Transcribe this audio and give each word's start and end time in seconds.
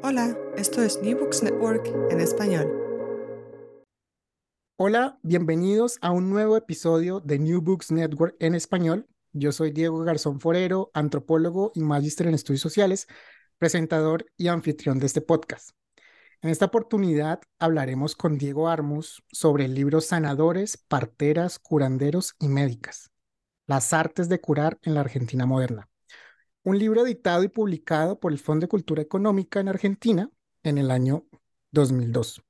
Hola, 0.00 0.38
esto 0.56 0.80
es 0.80 1.02
New 1.02 1.18
Books 1.18 1.42
Network 1.42 1.84
en 2.10 2.20
español. 2.20 2.72
Hola, 4.76 5.18
bienvenidos 5.24 5.98
a 6.02 6.12
un 6.12 6.30
nuevo 6.30 6.56
episodio 6.56 7.18
de 7.18 7.40
New 7.40 7.60
Books 7.60 7.90
Network 7.90 8.36
en 8.38 8.54
español. 8.54 9.08
Yo 9.32 9.50
soy 9.50 9.72
Diego 9.72 9.98
Garzón 10.04 10.38
Forero, 10.38 10.92
antropólogo 10.94 11.72
y 11.74 11.80
magíster 11.80 12.28
en 12.28 12.34
estudios 12.34 12.60
sociales, 12.60 13.08
presentador 13.58 14.24
y 14.36 14.46
anfitrión 14.46 15.00
de 15.00 15.06
este 15.06 15.20
podcast. 15.20 15.70
En 16.42 16.50
esta 16.50 16.66
oportunidad 16.66 17.40
hablaremos 17.58 18.14
con 18.14 18.38
Diego 18.38 18.68
Armus 18.68 19.24
sobre 19.32 19.64
el 19.64 19.74
libro 19.74 20.00
Sanadores, 20.00 20.76
Parteras, 20.76 21.58
Curanderos 21.58 22.36
y 22.38 22.46
Médicas, 22.46 23.10
las 23.66 23.92
artes 23.92 24.28
de 24.28 24.40
curar 24.40 24.78
en 24.82 24.94
la 24.94 25.00
Argentina 25.00 25.44
moderna. 25.44 25.87
Un 26.62 26.78
libro 26.78 27.04
editado 27.06 27.42
y 27.44 27.48
publicado 27.48 28.20
por 28.20 28.32
el 28.32 28.38
Fondo 28.38 28.64
de 28.64 28.68
Cultura 28.68 29.02
Económica 29.02 29.60
en 29.60 29.68
Argentina 29.68 30.30
en 30.62 30.78
el 30.78 30.90
año 30.90 31.26
2002. 31.70 32.42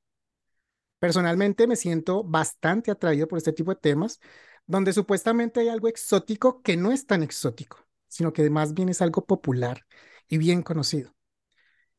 Personalmente 0.98 1.66
me 1.66 1.76
siento 1.76 2.24
bastante 2.24 2.90
atraído 2.90 3.28
por 3.28 3.38
este 3.38 3.52
tipo 3.52 3.72
de 3.72 3.80
temas, 3.80 4.18
donde 4.66 4.92
supuestamente 4.92 5.60
hay 5.60 5.68
algo 5.68 5.88
exótico 5.88 6.62
que 6.62 6.76
no 6.76 6.90
es 6.90 7.06
tan 7.06 7.22
exótico, 7.22 7.86
sino 8.08 8.32
que 8.32 8.50
más 8.50 8.74
bien 8.74 8.88
es 8.88 9.00
algo 9.00 9.24
popular 9.24 9.86
y 10.28 10.38
bien 10.38 10.62
conocido. 10.62 11.14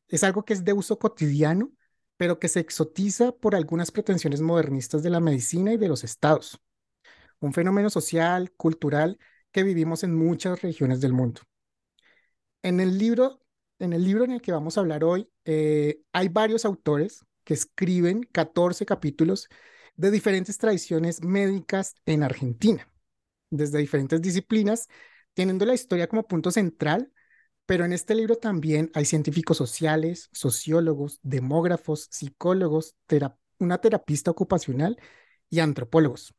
Es 0.08 0.24
algo 0.24 0.44
que 0.44 0.52
es 0.52 0.64
de 0.64 0.72
uso 0.72 0.98
cotidiano, 0.98 1.72
pero 2.16 2.38
que 2.38 2.48
se 2.48 2.60
exotiza 2.60 3.32
por 3.32 3.54
algunas 3.54 3.90
pretensiones 3.90 4.42
modernistas 4.42 5.02
de 5.02 5.10
la 5.10 5.20
medicina 5.20 5.72
y 5.72 5.78
de 5.78 5.88
los 5.88 6.04
estados. 6.04 6.60
Un 7.40 7.54
fenómeno 7.54 7.90
social, 7.90 8.52
cultural, 8.52 9.18
que 9.52 9.62
vivimos 9.62 10.04
en 10.04 10.14
muchas 10.14 10.62
regiones 10.62 11.00
del 11.00 11.12
mundo. 11.14 11.42
En 12.62 12.80
el 12.80 12.98
libro, 12.98 13.40
en 13.78 13.92
el 13.92 14.04
libro 14.04 14.24
en 14.24 14.32
el 14.32 14.42
que 14.42 14.52
vamos 14.52 14.76
a 14.76 14.80
hablar 14.80 15.04
hoy, 15.04 15.30
eh, 15.44 16.02
hay 16.12 16.28
varios 16.28 16.64
autores 16.64 17.24
que 17.44 17.54
escriben 17.54 18.22
14 18.32 18.84
capítulos 18.86 19.48
de 19.96 20.10
diferentes 20.10 20.58
tradiciones 20.58 21.22
médicas 21.22 21.94
en 22.06 22.22
Argentina, 22.22 22.88
desde 23.50 23.78
diferentes 23.78 24.20
disciplinas, 24.20 24.88
teniendo 25.34 25.64
la 25.64 25.74
historia 25.74 26.08
como 26.08 26.26
punto 26.26 26.50
central, 26.50 27.12
pero 27.66 27.84
en 27.84 27.92
este 27.92 28.14
libro 28.14 28.36
también 28.36 28.90
hay 28.94 29.04
científicos 29.04 29.56
sociales, 29.56 30.28
sociólogos, 30.32 31.18
demógrafos, 31.22 32.08
psicólogos, 32.10 32.96
una 33.58 33.78
terapista 33.78 34.30
ocupacional 34.30 34.98
y 35.48 35.60
antropólogos. 35.60 36.34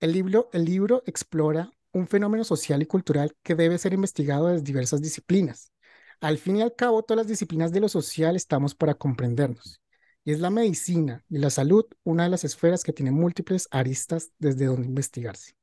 El 0.00 0.12
libro, 0.12 0.48
el 0.52 0.64
libro 0.64 1.02
explora 1.06 1.70
un 1.96 2.06
fenómeno 2.06 2.44
social 2.44 2.82
y 2.82 2.86
cultural 2.86 3.34
que 3.42 3.54
debe 3.54 3.78
ser 3.78 3.94
investigado 3.94 4.48
desde 4.48 4.64
diversas 4.64 5.00
disciplinas. 5.00 5.72
Al 6.20 6.36
fin 6.38 6.56
y 6.56 6.62
al 6.62 6.74
cabo, 6.74 7.02
todas 7.02 7.18
las 7.18 7.28
disciplinas 7.28 7.72
de 7.72 7.80
lo 7.80 7.88
social 7.88 8.36
estamos 8.36 8.74
para 8.74 8.94
comprendernos. 8.94 9.80
Y 10.22 10.32
es 10.32 10.40
la 10.40 10.50
medicina 10.50 11.24
y 11.28 11.38
la 11.38 11.50
salud 11.50 11.86
una 12.04 12.24
de 12.24 12.30
las 12.30 12.44
esferas 12.44 12.82
que 12.82 12.92
tiene 12.92 13.12
múltiples 13.12 13.66
aristas 13.70 14.30
desde 14.38 14.66
donde 14.66 14.88
investigarse. 14.88 15.56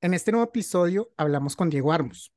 En 0.00 0.14
este 0.14 0.32
nuevo 0.32 0.46
episodio 0.46 1.10
hablamos 1.16 1.54
con 1.54 1.68
Diego 1.68 1.92
Armos. 1.92 2.32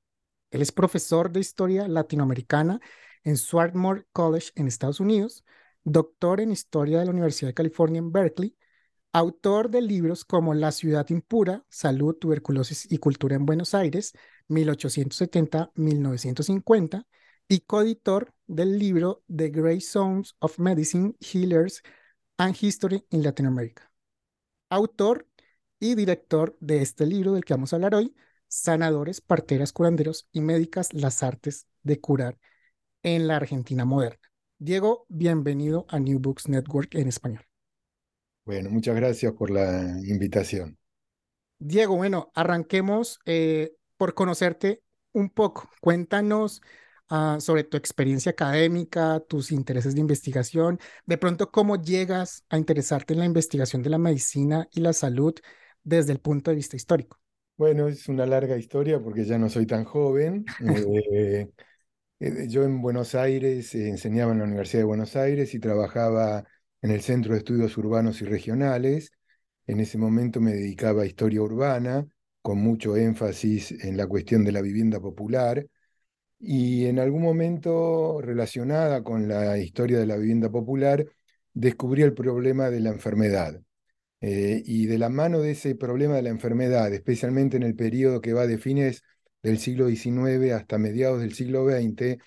Él 0.52 0.62
es 0.62 0.72
profesor 0.72 1.32
de 1.32 1.40
Historia 1.40 1.88
Latinoamericana 1.88 2.80
en 3.24 3.38
Swarthmore 3.38 4.06
College 4.12 4.52
en 4.56 4.68
Estados 4.68 5.00
Unidos, 5.00 5.46
doctor 5.84 6.42
en 6.42 6.52
Historia 6.52 7.00
de 7.00 7.06
la 7.06 7.12
Universidad 7.12 7.50
de 7.50 7.54
California 7.54 8.00
en 8.00 8.12
Berkeley, 8.12 8.58
autor 9.14 9.70
de 9.70 9.82
libros 9.82 10.26
como 10.26 10.54
La 10.54 10.72
ciudad 10.72 11.10
impura, 11.10 11.64
Salud, 11.70 12.16
Tuberculosis 12.16 12.92
y 12.92 12.98
Cultura 12.98 13.36
en 13.36 13.46
Buenos 13.46 13.74
Aires, 13.74 14.14
1870-1950, 14.50 17.06
y 17.48 17.62
coeditor 17.62 18.34
del 18.46 18.78
libro 18.78 19.24
The 19.34 19.50
Grey 19.50 19.82
Zones 19.82 20.36
of 20.40 20.60
Medicine, 20.60 21.16
Healers 21.20 21.82
and 22.38 22.56
History 22.60 23.06
in 23.10 23.24
Latin 23.24 23.46
America. 23.46 23.92
Autor 24.70 25.28
y 25.80 25.96
director 25.96 26.58
de 26.60 26.82
este 26.82 27.06
libro 27.06 27.34
del 27.34 27.46
que 27.46 27.54
vamos 27.54 27.72
a 27.72 27.78
hablar 27.78 27.96
hoy, 27.96 28.16
Sanadores, 28.48 29.22
Parteras, 29.22 29.74
Curanderos 29.74 30.28
y 30.32 30.42
Médicas, 30.42 30.94
las 30.94 31.24
artes 31.24 31.68
de 31.84 32.00
curar 32.00 32.38
en 33.04 33.28
la 33.28 33.38
Argentina 33.38 33.86
moderna. 33.86 34.20
Diego, 34.58 35.06
bienvenido 35.08 35.86
a 35.90 36.00
New 36.00 36.20
Books 36.20 36.50
Network 36.50 36.96
en 36.96 37.08
español. 37.08 37.46
Bueno, 38.48 38.72
muchas 38.72 38.96
gracias 38.96 39.34
por 39.34 39.52
la 39.52 40.00
invitación. 40.04 40.80
Diego, 41.60 41.96
bueno, 41.96 42.32
arranquemos 42.34 43.20
eh, 43.26 43.74
por 43.98 44.16
conocerte 44.16 44.82
un 45.12 45.30
poco. 45.30 45.70
Cuéntanos 45.82 46.62
Ah, 47.10 47.38
sobre 47.40 47.64
tu 47.64 47.78
experiencia 47.78 48.34
académica, 48.34 49.22
tus 49.30 49.54
intereses 49.54 49.96
de 49.96 50.02
investigación, 50.02 50.78
de 51.06 51.18
pronto 51.18 51.52
cómo 51.52 51.82
llegas 51.82 52.44
a 52.50 52.58
interesarte 52.58 53.14
en 53.14 53.20
la 53.20 53.26
investigación 53.26 53.82
de 53.82 53.90
la 53.90 53.98
medicina 53.98 54.68
y 54.74 54.82
la 54.82 54.92
salud 54.92 55.34
desde 55.84 56.12
el 56.12 56.20
punto 56.20 56.52
de 56.52 56.56
vista 56.58 56.76
histórico. 56.76 57.18
Bueno, 57.56 57.88
es 57.88 58.10
una 58.10 58.26
larga 58.26 58.58
historia 58.58 59.00
porque 59.00 59.24
ya 59.24 59.38
no 59.38 59.48
soy 59.48 59.66
tan 59.66 59.86
joven. 59.86 60.44
Eh, 60.60 61.48
eh, 62.20 62.48
yo 62.50 62.66
en 62.66 62.82
Buenos 62.82 63.16
Aires 63.16 63.74
eh, 63.74 63.88
enseñaba 63.88 64.34
en 64.34 64.40
la 64.40 64.44
Universidad 64.44 64.82
de 64.82 64.88
Buenos 64.88 65.16
Aires 65.16 65.54
y 65.54 65.60
trabajaba 65.60 66.44
en 66.82 66.92
el 66.92 67.02
Centro 67.02 67.34
de 67.34 67.40
Estudios 67.40 67.78
Urbanos 67.78 68.22
y 68.22 68.26
Regionales. 68.26 69.12
En 69.66 69.80
ese 69.80 69.98
momento 69.98 70.40
me 70.42 70.54
dedicaba 70.54 71.04
a 71.04 71.06
historia 71.06 71.42
urbana, 71.42 72.08
con 72.42 72.60
mucho 72.60 72.96
énfasis 72.96 73.72
en 73.84 73.98
la 73.98 74.08
cuestión 74.08 74.44
de 74.46 74.52
la 74.54 74.62
vivienda 74.62 75.00
popular 75.00 75.66
y 76.40 76.86
en 76.86 77.00
algún 77.00 77.24
momento 77.24 78.22
relacionada 78.22 79.04
con 79.04 79.28
la 79.28 79.58
historia 79.58 80.00
de 80.00 80.06
la 80.06 80.18
vivienda 80.18 80.50
popular, 80.50 81.06
descubrí 81.54 82.04
el 82.04 82.14
problema 82.14 82.70
de 82.70 82.80
la 82.80 82.90
enfermedad. 82.90 83.60
Eh, 84.22 84.64
y 84.66 84.88
de 84.88 84.98
la 84.98 85.10
mano 85.10 85.42
de 85.42 85.52
ese 85.52 85.76
problema 85.76 86.16
de 86.16 86.24
la 86.24 86.30
enfermedad, 86.30 86.92
especialmente 86.94 87.58
en 87.58 87.64
el 87.64 87.76
periodo 87.76 88.22
que 88.22 88.34
va 88.34 88.48
de 88.48 88.58
fines 88.58 89.04
del 89.44 89.60
siglo 89.60 89.88
XIX 89.90 90.54
hasta 90.54 90.78
mediados 90.78 91.22
del 91.22 91.34
siglo 91.34 91.68
XX, 91.70 92.18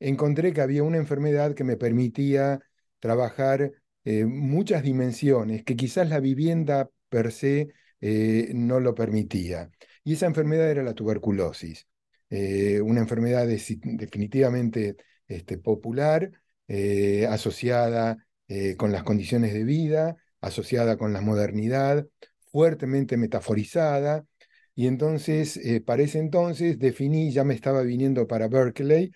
encontré 0.00 0.52
que 0.52 0.60
había 0.62 0.82
una 0.82 0.98
enfermedad 0.98 1.54
que 1.54 1.64
me 1.64 1.76
permitía 1.76 2.60
trabajar 2.98 3.72
eh, 4.04 4.26
muchas 4.26 4.82
dimensiones 4.82 5.64
que 5.64 5.76
quizás 5.76 6.08
la 6.08 6.20
vivienda 6.20 6.90
per 7.08 7.32
se 7.32 7.68
eh, 8.00 8.50
no 8.54 8.80
lo 8.80 8.94
permitía. 8.94 9.70
Y 10.04 10.14
esa 10.14 10.26
enfermedad 10.26 10.70
era 10.70 10.82
la 10.82 10.94
tuberculosis. 10.94 11.86
Eh, 12.28 12.80
una 12.82 13.00
enfermedad 13.00 13.46
definitivamente 13.46 14.96
este, 15.26 15.58
popular, 15.58 16.30
asociada 17.28 18.16
con 18.78 18.92
las 18.92 19.02
condiciones 19.02 19.52
de 19.52 19.64
vida, 19.64 20.16
asociada 20.40 20.96
con 20.96 21.12
la 21.12 21.20
modernidad, 21.20 22.06
fuertemente 22.50 23.16
metaforizada. 23.16 24.24
Y 24.74 24.86
entonces, 24.86 25.60
para 25.84 26.02
ese 26.02 26.18
entonces, 26.18 26.78
definí, 26.78 27.30
ya 27.32 27.44
me 27.44 27.54
estaba 27.54 27.82
viniendo 27.82 28.26
para 28.26 28.48
Berkeley 28.48 29.12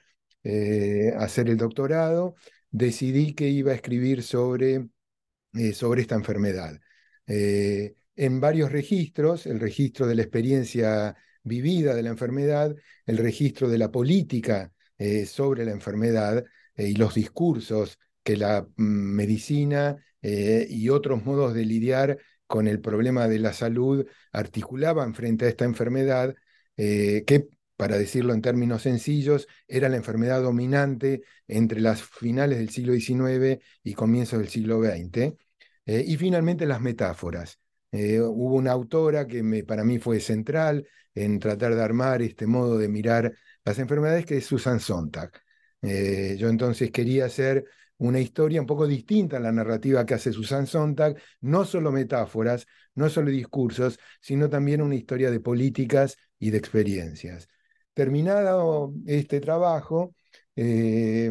hacer 1.16 1.49
el 1.49 1.56
doctorado, 1.56 2.34
decidí 2.70 3.35
que 3.35 3.49
iba 3.49 3.73
a 3.73 3.75
escribir 3.75 4.23
sobre, 4.23 4.88
sobre 5.75 6.03
esta 6.03 6.15
enfermedad. 6.15 6.81
en 7.26 8.41
varios 8.41 8.73
registros, 8.73 9.47
el 9.47 9.61
registro 9.61 10.06
de 10.06 10.15
la 10.15 10.23
experiencia 10.23 11.17
vivida 11.49 11.94
de 11.94 12.03
la 12.03 12.11
enfermedad, 12.11 12.76
el 13.06 13.19
registro 13.19 13.69
de 13.69 13.79
la 13.79 13.91
política 13.91 14.73
eh, 14.99 15.26
sobre 15.26 15.65
la 15.65 15.73
enfermedad 15.73 16.44
eh, 16.76 16.88
y 16.88 16.94
los 16.94 17.15
discursos 17.15 17.99
que 18.23 18.37
la 18.37 18.62
mm, 18.76 18.82
medicina 18.82 19.97
eh, 20.23 20.67
y 20.69 20.88
otros 20.91 21.25
modos 21.25 21.55
de 21.55 21.65
lidiar 21.65 22.19
con 22.47 22.69
el 22.69 22.81
problema 22.81 23.29
de 23.29 23.38
la 23.38 23.53
salud 23.53 24.06
articulaban 24.32 25.15
frente 25.15 25.44
a 25.44 25.49
esta 25.49 25.65
enfermedad, 25.65 26.35
que, 26.76 27.49
para 27.78 27.96
decirlo 27.96 28.34
en 28.34 28.42
términos 28.42 28.82
sencillos, 28.82 29.48
era 29.69 29.88
la 29.88 29.96
enfermedad 29.96 30.42
dominante 30.42 31.22
entre 31.46 31.80
las 31.80 32.02
finales 32.02 32.58
del 32.58 32.70
siglo 32.70 32.92
XIX 32.94 33.62
y 33.82 33.94
comienzos 33.94 34.40
del 34.40 34.48
siglo 34.48 34.82
XX. 34.82 35.34
y 35.86 36.16
finalmente 36.19 36.66
las 36.66 36.80
metáforas. 36.82 37.58
hubo 37.92 38.54
una 38.56 38.72
autora 38.72 39.26
que 39.26 39.64
para 39.64 39.84
mí 39.84 39.98
fue 39.98 40.20
central, 40.20 40.86
en 41.14 41.38
tratar 41.38 41.75
de 41.75 41.82
armar 41.82 42.22
este 42.22 42.46
modo 42.46 42.78
de 42.78 42.88
mirar 42.88 43.32
las 43.64 43.78
enfermedades, 43.78 44.24
que 44.26 44.38
es 44.38 44.46
Susan 44.46 44.81
Sontag. 44.81 45.32
Eh, 45.82 46.36
yo 46.38 46.48
entonces 46.48 46.90
quería 46.90 47.26
hacer 47.26 47.64
una 47.98 48.20
historia 48.20 48.60
un 48.60 48.66
poco 48.66 48.86
distinta 48.86 49.36
a 49.36 49.40
la 49.40 49.52
narrativa 49.52 50.06
que 50.06 50.14
hace 50.14 50.32
Susan 50.32 50.66
Sontag, 50.66 51.16
no 51.40 51.64
solo 51.64 51.90
metáforas, 51.92 52.66
no 52.94 53.08
solo 53.08 53.31
discursos, 53.31 53.98
sino 54.20 54.48
también 54.48 54.82
una 54.82 54.94
historia 54.94 55.31
de 55.31 55.40
políticas 55.40 56.16
y 56.38 56.50
de 56.50 56.58
experiencias. 56.58 57.48
Terminado 57.98 58.94
este 59.06 59.40
trabajo 59.40 60.14
eh, 60.54 61.28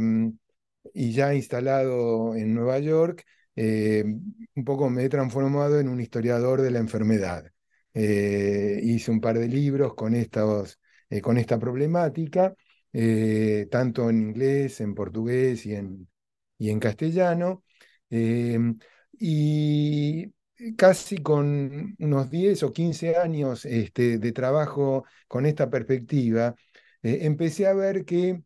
y 0.93 1.13
ya 1.13 1.33
instalado 1.33 2.35
en 2.35 2.53
Nueva 2.53 2.79
York, 2.79 3.23
eh, 3.55 4.03
un 4.03 4.65
poco 4.65 4.89
me 4.89 5.05
he 5.05 5.09
transformado 5.09 5.79
en 5.79 5.87
un 5.87 6.01
historiador 6.01 6.61
de 6.61 6.71
la 6.71 6.79
enfermedad. 6.79 7.45
Eh, 7.93 8.81
hice 8.83 9.11
un 9.11 9.21
par 9.21 9.39
de 9.39 9.47
libros 9.47 9.93
con, 9.95 10.13
estos, 10.13 10.77
con 11.21 11.37
esta 11.37 11.57
problemática, 11.57 12.53
tanto 13.71 14.09
en 14.09 14.21
inglés, 14.21 14.81
en 14.81 14.93
portugués 14.93 15.65
y 15.65 15.73
en, 15.73 16.09
y 16.57 16.69
en 16.69 16.79
castellano. 16.81 17.63
y 19.19 20.33
casi 20.77 21.17
con 21.17 21.95
unos 21.99 22.29
10 22.29 22.63
o 22.63 22.73
15 22.73 23.15
años 23.17 23.65
este, 23.65 24.17
de 24.17 24.31
trabajo 24.31 25.05
con 25.27 25.45
esta 25.45 25.69
perspectiva, 25.69 26.55
eh, 27.03 27.19
empecé 27.23 27.67
a 27.67 27.73
ver 27.73 28.05
que 28.05 28.41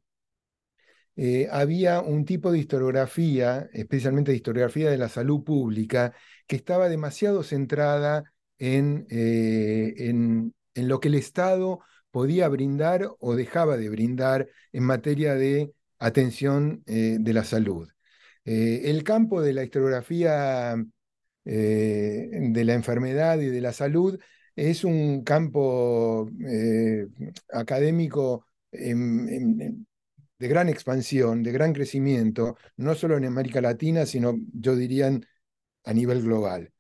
eh, 1.15 1.47
había 1.51 2.01
un 2.01 2.25
tipo 2.25 2.51
de 2.51 2.59
historiografía, 2.59 3.69
especialmente 3.73 4.31
de 4.31 4.37
historiografía 4.37 4.89
de 4.89 4.97
la 4.97 5.09
salud 5.09 5.43
pública, 5.43 6.13
que 6.47 6.55
estaba 6.55 6.89
demasiado 6.89 7.43
centrada 7.43 8.23
en, 8.57 9.05
eh, 9.09 9.93
en, 9.97 10.53
en 10.73 10.87
lo 10.87 10.99
que 10.99 11.09
el 11.09 11.15
Estado 11.15 11.81
podía 12.11 12.47
brindar 12.49 13.09
o 13.19 13.35
dejaba 13.35 13.77
de 13.77 13.89
brindar 13.89 14.49
en 14.71 14.83
materia 14.83 15.35
de 15.35 15.73
atención 15.99 16.83
de 16.85 17.33
la 17.33 17.43
salud. 17.43 17.89
el 18.43 19.03
campo 19.03 19.41
de 19.41 19.53
la 19.53 19.63
historiografía 19.63 20.75
eh, 21.43 22.29
de 22.31 22.65
la 22.65 22.73
enfermedad 22.73 23.39
y 23.39 23.47
de 23.47 23.61
la 23.61 23.73
salud 23.73 24.19
es 24.55 24.83
un 24.83 25.23
campo 25.23 26.29
eh, 26.47 27.07
académico 27.51 28.45
de 28.71 30.47
gran 30.47 30.69
expansión, 30.69 31.43
de 31.43 31.51
gran 31.51 31.73
crecimiento, 31.73 32.57
no 32.77 32.95
solo 32.95 33.17
en 33.17 33.25
América 33.25 33.61
Latina, 33.61 34.05
sino 34.05 34.35
yo 34.53 34.75
diría 34.75 35.11
a 35.83 35.93
nivel 35.93 36.21
global. 36.21 36.71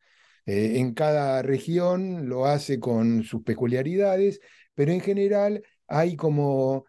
Eh, 0.45 0.79
en 0.79 0.93
cada 0.93 1.41
región 1.41 2.27
lo 2.29 2.45
hace 2.45 2.79
con 2.79 3.23
sus 3.23 3.43
peculiaridades, 3.43 4.39
pero 4.73 4.91
en 4.91 5.01
general 5.01 5.63
hay 5.87 6.15
como 6.15 6.85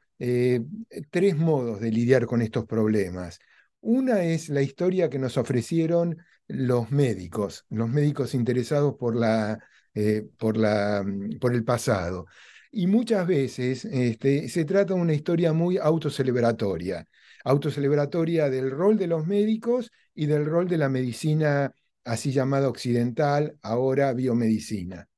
tres 1.10 1.36
modos 1.36 1.80
de 1.80 1.90
lidiar 1.90 2.26
con 2.26 2.42
estos 2.42 2.64
problemas. 2.64 3.40
Una 3.80 4.22
es 4.22 4.48
la 4.48 4.62
historia 4.62 5.10
que 5.10 5.18
nos 5.18 5.36
ofrecieron 5.36 6.16
los 6.48 6.90
médicos, 6.90 7.64
los 7.70 7.88
médicos 7.88 8.34
interesados 8.34 8.94
por, 8.98 9.16
la, 9.16 9.58
eh, 9.94 10.28
por, 10.38 10.56
la, 10.56 11.02
mm, 11.04 11.38
por 11.38 11.54
el 11.54 11.64
pasado. 11.64 12.26
Y 12.70 12.86
muchas 12.86 13.26
veces 13.26 13.84
este, 13.84 14.48
se 14.48 14.64
trata 14.64 14.94
de 14.94 15.00
una 15.00 15.14
historia 15.14 15.52
muy 15.52 15.78
autocelebratoria, 15.78 17.06
autocelebratoria 17.44 18.48
del 18.50 18.70
rol 18.70 18.96
de 18.96 19.06
los 19.06 19.26
médicos 19.26 19.90
y 20.14 20.26
del 20.26 20.46
rol 20.46 20.68
de 20.68 20.78
la 20.78 20.88
medicina 20.88 21.72
así 22.04 22.32
llamada 22.32 22.68
occidental, 22.68 23.56
ahora 23.62 24.12
biomedicina. 24.12 25.08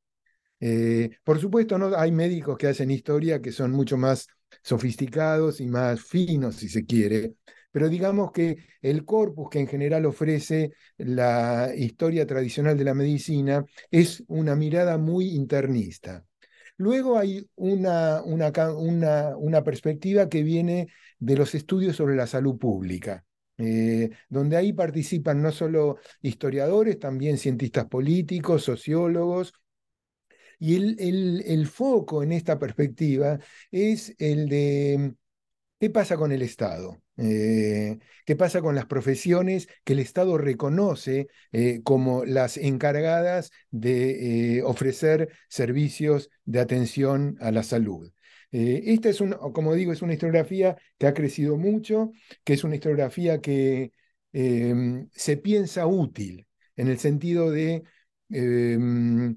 Eh, 0.61 1.11
por 1.23 1.41
supuesto, 1.41 1.79
¿no? 1.79 1.97
hay 1.97 2.13
médicos 2.13 2.57
que 2.57 2.69
hacen 2.69 2.91
historia 2.91 3.41
que 3.43 3.53
son 3.53 3.71
mucho 3.73 3.97
más 3.97 4.27
sofisticados 4.63 5.61
y 5.61 5.67
más 5.67 6.03
finos, 6.03 6.57
si 6.57 6.69
se 6.69 6.85
quiere, 6.87 7.35
pero 7.75 7.89
digamos 7.89 8.31
que 8.31 8.59
el 8.83 9.05
corpus 9.05 9.51
que 9.51 9.59
en 9.59 9.67
general 9.67 10.07
ofrece 10.07 10.71
la 10.97 11.73
historia 11.77 12.25
tradicional 12.25 12.79
de 12.79 12.85
la 12.85 12.95
medicina 12.95 13.65
es 13.91 14.23
una 14.29 14.55
mirada 14.55 14.97
muy 14.97 15.35
internista. 15.35 16.25
Luego 16.77 17.19
hay 17.19 17.45
una, 17.57 18.23
una, 18.23 19.37
una, 19.37 19.65
perspectiva 19.65 20.29
que 20.29 20.45
viene 20.45 20.87
de 21.19 21.37
los 21.37 21.53
estudios 21.57 21.97
sobre 21.97 22.15
la 22.15 22.29
salud 22.29 22.57
pública. 22.59 23.25
Eh, 23.59 24.11
donde 24.29 24.57
ahí 24.57 24.73
participan 24.73 25.43
no 25.43 25.51
solo 25.51 25.99
historiadores, 26.23 27.01
también 27.01 27.39
cientistas 27.39 27.87
políticos, 27.87 28.63
sociólogos, 28.63 29.53
y 30.61 30.77
el, 30.77 31.43
el, 31.45 31.67
foco 31.67 32.23
en 32.23 32.31
esta 32.31 32.57
perspectiva 32.57 33.41
es 33.73 34.15
el 34.19 34.49
de 34.49 35.17
qué 35.81 35.91
pasa 35.91 36.17
con 36.17 36.31
el 36.31 36.43
Estado. 36.43 37.04
Eh, 37.17 37.99
¿Qué 38.25 38.37
pasa 38.37 38.61
con 38.61 38.75
las 38.75 38.87
profesiones 38.87 39.69
que 39.85 39.93
el 39.93 40.01
Estado 40.01 40.37
reconoce 40.37 41.29
eh, 41.53 41.81
como 41.85 42.25
las 42.25 42.57
encargadas 42.57 43.53
de 43.71 44.57
eh, 44.59 44.63
ofrecer 44.63 45.31
servicios 45.49 46.31
de 46.45 46.61
atención 46.61 47.37
a 47.41 47.51
la 47.51 47.63
salud? 47.63 48.11
esta 48.57 49.09
es, 49.09 49.21
un, 49.21 49.33
como 49.33 49.75
digo, 49.75 49.93
es 49.93 50.01
una 50.01 50.13
historiografía 50.13 50.77
que 50.97 51.09
ha 51.09 51.15
crecido 51.15 51.57
mucho, 51.57 52.13
que 52.45 52.53
es 52.53 52.63
una 52.63 52.77
historiografía 52.77 53.41
que 53.41 53.91
em, 54.33 55.09
se 55.13 55.37
piensa 55.37 55.89
útil 55.89 56.47
en 56.77 56.87
el 56.87 57.01
sentido 57.01 57.51
de 57.51 57.83
em, 58.31 59.37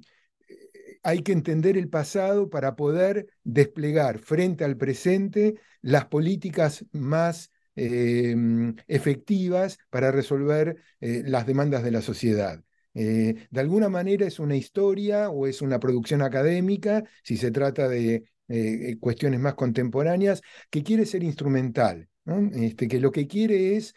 hay 1.01 1.23
que 1.23 1.31
entender 1.31 1.77
el 1.77 1.89
pasado 1.89 2.49
para 2.49 2.75
poder 2.75 3.27
desplegar 3.43 4.19
frente 4.19 4.63
al 4.63 4.77
presente 4.77 5.55
las 5.81 6.05
políticas 6.05 6.85
más 6.91 7.49
Em, 7.79 8.75
efectivas 8.87 9.77
para 9.91 10.11
resolver 10.11 10.77
eh, 10.99 11.21
las 11.23 11.45
demandas 11.45 11.83
de 11.83 11.91
la 11.91 12.01
sociedad. 12.01 12.63
Eh, 12.95 13.47
de 13.51 13.59
alguna 13.59 13.87
manera 13.87 14.25
es 14.25 14.39
una 14.39 14.55
historia 14.55 15.29
o 15.29 15.45
es 15.45 15.61
una 15.61 15.79
producción 15.79 16.23
académica, 16.23 17.03
si 17.21 17.37
se 17.37 17.51
trata 17.51 17.87
de 17.87 18.23
eh, 18.47 18.97
cuestiones 18.99 19.39
más 19.39 19.53
contemporáneas, 19.53 20.41
que 20.71 20.81
quiere 20.81 21.05
ser 21.05 21.21
instrumental, 21.21 22.09
este, 22.53 22.87
que 22.87 22.99
lo 22.99 23.11
que 23.11 23.27
quiere 23.27 23.75
es 23.75 23.93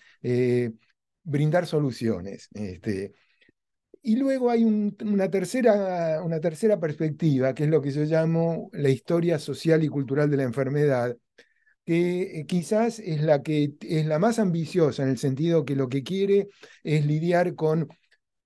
brindar 1.23 1.67
soluciones. 1.67 2.51
Este, 2.53 3.15
y 4.03 4.17
luego 4.17 4.51
hay 4.51 4.65
una, 4.65 5.31
tercera, 5.31 6.23
una 6.23 6.39
tercera 6.39 6.79
perspectiva, 6.79 7.55
que 7.55 7.65
es 7.65 7.71
lo 7.71 7.81
que 7.81 7.93
yo 7.93 8.03
llamo 8.05 8.69
la 8.75 8.91
historia 8.91 9.39
social 9.39 9.83
y 9.83 9.89
cultural 9.89 10.31
de 10.31 10.37
la 10.37 10.43
enfermedad, 10.43 11.17
eh, 11.93 12.45
quizás 12.47 13.01
es 13.01 13.21
la 13.23 13.43
que 13.43 13.75
es 13.81 14.07
la 14.07 14.21
más 14.21 14.39
ambiciosa 14.39 15.03
en 15.03 15.09
el 15.09 15.19
sentido 15.19 15.65
que 15.65 15.75
lo 15.75 15.89
que 15.89 16.05
quiere 16.05 16.49
es 16.85 17.05
lidiar 17.05 17.57
con 17.57 17.89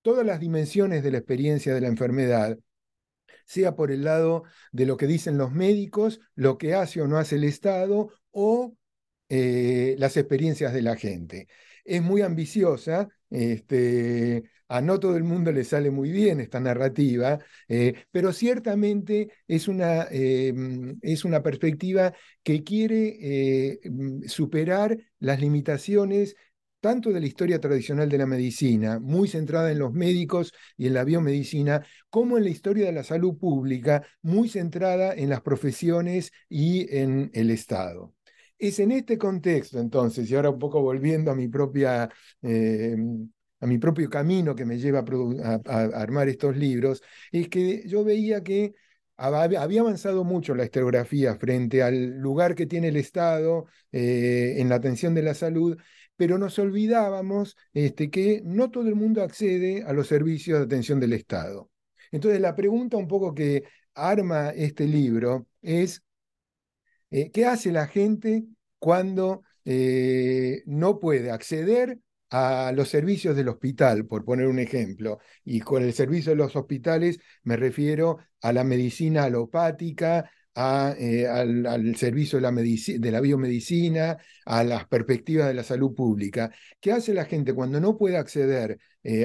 todas 0.01 0.25
las 0.25 0.41
dimensiones 0.41 1.03
de 1.03 1.11
la 1.11 1.19
experiencia 1.19 1.75
de 1.75 1.83
la 1.83 1.89
enfermedad, 1.89 2.59
sea 3.45 3.77
por 3.77 3.91
el 3.91 4.05
lado 4.05 4.45
de 4.73 4.87
lo 4.87 4.97
que 4.97 5.07
dicen 5.07 5.37
los 5.37 5.53
médicos, 5.53 6.21
lo 6.35 6.57
que 6.57 6.75
hace 6.75 7.03
o 7.03 7.07
no 7.07 7.19
hace 7.19 7.37
el 7.37 7.45
Estado 7.45 8.09
o 8.31 8.75
eh, 9.29 9.97
las 9.99 10.17
experiencias 10.17 10.73
de 10.73 10.83
la 10.83 10.97
gente. 10.97 11.49
Es 11.85 12.03
muy 12.03 12.23
ambiciosa, 12.23 13.09
este, 13.31 14.45
a 14.69 14.81
no 14.81 14.99
todo 14.99 15.17
el 15.17 15.25
mundo 15.25 15.53
le 15.53 15.65
sale 15.65 15.91
muy 15.91 16.11
bien 16.11 16.41
esta 16.41 16.61
narrativa, 16.61 17.39
eh, 17.69 17.95
pero 18.11 18.33
ciertamente 18.33 19.31
es 19.47 19.69
una, 19.69 20.07
em, 20.11 20.99
es 21.03 21.25
una 21.25 21.43
perspectiva 21.43 22.15
que 22.43 22.65
quiere 22.65 23.17
eh, 23.21 23.81
mm, 23.85 24.25
superar 24.27 24.97
las 25.21 25.41
limitaciones 25.41 26.37
tanto 26.81 27.11
de 27.11 27.21
la 27.21 27.27
historia 27.27 27.61
tradicional 27.61 28.11
de 28.11 28.19
la 28.19 28.27
medicina, 28.27 28.99
muy 29.01 29.27
centrada 29.29 29.73
en 29.73 29.79
los 29.79 29.93
médicos 29.95 30.53
y 30.77 30.87
en 30.87 30.95
la 30.95 31.05
biomedicina, 31.05 31.87
como 32.11 32.37
en 32.37 32.45
la 32.45 32.51
historia 32.51 32.85
de 32.87 32.93
la 32.93 33.05
salud 33.05 33.39
pública, 33.39 34.07
muy 34.21 34.51
centrada 34.51 35.15
en 35.15 35.31
las 35.31 35.41
profesiones 35.41 36.31
y 36.49 36.95
en 36.95 37.31
el 37.33 37.51
Estado. 37.51 38.13
Es 38.67 38.79
en 38.79 38.93
este 38.93 39.19
contexto, 39.19 39.79
entonces, 39.79 40.31
y 40.31 40.35
ahora 40.35 40.51
un 40.51 40.59
poco 40.59 40.81
volviendo 40.81 41.31
a 41.31 41.35
mi 41.35 41.49
propia 41.49 42.09
em, 42.41 43.29
a 43.61 43.67
mi 43.67 43.79
propio 43.79 44.11
camino 44.11 44.55
que 44.55 44.65
me 44.65 44.79
lleva 44.79 45.05
a, 45.45 45.55
armar 46.03 46.29
estos 46.29 46.57
libros, 46.57 47.03
es 47.33 47.49
que 47.49 47.87
yo 47.87 48.05
veía 48.05 48.43
que 48.43 48.75
había 49.17 49.81
avanzado 49.81 50.25
mucho 50.25 50.55
la 50.55 50.65
historiografía 50.65 51.35
frente 51.37 51.83
al 51.83 52.19
lugar 52.19 52.55
que 52.55 52.67
tiene 52.67 52.89
el 52.89 52.97
Estado 52.97 53.67
eh, 53.93 54.57
en 54.59 54.69
la 54.69 54.77
atención 54.77 55.15
de 55.15 55.23
la 55.23 55.35
salud, 55.35 55.79
pero 56.17 56.39
nos 56.39 56.59
olvidábamos 56.59 57.57
este, 57.73 58.11
que 58.11 58.43
no 58.45 58.71
todo 58.71 58.89
el 58.89 58.97
mundo 58.97 59.23
accede 59.23 59.83
a 59.85 59.93
los 59.93 60.09
servicios 60.09 60.59
de 60.59 60.65
atención 60.65 61.01
del 61.01 61.13
Estado. 61.13 61.71
Entonces 62.13 62.41
la 62.41 62.55
pregunta 62.57 62.97
un 62.97 63.09
poco 63.09 63.35
que 63.35 63.65
arma 63.95 64.51
este 64.51 64.87
libro 64.87 65.49
es, 65.63 66.03
eh, 67.15 67.31
¿qué 67.31 67.47
hace 67.47 67.71
la 67.71 67.87
gente 67.87 68.45
cuando 68.81 69.43
eh, 69.65 70.65
no 70.67 70.99
puede 70.99 71.31
acceder 71.31 72.01
a 72.31 72.73
los 72.75 72.89
servicios 72.89 73.37
del 73.37 73.49
hospital, 73.49 74.07
por 74.07 74.25
poner 74.25 74.49
un 74.49 74.59
ejemplo. 74.59 75.21
Y 75.45 75.61
con 75.61 75.85
el 75.85 75.93
servicio 75.93 76.31
de 76.33 76.37
los 76.37 76.57
hospitales 76.57 77.21
me 77.45 77.57
refiero 77.57 78.19
a 78.43 78.53
la 78.53 78.65
medicina 78.65 79.25
alopática 79.25 80.29
eh, 80.57 81.27
al, 81.29 81.95
servicio 81.97 82.41
de 82.41 83.11
la, 83.13 83.21
biomedicina, 83.21 84.19
a 84.45 84.65
las 84.65 84.89
perspectivas 84.89 85.47
de 85.47 85.55
la 85.55 85.63
salud 85.63 85.95
pública. 85.95 86.51
¿Qué 86.81 86.91
hace 86.91 87.15
la 87.15 87.27
gente 87.27 87.55
cuando 87.55 87.81
no 87.81 87.97
puede 87.97 88.17
acceder 88.17 88.79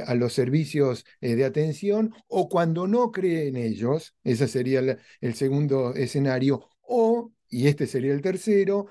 a 0.05 0.13
los 0.13 0.33
servicios 0.33 1.05
de 1.21 1.43
atención 1.45 2.13
o 2.27 2.49
cuando 2.49 2.85
no 2.85 3.11
cree 3.11 3.47
en 3.47 3.55
ellos? 3.57 4.15
Ese 4.23 4.47
sería 4.47 4.99
el, 5.21 5.33
segundo 5.33 5.95
escenario. 5.95 6.69
O, 6.81 7.31
y 7.49 7.67
este 7.67 7.87
sería 7.87 8.13
el 8.13 8.21
tercero, 8.21 8.87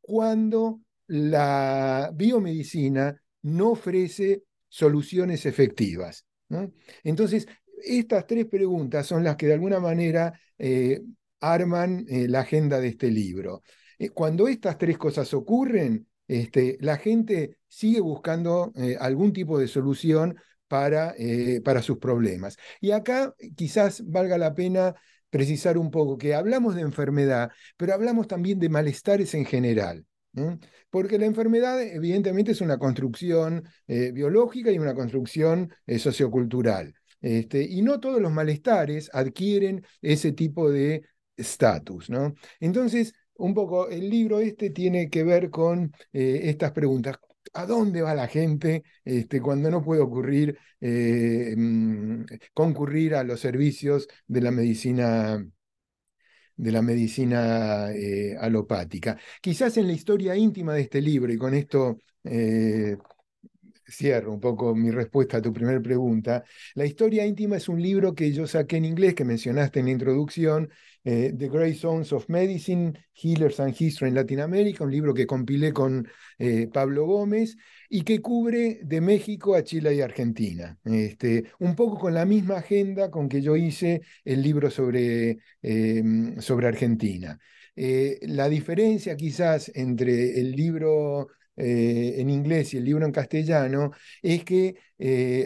cuando 0.00 0.80
la 1.06 2.10
biomedicina 2.14 3.20
no 3.42 3.70
ofrece 3.70 4.44
soluciones 4.68 5.46
efectivas. 5.46 6.24
Entonces, 7.02 7.46
estas 7.84 8.26
tres 8.26 8.46
preguntas 8.46 9.06
son 9.06 9.24
las 9.24 9.36
que 9.36 9.46
de 9.46 9.54
alguna 9.54 9.80
manera 9.80 10.32
arman 11.42 12.06
eh, 12.08 12.28
la 12.28 12.40
agenda 12.40 12.80
de 12.80 12.88
este 12.88 13.10
libro. 13.10 13.62
Eh, 13.98 14.08
cuando 14.10 14.48
estas 14.48 14.78
tres 14.78 14.96
cosas 14.96 15.34
ocurren, 15.34 16.06
este, 16.26 16.78
la 16.80 16.96
gente 16.96 17.58
sigue 17.68 18.00
buscando 18.00 18.72
eh, 18.76 18.96
algún 18.98 19.32
tipo 19.32 19.58
de 19.58 19.68
solución 19.68 20.36
para, 20.68 21.14
para 21.62 21.82
sus 21.82 21.98
problemas. 21.98 22.56
Y 22.80 22.92
acá 22.92 23.34
quizás 23.54 24.02
valga 24.06 24.38
la 24.38 24.54
pena 24.54 24.94
precisar 25.32 25.78
un 25.78 25.90
poco 25.90 26.18
que 26.18 26.34
hablamos 26.36 26.76
de 26.76 26.82
enfermedad, 26.82 27.50
pero 27.76 27.94
hablamos 27.94 28.28
también 28.28 28.60
de 28.60 28.68
malestares 28.68 29.34
en 29.34 29.46
general. 29.46 30.04
Porque 30.90 31.18
la 31.18 31.26
enfermedad 31.26 31.82
evidentemente 31.82 32.52
es 32.52 32.60
una 32.60 32.78
construcción 32.78 33.64
biológica 33.86 34.70
y 34.70 34.78
una 34.78 34.94
construcción 34.94 35.72
sociocultural. 35.98 36.94
Este, 37.22 37.62
y 37.62 37.82
no 37.82 38.00
todos 38.00 38.20
los 38.20 38.32
malestares 38.32 39.08
adquieren 39.12 39.84
ese 40.02 40.32
tipo 40.32 40.70
de 40.70 41.02
status, 41.36 42.10
¿no? 42.10 42.34
Entonces, 42.60 43.14
un 43.36 43.54
poco 43.54 43.88
el 43.88 44.10
libro 44.10 44.40
este 44.40 44.70
tiene 44.70 45.08
que 45.08 45.24
ver 45.24 45.50
con 45.50 45.92
eh, 46.12 46.40
estas 46.44 46.72
preguntas. 46.72 47.16
¿A 47.54 47.66
dónde 47.66 48.02
va 48.02 48.14
la 48.14 48.28
gente 48.28 48.82
este, 49.04 49.40
cuando 49.40 49.70
no 49.70 49.82
puede 49.82 50.00
ocurrir, 50.00 50.58
eh, 50.80 51.54
mm, 51.56 52.24
concurrir 52.54 53.14
a 53.14 53.24
los 53.24 53.40
servicios 53.40 54.08
de 54.26 54.40
la 54.40 54.50
medicina 54.50 55.44
de 56.56 56.70
la 56.70 56.82
medicina 56.82 57.90
eh, 57.92 58.36
alopática. 58.38 59.18
Quizás 59.40 59.76
en 59.78 59.86
la 59.86 59.94
historia 59.94 60.36
íntima 60.36 60.74
de 60.74 60.82
este 60.82 61.00
libro, 61.00 61.32
y 61.32 61.38
con 61.38 61.54
esto 61.54 61.98
cierro 63.92 64.32
un 64.32 64.40
poco 64.40 64.74
mi 64.74 64.90
respuesta 64.90 65.38
a 65.38 65.42
tu 65.42 65.52
primera 65.52 65.80
pregunta. 65.80 66.44
La 66.74 66.86
historia 66.86 67.26
íntima 67.26 67.56
es 67.56 67.68
un 67.68 67.80
libro 67.80 68.14
que 68.14 68.32
yo 68.32 68.46
saqué 68.46 68.76
en 68.76 68.84
inglés, 68.86 69.14
que 69.14 69.24
mencionaste 69.24 69.80
en 69.80 69.86
la 69.86 69.92
introducción, 69.92 70.70
eh, 71.04 71.34
The 71.36 71.48
Great 71.48 71.76
Zones 71.76 72.12
of 72.12 72.28
Medicine, 72.28 72.92
Healers 73.12 73.58
and 73.60 73.74
History 73.78 74.08
en 74.08 74.14
Latinoamérica, 74.14 74.84
un 74.84 74.92
libro 74.92 75.12
que 75.12 75.26
compilé 75.26 75.72
con 75.72 76.06
eh, 76.38 76.68
Pablo 76.72 77.06
Gómez 77.06 77.56
y 77.88 78.02
que 78.02 78.20
cubre 78.20 78.80
de 78.84 79.00
México 79.00 79.54
a 79.54 79.64
Chile 79.64 79.94
y 79.94 80.00
Argentina. 80.00 80.78
Este, 80.84 81.44
un 81.58 81.74
poco 81.74 81.98
con 81.98 82.14
la 82.14 82.24
misma 82.24 82.58
agenda 82.58 83.10
con 83.10 83.28
que 83.28 83.42
yo 83.42 83.56
hice 83.56 84.02
el 84.24 84.42
libro 84.42 84.70
sobre, 84.70 85.38
em, 85.60 86.40
sobre 86.40 86.68
Argentina. 86.68 87.38
Eh, 87.74 88.18
la 88.22 88.48
diferencia 88.48 89.16
quizás 89.16 89.70
entre 89.74 90.38
el 90.40 90.52
libro 90.52 91.28
en 91.54 92.30
inglés 92.30 92.72
y 92.72 92.78
el 92.78 92.84
libro 92.84 93.04
en 93.04 93.12
castellano, 93.12 93.90
es 94.22 94.42
que 94.42 94.74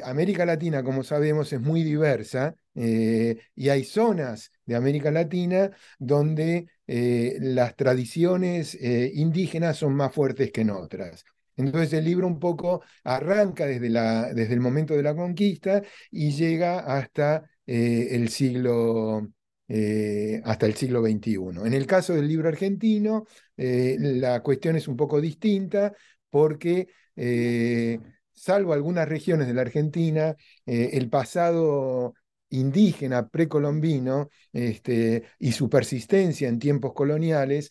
América 0.05 0.47
Latina, 0.47 0.83
como 0.85 1.03
sabemos, 1.03 1.53
es 1.53 1.61
muy 1.61 1.83
diversa 1.83 2.55
y 2.75 3.69
hay 3.69 3.85
zonas 3.85 4.53
de 4.67 4.75
América 4.77 5.11
Latina 5.11 5.71
donde 5.99 6.69
las 6.87 7.77
tradiciones 7.77 8.77
indígenas 8.81 9.77
son 9.79 9.95
más 9.95 10.13
fuertes 10.15 10.53
que 10.53 10.61
en 10.63 10.71
otras. 10.71 11.25
Entonces 11.57 11.93
el 11.95 12.05
libro 12.05 12.27
un 12.27 12.39
poco 12.39 12.83
arranca 13.05 13.67
desde, 13.67 13.89
la, 13.89 14.33
desde 14.35 14.55
el 14.55 14.61
momento 14.61 14.95
de 14.95 15.03
la 15.03 15.15
conquista 15.17 15.83
y 16.11 16.33
llega 16.33 16.81
hasta 16.81 17.49
el 17.67 18.29
siglo 18.29 19.29
eh, 19.69 20.41
hasta 20.45 20.67
el 20.67 20.75
siglo 20.77 21.03
XXI. 21.03 21.67
En 21.67 21.75
el 21.75 21.87
caso 21.87 22.15
del 22.15 22.29
libro 22.29 22.49
argentino, 22.49 23.27
eh, 23.57 23.97
la 23.99 24.41
cuestión 24.43 24.77
es 24.77 24.87
un 24.87 24.97
poco 24.97 25.21
distinta 25.21 25.93
porque, 26.31 26.89
eh, 27.17 27.99
salvo 28.33 28.73
algunas 28.73 29.09
regiones 29.09 29.49
de 29.49 29.55
la 29.55 29.63
Argentina, 29.63 30.37
el 30.67 31.09
pasado 31.09 32.15
indígena 32.59 33.29
precolombino 33.29 34.31
este, 34.53 35.25
y 35.39 35.53
su 35.53 35.69
persistencia 35.69 36.49
en 36.49 36.59
tiempos 36.59 36.93
coloniales 36.93 37.71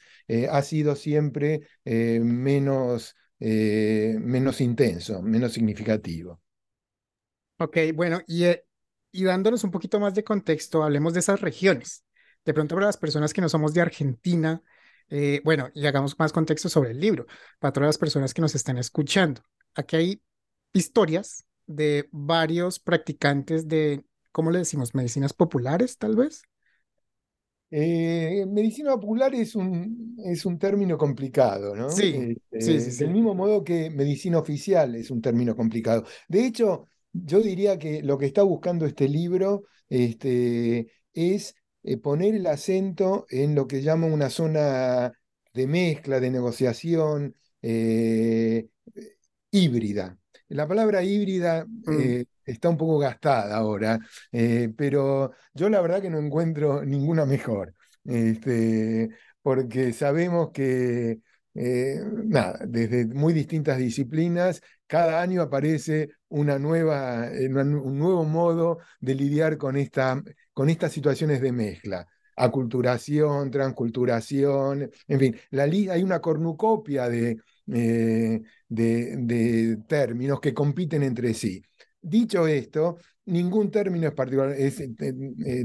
ha 0.50 0.62
sido 0.62 0.96
siempre 0.96 1.62
menos, 1.86 3.16
menos 3.40 4.62
intenso, 4.62 5.22
menos 5.22 5.54
significativo. 5.54 6.42
Ok, 7.58 7.78
bueno, 7.94 8.22
y 8.28 8.46
y 9.16 9.24
dándonos 9.24 9.64
un 9.64 9.72
poquito 9.72 9.98
más 9.98 10.14
de 10.14 10.26
contexto, 10.26 10.84
hablemos 10.84 11.14
de 11.14 11.22
esas 11.22 11.40
regiones. 11.40 12.04
De 12.44 12.54
pronto 12.54 12.76
para 12.76 12.88
las 12.88 12.98
personas 12.98 13.34
que 13.34 13.40
no 13.40 13.48
somos 13.48 13.74
de 13.74 13.80
Argentina, 13.80 14.62
eh, 15.08 15.42
bueno, 15.46 15.70
y 15.74 15.86
hagamos 15.88 16.20
más 16.20 16.34
contexto 16.34 16.68
sobre 16.68 16.92
el 16.92 17.00
libro, 17.00 17.26
para 17.60 17.72
todas 17.72 17.88
las 17.88 17.98
personas 17.98 18.34
que 18.34 18.42
nos 18.42 18.56
están 18.56 18.78
escuchando. 18.78 19.42
Aquí 19.74 19.96
hay 19.96 20.22
historias 20.74 21.46
de 21.66 22.10
varios 22.12 22.78
practicantes 22.80 23.70
de, 23.70 24.04
¿cómo 24.36 24.52
le 24.52 24.60
decimos? 24.60 24.94
Medicinas 24.94 25.32
populares, 25.32 25.98
tal 25.98 26.18
vez. 26.18 26.44
Eh, 27.72 28.46
medicina 28.46 28.92
popular 28.92 29.34
es 29.34 29.56
un, 29.56 30.18
es 30.26 30.46
un 30.46 30.60
término 30.60 30.98
complicado, 30.98 31.74
¿no? 31.74 31.90
Sí, 31.90 32.36
sí, 32.52 32.82
sí, 32.82 32.92
sí. 32.92 33.06
Del 33.06 33.14
mismo 33.14 33.34
modo 33.34 33.64
que 33.64 33.90
medicina 33.90 34.38
oficial 34.38 34.94
es 34.96 35.10
un 35.10 35.22
término 35.22 35.56
complicado. 35.56 36.04
De 36.28 36.46
hecho, 36.46 36.86
yo 37.14 37.40
diría 37.40 37.80
que 37.80 38.04
lo 38.04 38.18
que 38.18 38.26
está 38.26 38.44
buscando 38.44 38.86
este 38.86 39.08
libro 39.08 39.64
este, 39.88 40.92
es 41.14 41.56
eh, 41.84 41.96
poner 41.96 42.36
el 42.36 42.48
acento 42.48 43.26
en 43.30 43.56
lo 43.56 43.68
que 43.68 43.82
llama 43.82 44.08
una 44.08 44.30
zona 44.30 45.14
de 45.54 45.66
mezcla, 45.66 46.20
de 46.20 46.30
negociación 46.30 47.38
eh, 47.62 48.68
híbrida. 49.50 50.20
La 50.50 50.68
palabra 50.68 51.04
híbrida 51.04 51.66
mm. 51.66 52.24
Eh, 52.46 52.52
está 52.52 52.70
un 52.70 52.78
poco 52.78 53.00
gastada 53.00 53.56
ahora, 53.56 54.00
pero 54.78 55.32
yo 55.54 55.70
la 55.70 55.82
verdad 55.82 56.02
que 56.02 56.10
no 56.10 56.20
encuentro 56.20 56.84
ninguna 56.86 57.26
mejor, 57.26 57.74
este, 58.04 59.10
porque 59.42 59.94
sabemos 59.94 60.52
que 60.52 61.20
nada, 61.54 62.60
desde 62.68 63.06
muy 63.06 63.34
distintas 63.34 63.78
disciplinas 63.78 64.62
cada 64.88 65.22
año 65.22 65.42
aparece 65.42 66.10
una 66.30 66.60
nueva, 66.60 67.32
eh, 67.32 67.48
un 67.50 68.00
nuevo 68.00 68.24
modo 68.26 68.80
de 69.00 69.16
lidiar 69.16 69.58
con, 69.58 69.78
esta, 69.78 70.22
con 70.54 70.70
estas 70.70 70.92
situaciones 70.92 71.42
de 71.42 71.52
mezcla. 71.52 72.08
Aculturación, 72.38 73.50
transculturación, 73.50 74.92
en 75.08 75.20
fin, 75.20 75.36
la, 75.52 75.64
hay 75.64 76.04
una 76.04 76.20
cornucopia 76.20 77.08
de, 77.10 77.38
eh, 77.72 78.42
de, 78.68 79.78
términos 79.88 80.40
que 80.42 80.54
compiten 80.54 81.04
entre 81.04 81.34
sí. 81.34 81.64
Dicho 82.08 82.46
esto, 82.46 83.00
ningún 83.26 83.72
término 83.72 84.08
es, 84.08 84.14
particular, 84.14 84.52
es 84.52 84.80
eh, 84.80 84.94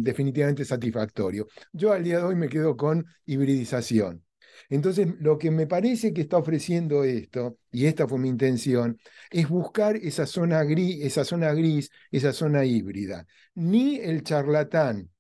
definitivamente 0.01 0.65
satisfactorio. 0.65 1.47
Yo 1.71 1.93
al 1.93 2.03
día 2.03 2.17
de 2.17 2.25
hoy 2.25 2.35
me 2.35 2.49
quedo 2.49 2.79
con 2.79 3.05
hibridización. 3.27 4.25
Entonces, 4.71 5.09
lo 5.21 5.37
que 5.37 5.51
me 5.51 5.67
parece 5.67 6.15
que 6.15 6.23
está 6.23 6.39
ofreciendo 6.39 7.05
esto, 7.05 7.59
y 7.71 7.85
esta 7.85 8.09
fue 8.09 8.19
mi 8.19 8.31
intención, 8.31 8.99
es 9.31 9.51
buscar 9.51 9.97
esa 9.97 10.25
zona 10.25 10.65
gris, 10.65 11.05
esa 11.05 11.25
zona, 11.25 11.53
gris, 11.53 11.91
esa 12.11 12.33
zona 12.33 12.65
híbrida. 12.65 13.27
Ni 13.55 13.97
el 13.99 14.23
charlatán, 14.23 15.11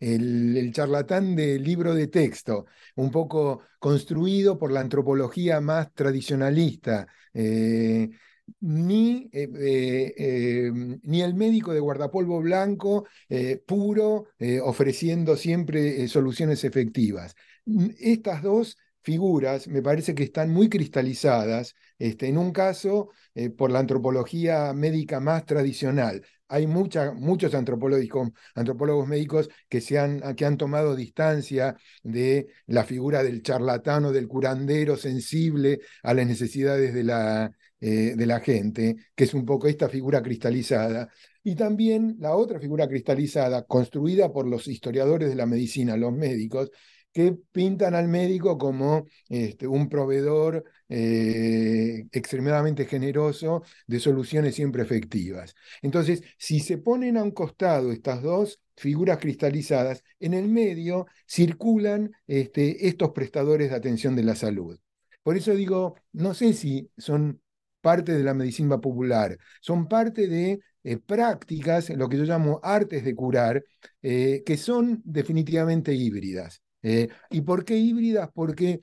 el, 0.00 0.72
charlatán 0.72 1.36
del 1.36 1.62
libro 1.62 1.94
de 1.94 2.08
texto, 2.08 2.66
un 2.96 3.12
poco 3.12 3.62
construido 3.78 4.58
por 4.58 4.72
la 4.72 4.80
antropología 4.80 5.60
más 5.60 5.92
tradicionalista, 5.94 7.06
eh, 7.32 8.10
ni, 8.60 9.28
eh, 9.32 9.48
eh, 10.16 10.70
ni, 11.02 11.22
el 11.22 11.34
médico 11.34 11.72
de 11.72 11.80
guardapolvo 11.80 12.40
blanco 12.40 13.06
puro 13.66 14.28
ofreciendo 14.62 15.36
siempre 15.36 16.06
soluciones 16.08 16.64
efectivas 16.64 17.34
estas 17.98 18.42
dos 18.42 18.76
figuras 19.02 19.68
me 19.68 19.82
parece 19.82 20.14
que 20.14 20.24
están 20.24 20.50
muy 20.50 20.68
cristalizadas. 20.68 21.74
Este, 21.98 22.28
en 22.28 22.38
un 22.38 22.52
caso, 22.52 23.10
eh, 23.34 23.50
por 23.50 23.70
la 23.70 23.78
antropología 23.80 24.72
médica 24.72 25.20
más 25.20 25.44
tradicional. 25.44 26.24
Hay 26.48 26.66
muchos 26.66 27.54
antropólogos, 27.54 28.32
antropólogos 28.54 29.08
médicos 29.08 29.48
que, 29.68 29.80
se 29.80 29.98
han, 29.98 30.20
que 30.36 30.44
han 30.44 30.56
tomado 30.56 30.94
distancia 30.94 31.76
de 32.02 32.48
la 32.66 32.84
figura 32.84 33.22
del 33.22 33.42
charlatano, 33.42 34.12
del 34.12 34.28
curandero 34.28 34.96
sensible 34.96 35.80
a 36.02 36.14
las 36.14 36.26
necesidades 36.26 36.94
de 36.94 37.04
la, 37.04 37.50
eh, 37.86 38.14
de 38.16 38.26
la 38.26 38.40
gente, 38.40 38.96
que 39.14 39.24
es 39.24 39.34
un 39.34 39.44
poco 39.44 39.68
esta 39.68 39.90
figura 39.90 40.22
cristalizada. 40.22 41.10
Y 41.42 41.54
también 41.54 42.16
la 42.18 42.34
otra 42.34 42.58
figura 42.58 42.88
cristalizada, 42.88 43.66
construida 43.66 44.32
por 44.32 44.46
los 44.48 44.68
historiadores 44.68 45.28
de 45.28 45.34
la 45.34 45.44
medicina, 45.44 45.94
los 45.94 46.10
médicos, 46.10 46.70
que 47.12 47.36
pintan 47.52 47.94
al 47.94 48.08
médico 48.08 48.56
como 48.56 49.04
este, 49.28 49.66
un 49.66 49.90
proveedor 49.90 50.64
eh, 50.88 52.06
extremadamente 52.10 52.86
generoso 52.86 53.62
de 53.86 54.00
soluciones 54.00 54.54
siempre 54.54 54.82
efectivas. 54.82 55.54
Entonces, 55.82 56.22
si 56.38 56.60
se 56.60 56.78
ponen 56.78 57.18
a 57.18 57.22
un 57.22 57.32
costado 57.32 57.92
estas 57.92 58.22
dos 58.22 58.62
figuras 58.78 59.18
cristalizadas, 59.18 60.02
en 60.20 60.32
el 60.32 60.48
medio 60.48 61.06
circulan 61.28 62.12
este, 62.26 62.88
estos 62.88 63.10
prestadores 63.10 63.68
de 63.68 63.76
atención 63.76 64.16
de 64.16 64.22
la 64.22 64.36
salud. 64.36 64.78
Por 65.22 65.36
eso 65.36 65.54
digo, 65.54 65.96
no 66.12 66.32
sé 66.32 66.54
si 66.54 66.90
son 66.96 67.40
parte 67.84 68.12
de 68.12 68.24
la 68.24 68.34
medicina 68.34 68.80
popular, 68.80 69.38
son 69.60 69.88
parte 69.88 70.26
de 70.28 70.60
eh, 70.84 70.96
prácticas, 70.98 71.90
lo 71.90 72.08
que 72.08 72.16
yo 72.18 72.24
llamo 72.24 72.60
artes 72.62 73.04
de 73.04 73.14
curar, 73.14 73.62
eh, 74.02 74.42
que 74.46 74.56
son 74.56 75.02
definitivamente 75.04 75.92
híbridas. 75.94 76.62
Eh, 76.82 77.08
¿Y 77.30 77.42
por 77.42 77.64
qué 77.66 77.76
híbridas? 77.76 78.30
Porque 78.34 78.80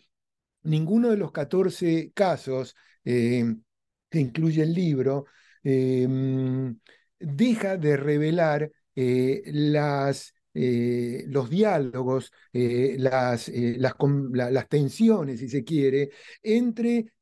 ninguno 0.64 1.10
de 1.10 1.18
los 1.18 1.32
14 1.32 2.12
casos 2.14 2.76
que 3.04 4.20
incluye 4.20 4.64
el 4.64 4.74
libro 4.74 5.26
deja 7.20 7.78
de 7.78 7.98
revelar 7.98 8.72
las 8.96 10.34
eh, 10.54 11.24
los 11.28 11.50
diálogos, 11.50 12.32
eh, 12.52 12.96
las, 13.00 13.48
eh, 13.50 13.78
las, 13.78 14.68
tensiones, 14.68 15.40
si 15.40 15.48
se 15.48 15.64
quiere, 15.64 16.10
entre, 16.44 17.14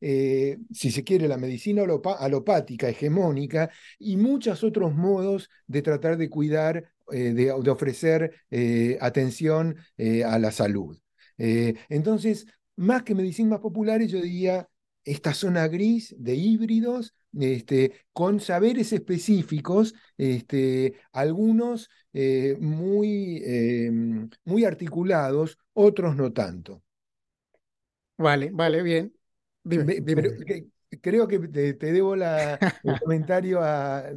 si 0.71 0.91
se 0.91 1.03
quiere, 1.03 1.27
la 1.27 1.37
medicina 1.37 1.83
alopática 2.19 2.89
hegemónica 2.89 3.69
y 3.99 4.17
muchos 4.17 4.63
otros 4.63 4.95
modos 4.95 5.49
de 5.67 5.81
tratar 5.81 6.17
de 6.17 6.29
cuidar, 6.29 6.91
de, 7.11 7.33
de, 7.33 7.51
ofrecer 7.71 8.33
atención 8.99 9.75
a 10.25 10.39
la 10.39 10.51
salud. 10.51 10.97
entonces, 11.37 12.45
más 12.75 13.03
que 13.03 13.15
medicinas 13.15 13.59
populares, 13.59 14.11
yo 14.11 14.21
diría 14.21 14.67
esta 15.09 15.33
zona 15.33 15.67
gris 15.67 16.15
de 16.17 16.35
híbridos 16.35 17.13
este, 17.37 18.05
con 18.13 18.39
saberes 18.39 18.93
específicos, 18.93 19.95
este, 20.17 20.95
algunos 21.11 21.89
eh, 22.13 22.57
muy, 22.59 23.41
em, 23.45 24.29
muy 24.45 24.65
articulados, 24.65 25.57
otros 25.73 26.15
no 26.15 26.31
tanto. 26.31 26.83
Vale, 28.17 28.51
vale, 28.51 28.83
bien. 28.83 29.13
creo 31.01 31.27
que 31.27 31.39
te, 31.39 31.73
debo 31.73 32.15
la, 32.15 32.55
el 32.83 32.99
comentario 33.03 33.61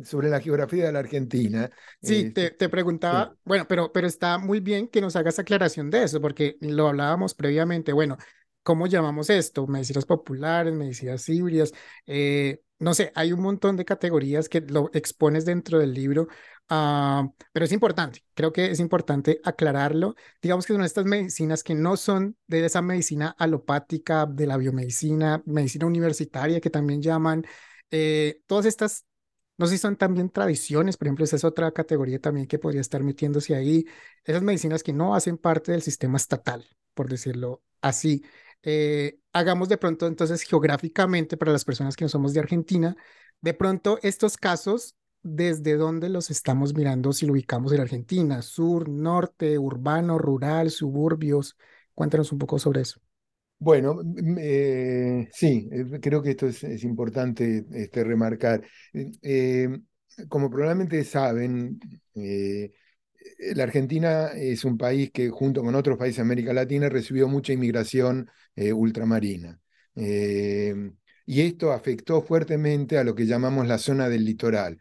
sobre 0.04 0.28
la 0.28 0.40
geografía 0.40 0.86
de 0.86 0.92
la 0.92 0.98
Argentina. 0.98 1.70
Sí, 2.00 2.30
te, 2.30 2.46
este, 2.46 2.68
preguntaba, 2.68 3.36
bueno, 3.44 3.66
pero, 3.68 3.92
pero 3.92 4.06
está 4.06 4.38
muy 4.38 4.60
bien 4.60 4.88
que 4.88 5.00
nos 5.00 5.16
hagas 5.16 5.38
aclaración 5.38 5.90
de 5.90 6.02
eso, 6.04 6.20
porque 6.20 6.56
lo 6.60 6.88
hablábamos 6.88 7.34
previamente. 7.34 7.92
Bueno, 7.92 8.16
¿cómo 8.62 8.86
llamamos 8.86 9.30
esto? 9.30 9.66
Medicinas 9.66 10.04
populares, 10.06 10.74
medicinas 10.74 11.28
híbridas. 11.28 11.72
Eh, 12.06 12.62
no 12.78 12.94
sé, 12.94 13.12
hay 13.14 13.32
un 13.32 13.40
montón 13.40 13.76
de 13.76 13.84
categorías 13.84 14.48
que 14.48 14.60
lo 14.60 14.90
expones 14.92 15.44
dentro 15.44 15.78
del 15.78 15.94
libro, 15.94 16.26
ah, 16.68 17.28
pero 17.52 17.64
es 17.64 17.72
importante, 17.72 18.24
creo 18.34 18.52
que 18.52 18.70
es 18.72 18.80
importante 18.80 19.40
aclararlo. 19.44 20.16
Digamos 20.42 20.66
que 20.66 20.72
son 20.72 20.82
estas 20.82 21.04
medicinas 21.04 21.62
que 21.62 21.74
no 21.76 21.96
son 21.96 22.36
de 22.48 22.64
esa 22.64 22.82
medicina 22.82 23.34
alopática, 23.38 24.26
de 24.26 24.46
la 24.46 24.56
biomedicina, 24.56 25.42
medicina 25.46 25.86
universitaria 25.86 26.60
que 26.60 26.70
también 26.70 27.00
llaman. 27.02 27.44
Eh, 27.90 28.40
todas 28.46 28.66
estas, 28.66 29.04
no 29.58 29.66
sé 29.66 29.74
si 29.74 29.78
son 29.78 29.96
también 29.96 30.30
tradiciones, 30.30 30.96
por 30.96 31.06
ejemplo, 31.06 31.24
esa 31.24 31.36
es 31.36 31.44
otra 31.44 31.70
categoría 31.72 32.18
también 32.18 32.46
que 32.48 32.58
podría 32.58 32.80
estar 32.80 33.02
metiéndose 33.04 33.54
ahí. 33.54 33.84
Esas 34.24 34.42
medicinas 34.42 34.82
que 34.82 34.92
no 34.92 35.14
hacen 35.14 35.38
parte 35.38 35.72
del 35.72 35.82
sistema 35.82 36.16
estatal, 36.16 36.66
por 36.94 37.08
decirlo 37.08 37.62
así. 37.80 38.24
Eh, 38.62 39.18
hagamos 39.32 39.68
de 39.68 39.76
pronto 39.76 40.06
entonces 40.06 40.42
geográficamente 40.42 41.36
para 41.36 41.52
las 41.52 41.64
personas 41.64 41.96
que 41.96 42.04
no 42.04 42.08
somos 42.08 42.32
de 42.32 42.40
Argentina, 42.40 42.96
de 43.40 43.54
pronto 43.54 43.98
estos 44.02 44.36
casos, 44.36 44.94
¿desde 45.22 45.76
dónde 45.76 46.08
los 46.08 46.30
estamos 46.30 46.74
mirando 46.74 47.12
si 47.12 47.26
lo 47.26 47.32
ubicamos 47.32 47.72
en 47.72 47.80
Argentina? 47.80 48.42
Sur, 48.42 48.88
norte, 48.88 49.58
urbano, 49.58 50.18
rural, 50.18 50.70
suburbios. 50.70 51.56
Cuéntanos 51.94 52.32
un 52.32 52.38
poco 52.38 52.58
sobre 52.58 52.82
eso. 52.82 53.00
Bueno, 53.58 54.00
eh, 54.38 55.28
sí, 55.32 55.68
eh, 55.70 56.00
creo 56.00 56.20
que 56.22 56.30
esto 56.30 56.46
es, 56.46 56.84
importante 56.84 57.64
este, 57.72 58.02
remarcar. 58.02 58.62
como 60.28 60.50
probablemente 60.50 61.04
saben, 61.04 61.78
la 63.54 63.64
Argentina 63.64 64.28
es 64.28 64.64
un 64.64 64.78
país 64.78 65.10
que 65.12 65.30
junto 65.30 65.62
con 65.62 65.74
otros 65.74 65.98
países 65.98 66.16
de 66.16 66.22
América 66.22 66.52
Latina 66.52 66.88
recibió 66.88 67.28
mucha 67.28 67.52
inmigración 67.52 68.30
eh, 68.56 68.72
ultramarina. 68.72 69.60
Eh, 69.96 70.74
y 71.26 71.40
esto 71.42 71.72
afectó 71.72 72.22
fuertemente 72.22 72.98
a 72.98 73.04
lo 73.04 73.14
que 73.14 73.26
llamamos 73.26 73.66
la 73.66 73.78
zona 73.78 74.08
del 74.08 74.24
litoral, 74.24 74.78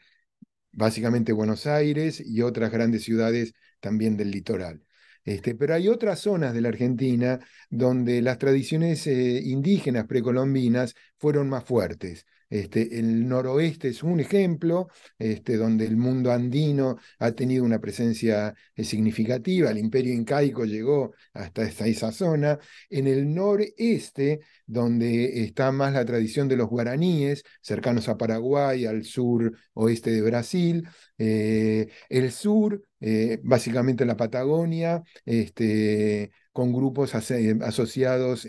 básicamente 0.72 1.34
Buenos 1.34 1.68
Aires 1.68 2.22
y 2.26 2.42
otras 2.42 2.72
grandes 2.72 3.04
ciudades 3.04 3.54
también 3.80 4.18
del 4.18 4.32
litoral. 4.32 4.84
Este, 5.24 5.54
pero 5.56 5.76
hay 5.76 5.88
otras 5.88 6.20
zonas 6.20 6.54
de 6.54 6.62
la 6.62 6.70
Argentina 6.70 7.40
donde 7.70 8.22
las 8.22 8.40
tradiciones 8.40 9.06
indígenas 9.06 10.08
precolombinas 10.08 10.96
fueron 11.22 11.50
más 11.50 11.64
fuertes. 11.64 12.26
Este, 12.50 13.00
el 13.00 13.28
noroeste 13.30 13.88
es 13.90 14.04
un 14.04 14.20
ejemplo, 14.20 14.90
este, 15.18 15.56
donde 15.56 15.86
el 15.86 15.96
mundo 15.96 16.32
andino 16.34 16.98
ha 17.20 17.32
tenido 17.32 17.64
una 17.64 17.80
presencia 17.80 18.54
eh, 18.76 18.84
significativa, 18.84 19.72
el 19.72 19.78
imperio 19.78 20.14
incaico 20.14 20.66
llegó 20.66 21.14
hasta 21.34 21.64
esa, 21.64 22.12
zona. 22.12 22.60
En 22.90 23.08
el 23.08 23.34
noreste, 23.34 24.42
donde 24.66 25.44
está 25.44 25.72
más 25.72 25.94
la 25.94 26.04
tradición 26.06 26.48
de 26.50 26.58
los 26.58 26.68
guaraníes, 26.68 27.44
cercanos 27.62 28.10
a 28.10 28.18
Paraguay, 28.18 28.86
al 28.86 29.06
sur 29.06 29.54
oeste 29.74 30.12
de 30.12 30.22
Brasil, 30.22 30.88
eh, 31.18 31.88
el 32.10 32.32
sur, 32.32 32.84
eh, 33.00 33.40
básicamente 33.44 34.06
la 34.06 34.18
Patagonia, 34.18 35.04
este, 35.26 36.32
con 36.52 36.74
grupos 36.74 37.16
asociados 37.16 38.48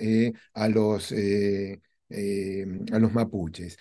a 0.54 0.68
los 0.68 1.12
eh, 2.12 2.66
a 2.92 2.98
los 2.98 3.12
mapuches. 3.12 3.76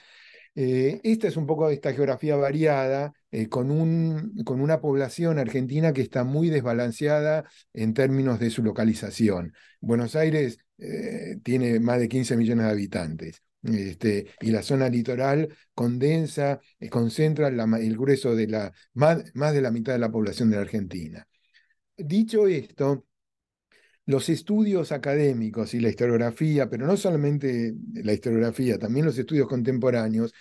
Eh, 0.54 1.00
esta 1.04 1.28
es 1.28 1.38
un 1.38 1.46
poco 1.46 1.70
esta 1.70 1.94
geografía 1.94 2.36
variada, 2.36 3.14
eh, 3.32 3.48
con, 3.48 3.72
un, 3.72 4.44
con, 4.44 4.60
una 4.62 4.82
población 4.82 5.40
argentina 5.40 5.94
que 5.94 6.02
está 6.02 6.24
muy 6.24 6.50
desbalanceada 6.50 7.46
en 7.74 7.94
términos 7.94 8.40
de 8.40 8.50
su 8.50 8.64
localización. 8.64 9.54
Buenos 9.80 10.16
Aires 10.16 10.58
tiene 11.44 11.80
más 11.80 12.00
de 12.00 12.10
15 12.10 12.36
millones 12.38 12.66
de 12.66 12.72
habitantes. 12.72 13.44
Este, 13.64 14.28
y 14.42 14.50
la 14.50 14.64
zona 14.64 14.90
litoral 14.90 15.56
condensa, 15.76 16.60
concentra 16.90 17.50
el 17.50 17.98
grueso 17.98 18.36
de 18.36 18.48
la, 18.48 18.74
más, 18.96 19.24
más 19.36 19.54
de 19.54 19.62
la 19.62 19.70
mitad 19.70 19.94
de 19.94 20.00
la 20.00 20.12
población 20.12 20.50
de 20.50 20.56
la 20.56 20.64
Argentina. 20.64 21.28
Dicho 21.96 22.48
esto, 22.48 23.06
los 24.12 24.30
estudios 24.30 24.92
académicos 24.92 25.74
y 25.74 25.80
la 25.80 25.90
historiografía, 25.90 26.70
pero 26.70 26.86
no 26.86 26.98
solamente 26.98 27.74
la 27.94 28.14
historiografía, 28.14 28.78
también 28.78 29.06
los 29.06 29.18
estudios 29.18 29.48
contemporáneos, 29.48 30.34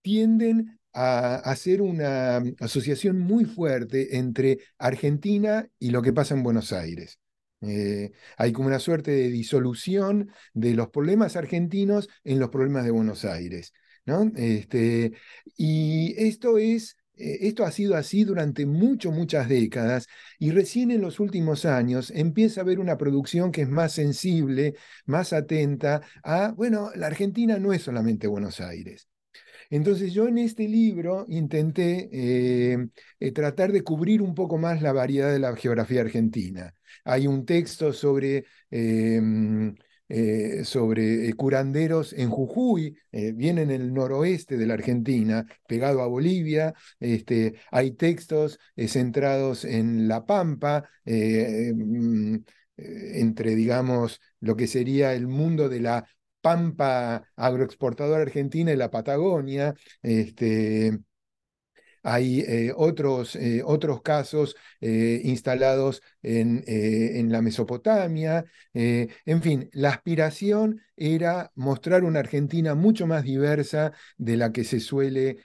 tienden 0.00 0.78
a 0.92 1.36
hacer 1.36 1.82
una 1.82 2.42
asociación 2.60 3.18
muy 3.18 3.44
fuerte 3.44 4.16
entre 4.16 4.58
Argentina 4.78 5.68
y 5.78 5.90
lo 5.90 6.00
que 6.02 6.12
pasa 6.12 6.34
en 6.34 6.42
Buenos 6.42 6.72
Aires. 6.72 7.18
Eh, 7.62 8.12
hay 8.36 8.52
como 8.52 8.68
una 8.68 8.78
suerte 8.78 9.10
de 9.10 9.28
disolución 9.28 10.30
de 10.54 10.74
los 10.74 10.88
problemas 10.88 11.36
argentinos 11.36 12.08
en 12.24 12.38
los 12.38 12.50
problemas 12.50 12.84
de 12.84 12.92
Buenos 12.92 13.24
Aires. 13.24 13.72
¿no? 14.06 14.30
Este, 14.36 15.12
y 15.56 16.14
esto 16.16 16.58
es 16.58 16.96
esto 17.16 17.64
ha 17.64 17.70
sido 17.70 17.96
así 17.96 18.24
durante 18.24 18.66
mucho, 18.66 19.10
muchas 19.10 19.48
décadas 19.48 20.06
y 20.38 20.50
recién 20.50 20.90
en 20.90 21.00
los 21.00 21.20
últimos 21.20 21.64
años 21.64 22.10
empieza 22.14 22.60
a 22.60 22.64
haber 22.64 22.78
una 22.80 22.96
producción 22.98 23.52
que 23.52 23.62
es 23.62 23.68
más 23.68 23.92
sensible, 23.92 24.74
más 25.06 25.32
atenta 25.32 26.02
a, 26.22 26.52
bueno, 26.52 26.90
la 26.94 27.06
Argentina 27.06 27.58
no 27.58 27.72
es 27.72 27.82
solamente 27.82 28.26
Buenos 28.26 28.60
Aires. 28.60 29.08
Entonces 29.70 30.12
yo 30.12 30.28
en 30.28 30.38
este 30.38 30.68
libro 30.68 31.26
intenté 31.28 32.08
eh, 32.12 32.88
eh, 33.20 33.32
tratar 33.32 33.72
de 33.72 33.82
cubrir 33.82 34.22
un 34.22 34.34
poco 34.34 34.58
más 34.58 34.82
la 34.82 34.92
variedad 34.92 35.32
de 35.32 35.38
la 35.40 35.56
geografía 35.56 36.02
argentina. 36.02 36.74
Hay 37.04 37.26
un 37.26 37.44
texto 37.46 37.92
sobre 37.92 38.44
eh, 40.08 40.64
sobre 40.64 41.28
eh, 41.28 41.34
curanderos 41.34 42.12
en 42.12 42.30
Jujuy, 42.30 42.96
eh, 43.10 43.34
en 43.38 43.70
el 43.70 43.92
noroeste 43.92 44.56
de 44.56 44.66
la 44.66 44.74
Argentina, 44.74 45.44
pegado 45.66 46.00
a 46.02 46.06
Bolivia. 46.06 46.74
Este, 47.00 47.54
hay 47.70 47.92
textos 47.92 48.58
centrados 48.76 49.64
en 49.64 50.06
La 50.08 50.24
Pampa, 50.24 50.88
mm, 51.04 52.36
entre, 52.76 53.54
digamos, 53.54 54.20
lo 54.40 54.56
que 54.56 54.66
sería 54.66 55.14
el 55.14 55.26
mundo 55.26 55.68
de 55.68 55.80
la 55.80 56.06
Pampa 56.40 57.24
agroexportadora 57.34 58.22
argentina 58.22 58.72
y 58.72 58.76
la 58.76 58.90
Patagonia. 58.90 59.74
Este, 60.02 60.98
hay 62.06 62.40
eh, 62.40 62.72
otros, 62.76 63.34
eh, 63.34 63.62
otros 63.64 64.00
casos 64.00 64.54
eh, 64.80 65.20
instalados 65.24 66.02
en, 66.22 66.62
en, 66.66 67.32
la 67.32 67.42
Mesopotamia. 67.42 68.44
en 68.72 69.42
fin, 69.42 69.68
la 69.72 69.90
aspiración 69.90 70.82
era 70.96 71.50
mostrar 71.56 72.04
una 72.04 72.20
Argentina 72.20 72.74
mucho 72.76 73.08
más 73.08 73.24
diversa 73.24 73.92
de 74.18 74.36
la 74.36 74.52
que 74.52 74.62
se 74.62 74.78
suele 74.78 75.38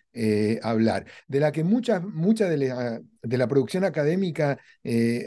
hablar, 0.61 1.05
de 1.27 1.39
la 1.39 1.51
que 1.51 1.63
mucha, 1.63 1.99
de, 1.99 2.57
la, 2.57 3.01
de 3.23 3.37
la 3.37 3.47
producción 3.47 3.83
académica 3.83 4.59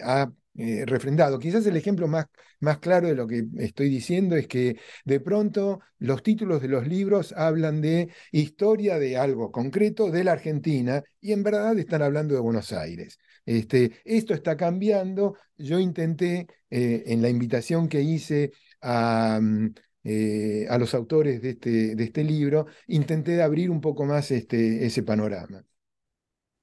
ha 0.05 0.31
eh, 0.57 0.85
refrendado. 0.87 1.39
Quizás 1.39 1.67
el 1.67 1.77
ejemplo 1.77 2.07
más, 2.07 2.27
más 2.61 2.79
claro 2.79 3.09
de 3.09 3.17
lo 3.17 3.27
que 3.27 3.45
estoy 3.59 3.89
diciendo 3.89 4.37
es 4.37 4.47
que 4.47 4.79
de 5.05 5.19
pronto 5.21 5.81
los 5.99 6.23
títulos 6.23 6.63
de 6.63 6.69
los 6.69 6.87
libros 6.87 7.33
hablan 7.33 7.81
de 7.81 8.11
historia 8.31 8.99
de 8.99 9.17
algo 9.17 9.51
concreto 9.51 10.11
de 10.11 10.23
la 10.25 10.33
Argentina 10.33 11.03
y 11.21 11.33
en 11.33 11.43
verdad 11.43 11.77
están 11.79 12.03
hablando 12.03 12.35
de 12.35 12.41
Buenos 12.41 12.73
Aires. 12.73 13.19
Este, 13.45 14.01
esto 14.05 14.33
está 14.33 14.57
cambiando. 14.57 15.37
Yo 15.57 15.79
intenté, 15.81 16.47
eh, 16.71 17.03
en 17.07 17.21
la 17.21 17.29
invitación 17.29 17.89
que 17.89 18.03
hice 18.03 18.53
a, 18.81 19.41
mm, 19.43 19.75
eh, 20.05 20.67
a 20.69 20.79
los 20.79 20.95
autores 20.95 21.43
de 21.43 21.51
este, 21.51 21.97
de 21.97 22.05
este 22.05 22.23
libro, 22.25 22.67
intenté 22.87 23.43
abrir 23.43 23.71
un 23.71 23.81
poco 23.81 24.05
más 24.05 24.31
este, 24.31 24.87
ese 24.87 25.03
panorama 25.03 25.65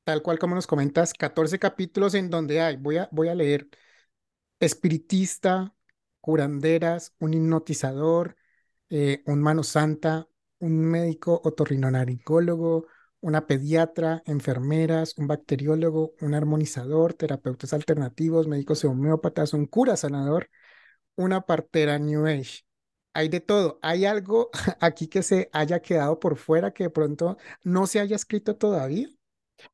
tal 0.04 0.22
cual 0.22 0.40
como 0.40 0.56
nos 0.56 0.68
comentas, 0.68 1.14
14 1.14 1.60
capítulos 1.60 2.14
en 2.16 2.30
donde 2.30 2.62
hay, 2.62 2.78
voy 2.78 2.98
a, 2.98 3.10
voy 3.12 3.30
a 3.30 3.36
leer, 3.36 3.70
espiritista, 4.60 5.76
curanderas, 6.22 7.16
un 7.20 7.34
hipnotizador, 7.34 8.38
eh, 8.90 9.24
un 9.26 9.42
mano 9.42 9.64
santa, 9.64 10.28
un 10.60 10.80
médico 10.86 11.42
otorrinolaringólogo, 11.44 12.88
una 13.22 13.48
pediatra, 13.48 14.24
enfermeras, 14.26 15.18
un 15.18 15.28
bacteriólogo, 15.28 16.14
un 16.22 16.34
armonizador, 16.34 17.14
terapeutas 17.14 17.74
alternativos, 17.74 18.48
médicos 18.48 18.84
homeópatas, 18.86 19.54
un 19.54 19.66
cura 19.68 19.96
sanador, 19.98 20.50
una 21.16 21.42
partera 21.42 22.00
New 22.00 22.26
Age. 22.28 22.66
Hay 23.14 23.30
de 23.30 23.42
todo. 23.42 23.80
Hay 23.82 24.06
algo 24.06 24.50
aquí 24.82 25.08
que 25.08 25.24
se 25.24 25.50
haya 25.54 25.82
quedado 25.82 26.20
por 26.20 26.38
fuera 26.38 26.74
que 26.74 26.86
de 26.86 26.90
pronto 26.90 27.38
no 27.64 27.88
se 27.88 28.00
haya 28.00 28.16
escrito 28.16 28.56
todavía. 28.58 29.10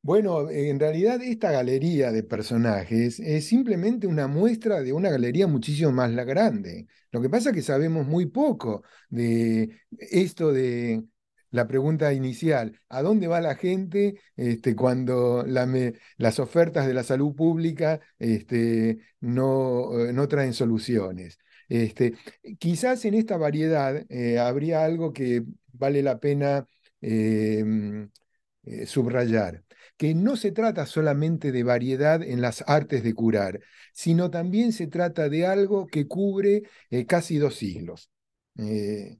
Bueno, 0.02 0.50
en 0.50 0.78
realidad 0.80 1.22
esta 1.22 1.50
galería 1.52 2.12
de 2.12 2.22
personajes 2.22 3.20
es 3.20 3.46
simplemente 3.46 4.06
una 4.06 4.26
muestra 4.26 4.80
de 4.82 4.92
una 4.92 5.10
galería 5.10 5.46
muchísimo 5.46 5.92
más 5.92 6.10
la 6.12 6.24
grande. 6.24 6.86
Lo 7.10 7.20
que 7.20 7.30
pasa 7.30 7.50
es 7.50 7.54
que 7.56 7.62
sabemos 7.62 8.06
muy 8.06 8.26
poco 8.26 8.82
de 9.08 9.70
esto 9.98 10.52
de 10.52 11.04
la 11.50 11.66
pregunta 11.66 12.12
inicial, 12.12 12.78
¿a 12.88 13.02
dónde 13.02 13.26
va 13.26 13.40
la 13.40 13.54
gente 13.54 14.20
este, 14.36 14.76
cuando 14.76 15.44
las 15.46 16.38
ofertas 16.38 16.86
de 16.86 16.94
la 16.94 17.02
salud 17.04 17.34
pública 17.34 18.00
este, 18.18 18.98
no, 19.20 19.98
eh, 20.08 20.12
no, 20.12 20.28
traen 20.28 20.52
soluciones? 20.52 21.38
Este, 21.68 22.14
quizás 22.58 23.04
en 23.04 23.14
esta 23.14 23.36
variedad 23.36 24.04
eh, 24.10 24.38
habría 24.38 24.84
algo 24.84 25.12
que 25.12 25.42
vale 25.72 26.02
la 26.02 26.18
pena 26.18 26.66
em, 27.00 28.10
eh, 28.64 28.86
subrayar 28.86 29.64
que 29.98 30.14
no 30.14 30.36
se 30.36 30.52
trata 30.52 30.86
solamente 30.86 31.52
de 31.52 31.64
variedad 31.64 32.22
en 32.22 32.40
las 32.40 32.64
artes 32.66 33.02
de 33.02 33.14
curar, 33.14 33.60
sino 33.92 34.30
también 34.30 34.72
se 34.72 34.86
trata 34.86 35.28
de 35.28 35.46
algo 35.46 35.86
que 35.88 36.06
cubre 36.08 36.62
eh, 36.90 37.06
casi 37.06 37.38
dos 37.38 37.56
siglos. 37.56 38.10
Eh, 38.56 39.18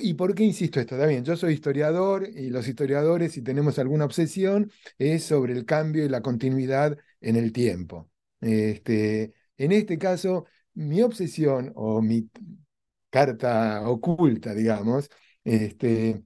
¿Y 0.00 0.14
por 0.14 0.34
qué 0.34 0.44
insisto 0.44 0.80
esto? 0.80 0.98
También, 0.98 1.24
yo 1.24 1.36
soy 1.36 1.54
historiador 1.54 2.28
y 2.28 2.50
los 2.50 2.66
historiadores, 2.68 3.32
si 3.32 3.42
tenemos 3.42 3.78
alguna 3.78 4.04
obsesión, 4.04 4.70
es 4.98 5.24
sobre 5.24 5.52
el 5.52 5.64
cambio 5.64 6.04
y 6.04 6.08
la 6.08 6.20
continuidad 6.22 6.98
en 7.20 7.36
el 7.36 7.52
tiempo. 7.52 8.10
Este, 8.40 9.32
en 9.56 9.72
este 9.72 9.98
caso, 9.98 10.46
mi 10.74 11.02
obsesión 11.02 11.72
o 11.76 12.02
mi 12.02 12.28
carta 13.10 13.88
oculta, 13.88 14.54
digamos, 14.54 15.08
este, 15.44 16.22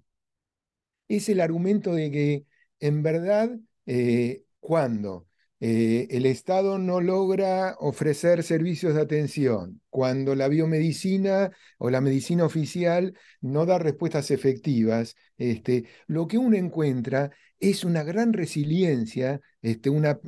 es 1.09 1.29
el 1.29 1.41
argumento 1.41 1.95
de 1.95 2.11
que 2.11 2.47
en 2.81 3.03
verdad, 3.03 3.51
eh, 3.87 4.45
cuando 4.61 5.27
eh, 5.61 6.07
el 6.11 6.27
Estado 6.27 6.79
no 6.79 7.01
logra 7.01 7.77
ofrecer 7.81 8.43
servicios 8.43 8.95
de 8.95 9.03
atención, 9.03 9.81
cuando 9.91 10.35
la 10.35 10.49
biomedicina 10.49 11.51
o 11.79 11.91
la 11.91 12.01
medicina 12.01 12.45
oficial 12.45 13.15
no 13.41 13.67
da 13.67 13.79
respuestas 13.79 14.31
efectivas, 14.31 15.17
este, 15.37 15.85
lo 16.07 16.29
que 16.29 16.39
uno 16.39 16.57
encuentra 16.57 17.31
es 17.59 17.85
una 17.85 18.05
gran 18.05 18.33
resiliencia, 18.33 19.41
este, 19.63 19.91
una, 19.91 20.19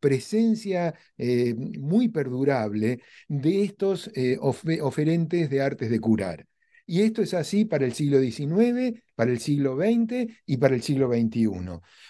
presencia 0.00 0.94
eh, 1.16 1.54
muy 1.56 2.08
perdurable 2.08 3.00
de 3.26 3.64
estos 3.64 4.08
oferentes 4.40 5.50
de 5.50 5.60
artes 5.60 5.90
de 5.90 5.98
curar. 5.98 6.46
Y 6.90 7.02
esto 7.02 7.20
es 7.20 7.34
así 7.34 7.66
para 7.66 7.84
el 7.84 7.92
siglo 7.92 8.18
XIX, 8.18 9.02
para 9.14 9.30
el 9.30 9.40
siglo 9.40 9.76
XX 9.76 10.26
y 10.46 10.56
para 10.56 10.74
el 10.74 10.82
siglo 10.82 11.08
XXI. 11.12 11.50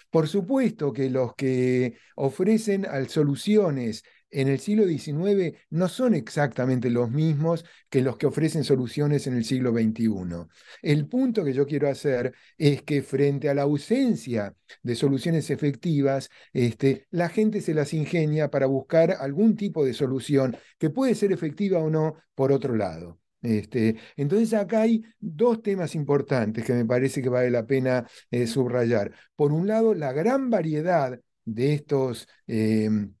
Por 0.09 0.29
supuesto 0.29 0.93
que 0.93 1.09
los 1.09 1.35
que 1.35 1.97
ofrecen 2.15 2.87
soluciones 3.09 4.03
en 4.31 4.47
el 4.47 4.59
siglo 4.59 4.85
XIX 4.87 5.57
no 5.69 5.89
son 5.89 6.13
exactamente 6.13 6.89
los 6.89 7.11
mismos 7.11 7.65
que 7.89 8.01
los 8.01 8.15
que 8.15 8.27
ofrecen 8.27 8.63
soluciones 8.63 9.27
en 9.27 9.35
el 9.35 9.43
siglo 9.43 9.73
XXI. 9.73 10.47
El 10.81 11.07
punto 11.09 11.43
que 11.43 11.51
yo 11.51 11.67
quiero 11.67 11.89
hacer 11.89 12.33
es 12.57 12.81
que 12.83 13.01
frente 13.01 13.49
a 13.49 13.53
la 13.53 13.63
ausencia 13.63 14.55
de 14.81 14.95
soluciones 14.95 15.49
efectivas, 15.49 16.29
este, 16.53 17.05
la 17.11 17.27
gente 17.27 17.59
se 17.59 17.73
las 17.73 17.93
ingenia 17.93 18.49
para 18.49 18.65
buscar 18.67 19.11
algún 19.19 19.57
tipo 19.57 19.83
de 19.83 19.93
solución 19.93 20.55
que 20.77 20.89
puede 20.89 21.15
ser 21.15 21.33
efectiva 21.33 21.79
o 21.79 21.89
no 21.89 22.15
por 22.33 22.53
otro 22.53 22.77
lado. 22.77 23.19
Este, 23.41 23.95
entonces 24.17 24.53
acá 24.53 24.81
hay 24.81 25.03
dos 25.19 25.61
temas 25.61 25.95
importantes 25.95 26.65
que 26.65 26.73
me 26.73 26.85
parece 26.85 27.21
que 27.21 27.29
vale 27.29 27.49
la 27.49 27.65
pena 27.65 28.05
eh, 28.31 28.47
subrayar. 28.47 29.13
Por 29.35 29.53
un 29.53 29.67
lado, 29.67 29.93
la 29.93 30.11
gran 30.11 30.49
variedad 30.49 31.19
de 31.45 31.73
estos, 31.73 32.27
em, 32.47 33.13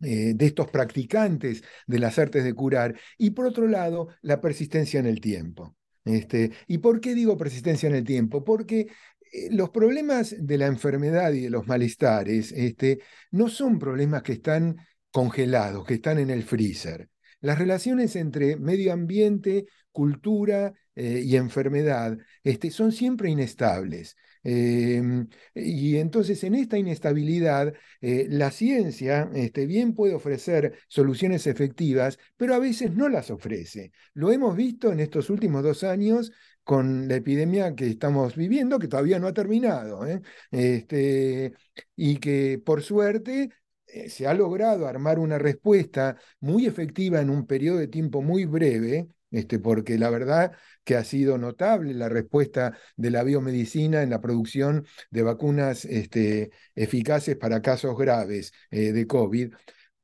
eh, 0.00 0.34
de 0.34 0.46
estos 0.46 0.70
practicantes 0.70 1.62
de 1.86 1.98
las 1.98 2.18
artes 2.18 2.44
de 2.44 2.54
curar 2.54 2.98
y 3.18 3.30
por 3.30 3.46
otro 3.46 3.66
lado, 3.68 4.08
la 4.22 4.40
persistencia 4.40 5.00
en 5.00 5.06
el 5.06 5.20
tiempo. 5.20 5.76
Este, 6.04 6.50
¿Y 6.66 6.78
por 6.78 7.00
qué 7.00 7.14
digo 7.14 7.36
persistencia 7.36 7.88
en 7.88 7.94
el 7.94 8.04
tiempo? 8.04 8.44
Porque 8.44 8.88
eh, 9.32 9.48
los 9.50 9.70
problemas 9.70 10.34
de 10.38 10.58
la 10.58 10.66
enfermedad 10.66 11.32
y 11.32 11.42
de 11.42 11.50
los 11.50 11.66
malestares 11.66 12.52
este, 12.52 13.00
no 13.30 13.48
son 13.48 13.78
problemas 13.78 14.22
que 14.22 14.32
están 14.34 14.76
congelados, 15.10 15.86
que 15.86 15.94
están 15.94 16.18
en 16.18 16.30
el 16.30 16.42
freezer. 16.42 17.08
Las 17.42 17.58
relaciones 17.58 18.16
entre 18.16 18.56
medio 18.56 18.92
ambiente, 18.92 19.66
cultura 19.92 20.72
eh, 20.94 21.22
y 21.24 21.36
enfermedad 21.36 22.16
este, 22.42 22.70
son 22.70 22.92
siempre 22.92 23.30
inestables. 23.30 24.16
Em, 24.44 25.28
y 25.54 25.96
entonces 25.98 26.42
en 26.44 26.54
esta 26.56 26.76
inestabilidad, 26.76 27.74
eh, 28.00 28.26
la 28.28 28.50
ciencia 28.50 29.30
este, 29.34 29.66
bien 29.66 29.94
puede 29.94 30.14
ofrecer 30.14 30.78
soluciones 30.88 31.46
efectivas, 31.46 32.18
pero 32.36 32.54
a 32.54 32.58
veces 32.58 32.92
no 32.92 33.08
las 33.08 33.30
ofrece. 33.30 33.92
Lo 34.14 34.32
hemos 34.32 34.56
visto 34.56 34.90
en 34.92 35.00
estos 35.00 35.30
últimos 35.30 35.62
dos 35.62 35.84
años 35.84 36.32
con 36.64 37.08
la 37.08 37.16
epidemia 37.16 37.74
que 37.74 37.86
estamos 37.88 38.36
viviendo, 38.36 38.78
que 38.78 38.88
todavía 38.88 39.18
no 39.18 39.26
ha 39.26 39.32
terminado, 39.32 40.06
¿eh? 40.06 40.22
este, 40.50 41.52
y 41.96 42.18
que 42.18 42.60
por 42.64 42.82
suerte 42.82 43.50
se 44.08 44.26
ha 44.26 44.34
logrado 44.34 44.86
armar 44.86 45.18
una 45.18 45.38
respuesta 45.38 46.16
muy 46.40 46.66
efectiva 46.66 47.20
en 47.20 47.30
un 47.30 47.46
periodo 47.46 47.78
de 47.78 47.88
tiempo 47.88 48.22
muy 48.22 48.44
breve, 48.44 49.08
este, 49.30 49.58
porque 49.58 49.98
la 49.98 50.10
verdad 50.10 50.52
que 50.84 50.96
ha 50.96 51.04
sido 51.04 51.38
notable 51.38 51.94
la 51.94 52.08
respuesta 52.08 52.76
de 52.96 53.10
la 53.10 53.22
biomedicina 53.24 54.02
en 54.02 54.10
la 54.10 54.20
producción 54.20 54.86
de 55.10 55.22
vacunas 55.22 55.84
este, 55.84 56.50
eficaces 56.74 57.36
para 57.36 57.62
casos 57.62 57.96
graves 57.96 58.52
eh, 58.70 58.92
de 58.92 59.06
COVID. 59.06 59.52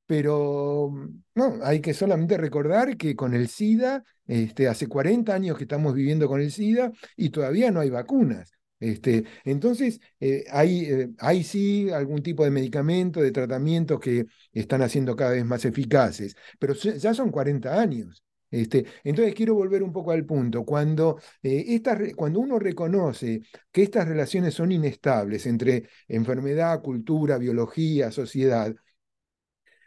Pero 0.06 0.90
no, 1.34 1.58
hay 1.62 1.80
que 1.80 1.92
solamente 1.94 2.38
recordar 2.38 2.96
que 2.96 3.14
con 3.14 3.34
el 3.34 3.48
SIDA, 3.48 4.04
este, 4.26 4.68
hace 4.68 4.86
40 4.88 5.34
años 5.34 5.58
que 5.58 5.64
estamos 5.64 5.94
viviendo 5.94 6.28
con 6.28 6.40
el 6.40 6.50
SIDA 6.50 6.92
y 7.16 7.30
todavía 7.30 7.70
no 7.70 7.80
hay 7.80 7.90
vacunas. 7.90 8.57
Este, 8.80 9.24
entonces, 9.44 10.00
eh, 10.20 10.44
hay, 10.50 10.84
eh, 10.86 11.10
hay, 11.18 11.42
sí 11.42 11.90
algún 11.90 12.22
tipo 12.22 12.44
de 12.44 12.50
medicamento, 12.50 13.20
de 13.20 13.32
tratamientos 13.32 13.98
que 14.00 14.26
están 14.52 14.82
haciendo 14.82 15.16
cada 15.16 15.32
vez 15.32 15.44
más 15.44 15.64
eficaces, 15.64 16.36
pero 16.58 16.74
ya 16.74 17.12
son 17.14 17.30
40 17.30 17.80
años. 17.80 18.22
Este, 18.50 18.86
entonces 19.04 19.34
quiero 19.34 19.54
volver 19.54 19.82
un 19.82 19.92
poco 19.92 20.12
al 20.12 20.24
punto. 20.24 20.64
Cuando, 20.64 21.20
eh, 21.42 21.82
cuando 22.16 22.40
uno 22.40 22.58
reconoce 22.58 23.42
que 23.70 23.82
estas 23.82 24.08
relaciones 24.08 24.54
son 24.54 24.72
inestables 24.72 25.46
entre 25.46 25.88
enfermedad, 26.06 26.80
cultura, 26.80 27.36
biología, 27.38 28.10
sociedad, 28.10 28.74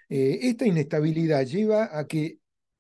esta 0.10 0.66
inestabilidad 0.66 1.46
lleva 1.46 1.98
a 1.98 2.06
que 2.06 2.40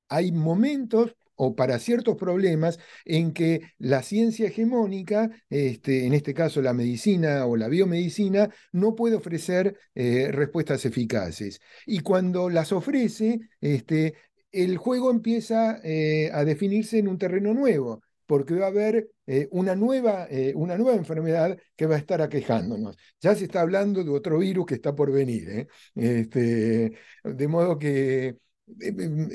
hay 0.09 0.31
momentos 0.33 1.15
o 1.43 1.55
para 1.55 1.79
ciertos 1.79 2.17
problemas 2.17 2.77
en 3.03 3.33
que 3.33 3.61
la 3.79 4.03
ciencia 4.03 4.45
hegemónica, 4.45 5.31
este, 5.49 6.05
en 6.05 6.13
este 6.13 6.35
caso 6.35 6.61
la 6.61 6.73
medicina 6.73 7.47
o 7.47 7.57
la 7.57 7.67
biomedicina, 7.67 8.51
no 8.71 8.93
puede 8.93 9.15
ofrecer 9.15 9.75
eh, 9.95 10.29
respuestas 10.31 10.85
eficaces. 10.85 11.59
Y 11.87 12.01
cuando 12.01 12.47
las 12.51 12.71
ofrece, 12.71 13.39
este, 13.59 14.13
el 14.51 14.77
juego 14.77 15.09
empieza 15.09 15.79
eh, 15.83 16.29
a 16.31 16.45
definirse 16.45 16.99
en 16.99 17.07
un 17.07 17.17
terreno 17.17 17.55
nuevo 17.55 18.03
porque 18.27 18.53
va 18.53 18.65
a 18.67 18.69
haber 18.69 19.09
eh, 19.25 19.47
una, 19.51 19.75
nueva, 19.75 20.27
una 20.53 20.77
nueva 20.77 20.95
enfermedad 20.95 21.57
que 21.75 21.87
va 21.87 21.95
a 21.95 21.97
estar 21.97 22.21
aquejándonos. 22.21 22.95
Ya 23.19 23.35
se 23.35 23.45
está 23.45 23.61
hablando 23.61 24.03
de 24.03 24.11
otro 24.11 24.37
virus 24.37 24.67
que 24.67 24.75
está 24.75 24.95
por 24.95 25.11
venir. 25.11 25.67
Este, 25.95 26.93
de 27.23 27.47
modo 27.47 27.77
que, 27.77 28.37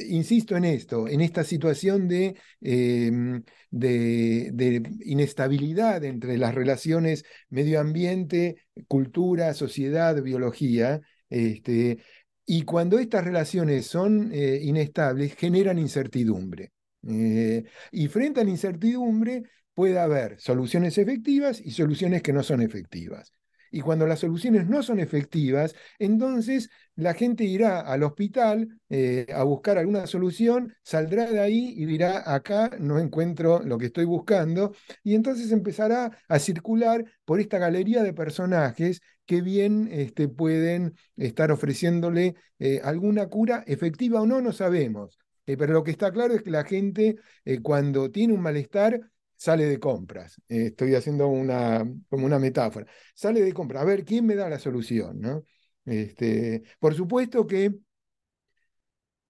insisto 0.08 0.56
en 0.56 0.64
esto, 0.64 1.08
en 1.08 1.20
esta 1.20 1.44
situación 1.44 2.08
de, 2.08 2.36
em, 2.60 3.42
de, 3.70 4.82
inestabilidad 5.04 6.04
entre 6.04 6.38
las 6.38 6.54
relaciones 6.54 7.24
medio 7.50 7.80
ambiente, 7.80 8.56
cultura, 8.88 9.54
sociedad, 9.54 10.22
biología, 10.22 11.00
este, 11.30 11.98
y 12.46 12.62
cuando 12.62 12.98
estas 12.98 13.24
relaciones 13.24 13.86
son 13.86 14.32
inestables, 14.32 15.34
generan 15.34 15.78
incertidumbre. 15.78 16.72
Eh, 17.08 17.64
y 17.92 18.08
frente 18.08 18.40
a 18.40 18.44
la 18.44 18.50
incertidumbre 18.50 19.44
puede 19.74 19.98
haber 19.98 20.40
soluciones 20.40 20.98
efectivas 20.98 21.60
y 21.60 21.70
soluciones 21.70 22.22
que 22.22 22.32
no 22.32 22.42
son 22.42 22.62
efectivas. 22.62 23.32
Y 23.76 23.82
cuando 23.82 24.06
las 24.06 24.20
soluciones 24.20 24.66
no 24.66 24.82
son 24.82 25.00
efectivas, 25.00 25.74
entonces 25.98 26.70
la 26.94 27.12
gente 27.12 27.44
irá 27.44 27.80
al 27.80 28.04
hospital 28.04 28.80
eh, 28.88 29.26
a 29.34 29.42
buscar 29.42 29.76
alguna 29.76 30.06
solución, 30.06 30.74
saldrá 30.82 31.30
de 31.30 31.40
ahí 31.40 31.74
y 31.76 31.84
dirá, 31.84 32.22
acá 32.24 32.70
no 32.80 32.98
encuentro 32.98 33.60
lo 33.62 33.76
que 33.76 33.86
estoy 33.86 34.06
buscando, 34.06 34.74
y 35.02 35.14
entonces 35.14 35.52
empezará 35.52 36.10
a 36.26 36.38
circular 36.38 37.04
por 37.26 37.38
esta 37.38 37.58
galería 37.58 38.02
de 38.02 38.14
personajes 38.14 39.02
que 39.26 39.42
bien 39.42 39.90
este, 39.92 40.26
pueden 40.28 40.94
estar 41.18 41.52
ofreciéndole 41.52 42.34
eh, 42.58 42.80
alguna 42.82 43.26
cura 43.26 43.62
efectiva 43.66 44.22
o 44.22 44.26
no, 44.26 44.40
no 44.40 44.52
sabemos. 44.52 45.18
Eh, 45.44 45.58
pero 45.58 45.74
lo 45.74 45.84
que 45.84 45.90
está 45.90 46.10
claro 46.10 46.32
es 46.32 46.42
que 46.42 46.50
la 46.50 46.64
gente 46.64 47.16
cuando 47.62 48.10
tiene 48.10 48.32
un 48.32 48.40
malestar 48.40 49.00
sale 49.36 49.66
de 49.66 49.78
compras. 49.78 50.40
Eh, 50.48 50.66
estoy 50.66 50.94
haciendo 50.94 51.28
una, 51.28 51.84
como 52.08 52.26
una 52.26 52.38
metáfora. 52.38 52.86
Sale 53.14 53.42
de 53.42 53.52
compras. 53.52 53.82
A 53.82 53.86
ver, 53.86 54.04
¿quién 54.04 54.26
me 54.26 54.34
da 54.34 54.48
la 54.48 54.58
solución? 54.58 55.20
¿no? 55.20 55.44
Este, 55.84 56.62
por 56.78 56.94
supuesto 56.94 57.46
que 57.46 57.74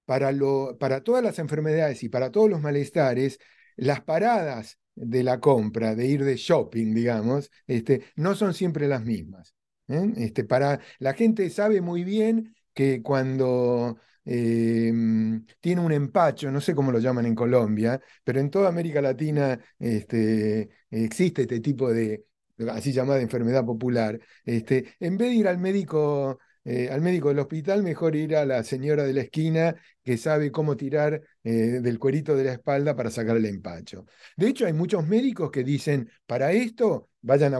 para, 0.04 0.32
lo, 0.32 0.76
para 0.78 1.02
todas 1.02 1.22
las 1.22 1.38
enfermedades 1.38 2.02
y 2.02 2.08
para 2.08 2.30
todos 2.30 2.48
los 2.48 2.60
malestares, 2.60 3.38
las 3.76 4.00
paradas 4.02 4.78
de 4.94 5.22
la 5.22 5.40
compra, 5.40 5.94
de 5.94 6.06
ir 6.06 6.24
de 6.24 6.36
shopping, 6.36 6.94
digamos, 6.94 7.50
este, 7.66 8.04
no 8.16 8.34
son 8.34 8.54
siempre 8.54 8.88
las 8.88 9.04
mismas. 9.04 9.54
Este, 9.88 10.44
para, 10.44 10.80
la 10.98 11.14
gente 11.14 11.48
sabe 11.50 11.80
muy 11.80 12.02
bien 12.02 12.56
que 12.74 13.02
cuando 13.02 13.98
Em, 14.28 15.46
tiene 15.60 15.80
un 15.80 15.92
empacho, 15.92 16.50
no 16.50 16.60
sé 16.60 16.74
cómo 16.74 16.90
lo 16.90 16.98
llaman 16.98 17.26
en 17.26 17.34
Colombia, 17.34 18.00
pero 18.24 18.40
en 18.40 18.50
toda 18.50 18.68
América 18.68 19.00
Latina 19.00 19.58
este, 19.78 20.68
existe 20.90 21.42
este 21.42 21.60
tipo 21.60 21.92
de, 21.92 22.24
así 22.70 22.92
llamada 22.92 23.20
enfermedad 23.20 23.64
popular. 23.64 24.18
Este, 24.44 24.94
en 25.00 25.16
vez 25.16 25.28
de 25.30 25.34
ir 25.36 25.48
al 25.48 25.58
médico, 25.58 26.38
eh, 26.64 26.88
al 26.90 27.02
médico 27.02 27.28
del 27.28 27.38
hospital, 27.38 27.82
mejor 27.82 28.16
ir 28.16 28.36
a 28.36 28.44
la 28.44 28.64
señora 28.64 29.04
de 29.04 29.12
la 29.12 29.22
esquina 29.22 29.76
que 30.02 30.16
sabe 30.16 30.50
cómo 30.50 30.76
tirar 30.76 31.22
eh, 31.44 31.80
del 31.80 31.98
cuerito 31.98 32.34
de 32.36 32.44
la 32.44 32.52
espalda 32.54 32.96
para 32.96 33.10
sacar 33.10 33.36
el 33.36 33.46
empacho. 33.46 34.06
De 34.36 34.48
hecho, 34.48 34.66
hay 34.66 34.72
muchos 34.72 35.06
médicos 35.06 35.50
que 35.50 35.62
dicen, 35.64 36.10
para 36.26 36.52
esto, 36.52 37.10
vayan 37.20 37.54
a, 37.54 37.58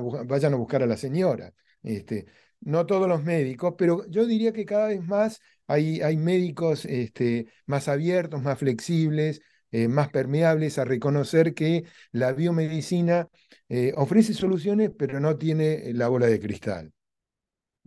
buscar 0.57 0.83
a 0.83 0.87
la 0.87 0.97
señora. 0.97 1.53
Este, 1.83 2.27
no 2.67 2.87
todos 2.87 3.09
los 3.09 3.23
médicos, 3.25 3.75
pero 3.79 4.07
yo 4.11 4.27
diría 4.27 4.53
que 4.53 4.65
cada 4.67 4.89
vez 4.89 5.03
más 5.07 5.41
hay, 5.67 6.01
hay 6.03 6.17
médicos 6.17 6.85
este, 6.85 7.47
más 7.67 7.89
abiertos, 7.89 8.43
más 8.43 8.59
flexibles, 8.59 9.41
eh, 9.73 9.89
más 9.89 10.11
permeables 10.11 10.79
a 10.79 10.85
reconocer 10.85 11.55
que 11.55 11.85
la 12.13 12.33
biomedicina 12.33 13.29
eh, 13.69 13.93
ofrece 13.97 14.35
soluciones, 14.35 14.91
pero 14.97 15.21
no 15.21 15.37
tiene 15.39 15.93
la 15.95 16.09
bola 16.09 16.27
de 16.27 16.41
cristal. 16.41 16.93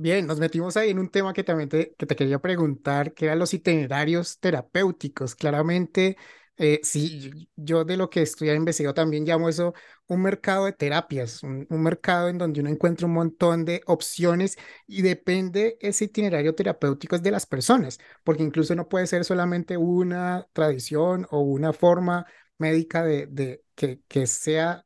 Bien, 0.02 0.26
nos 0.28 0.40
metimos 0.40 0.78
ahí 0.78 0.92
en 0.92 1.00
un 1.00 1.10
tema 1.10 1.34
que 1.34 1.44
también 1.44 1.68
te, 1.68 1.94
que 1.98 2.06
te 2.06 2.16
quería 2.16 2.40
preguntar, 2.40 3.14
que 3.14 3.26
eran 3.26 3.38
los 3.40 3.54
itinerarios 3.54 4.40
terapéuticos. 4.40 5.36
Claramente, 5.36 6.16
eh, 6.60 6.82
sí, 6.84 7.50
yo 7.56 7.86
de 7.86 7.96
lo 7.96 8.10
que 8.10 8.22
estoy 8.22 8.50
investigado 8.52 8.94
también 8.94 9.24
llamo 9.26 9.48
eso 9.48 9.74
un 10.08 10.22
mercado 10.22 10.66
de 10.66 10.74
terapias, 10.74 11.42
un, 11.42 11.66
mercado 11.70 12.28
en 12.28 12.38
donde 12.38 12.60
uno 12.60 12.70
encuentra 12.70 13.08
un 13.08 13.14
montón 13.14 13.64
de 13.64 13.82
opciones 13.86 14.58
y 14.86 15.02
depende 15.02 15.78
ese 15.80 16.06
itinerario 16.06 16.56
terapéutico 16.56 17.18
de 17.18 17.32
las 17.32 17.46
personas, 17.46 17.98
porque 18.26 18.44
incluso 18.44 18.76
no 18.76 18.90
puede 18.90 19.08
ser 19.08 19.24
solamente 19.24 19.78
una 19.78 20.48
tradición 20.52 21.28
o 21.32 21.40
una 21.40 21.72
forma 21.72 22.26
médica 22.58 23.04
de, 23.06 23.64
que 23.76 24.28
sea 24.28 24.86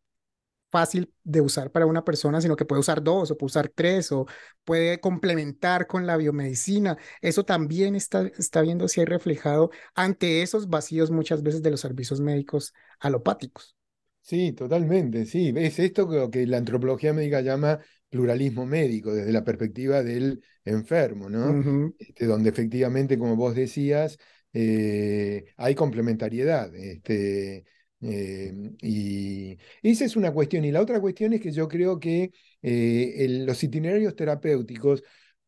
fácil 0.74 1.14
de 1.24 1.40
usar 1.40 1.72
para 1.72 1.86
una 1.86 2.04
persona, 2.04 2.42
sino 2.42 2.56
que 2.56 2.66
puede 2.66 2.80
usar 2.80 3.04
dos 3.04 3.30
o 3.30 3.38
puede 3.38 3.46
usar 3.46 3.70
tres 3.70 4.12
o 4.12 4.26
puede 4.64 5.00
complementar 5.00 5.86
con 5.86 6.08
la 6.08 6.18
biomedicina. 6.18 6.98
Eso 7.22 7.46
también 7.46 7.96
está, 7.96 8.26
está 8.40 8.62
viéndose 8.62 9.02
ahí 9.02 9.06
reflejado 9.06 9.70
ante 9.94 10.42
esos 10.42 10.68
vacíos 10.70 11.12
muchas 11.12 11.44
veces 11.44 11.62
de 11.62 11.70
los 11.70 11.80
servicios 11.80 12.20
médicos 12.20 12.74
alopáticos. 13.00 13.76
Sí, 14.22 14.54
totalmente, 14.54 15.26
sí. 15.28 15.54
Es 15.56 15.78
esto 15.78 16.10
que, 16.10 16.30
que 16.32 16.48
la 16.48 16.58
antropología 16.58 17.14
médica 17.14 17.42
llama 17.42 17.80
pluralismo 18.10 18.66
médico, 18.66 19.14
desde 19.14 19.32
la 19.32 19.44
perspectiva 19.44 20.02
del 20.02 20.44
enfermo, 20.66 21.30
¿no? 21.30 21.94
Este, 22.00 22.26
donde 22.26 22.50
efectivamente, 22.50 23.20
como 23.20 23.36
vos 23.36 23.54
decías, 23.54 24.18
eh, 24.54 25.46
hay 25.58 25.76
complementariedad. 25.76 26.74
Este, 26.76 27.66
Em, 28.04 28.76
y 28.82 29.58
esa 29.82 30.06
es 30.06 30.16
una 30.16 30.32
cuestión. 30.34 30.66
Y 30.66 30.72
la 30.72 30.82
otra 30.82 31.00
cuestión 31.00 31.34
es 31.34 31.42
que 31.42 31.52
yo 31.52 31.68
creo 31.68 32.00
que 32.00 32.32
eh, 32.62 33.28
los 33.46 33.64
itinerarios 33.64 34.16
terapéuticos 34.16 35.04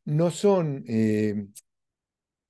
no 0.05 0.31
son, 0.31 0.83
em, 0.87 1.51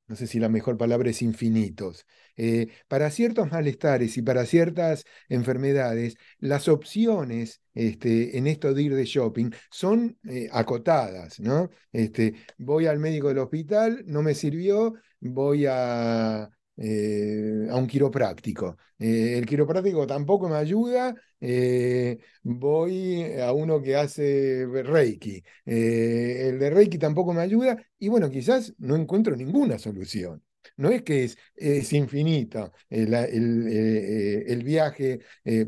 no 0.08 0.16
sé 0.16 0.28
si 0.28 0.40
la 0.40 0.50
mejor 0.50 0.78
palabra 0.78 1.10
es 1.10 1.22
infinitos. 1.22 2.06
Eh, 2.38 2.68
para 2.88 3.10
ciertos 3.10 3.50
malestares 3.52 4.18
y 4.18 4.22
para 4.22 4.46
ciertas 4.46 5.04
enfermedades, 5.30 6.16
las 6.40 6.68
opciones 6.68 7.62
este, 7.74 8.38
en 8.38 8.46
esto 8.48 8.74
de 8.74 8.84
ir 8.84 8.96
de 8.96 9.06
shopping 9.06 9.52
son 9.72 10.18
eh, 10.30 10.48
acotadas, 10.52 11.40
¿no? 11.40 11.70
Este, 11.92 12.36
voy 12.58 12.86
al 12.86 13.00
médico 13.00 13.30
del 13.30 13.40
hospital, 13.40 14.04
no 14.06 14.22
me 14.22 14.36
sirvió, 14.36 14.94
voy 15.20 15.66
a, 15.68 16.50
eh, 16.78 17.68
a 17.70 17.76
un 17.78 17.88
quiropráctico. 17.88 18.78
Eh, 19.00 19.38
el 19.38 19.46
quiropráctico 19.46 20.06
tampoco 20.06 20.50
me 20.50 20.58
ayuda, 20.58 21.16
eh, 21.40 22.18
voy 22.44 23.24
a 23.40 23.54
uno 23.54 23.82
que 23.82 23.96
hace 23.96 24.66
Reiki. 24.84 25.42
el 25.66 26.60
de 26.60 26.70
Reiki 26.70 26.98
tampoco 26.98 27.34
me 27.34 27.42
ayuda 27.42 27.78
y 27.98 28.10
bueno, 28.10 28.30
quizás 28.30 28.74
no 28.78 28.96
encuentro 28.96 29.36
ninguna 29.36 29.80
solución. 29.80 30.44
No 30.78 30.90
es 30.90 31.04
que 31.04 31.24
es, 31.26 31.38
es 31.56 31.94
infinito 31.94 32.74
el, 32.90 33.14
el, 33.14 34.64
viaje 34.64 35.20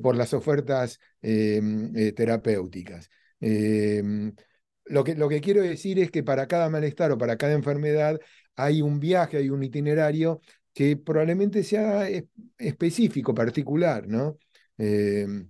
por 0.01 0.15
las 0.15 0.33
ofertas 0.33 0.99
terapéuticas. 1.21 3.09
Lo 4.85 5.03
que, 5.03 5.15
lo 5.15 5.29
que, 5.29 5.41
quiero 5.41 5.61
decir 5.61 5.99
es 5.99 6.11
que 6.11 6.23
para 6.23 6.47
cada 6.47 6.69
malestar 6.69 7.11
o 7.11 7.17
para 7.17 7.37
cada 7.37 7.53
enfermedad 7.53 8.19
hay 8.55 8.81
un 8.81 8.99
viaje, 8.99 9.37
hay 9.37 9.49
un 9.49 9.63
itinerario 9.63 10.41
que 10.77 10.95
probablemente 10.95 11.63
sea 11.63 12.07
específico, 12.59 13.33
particular, 13.33 14.07
¿no? 14.07 14.37
Em, 14.77 15.49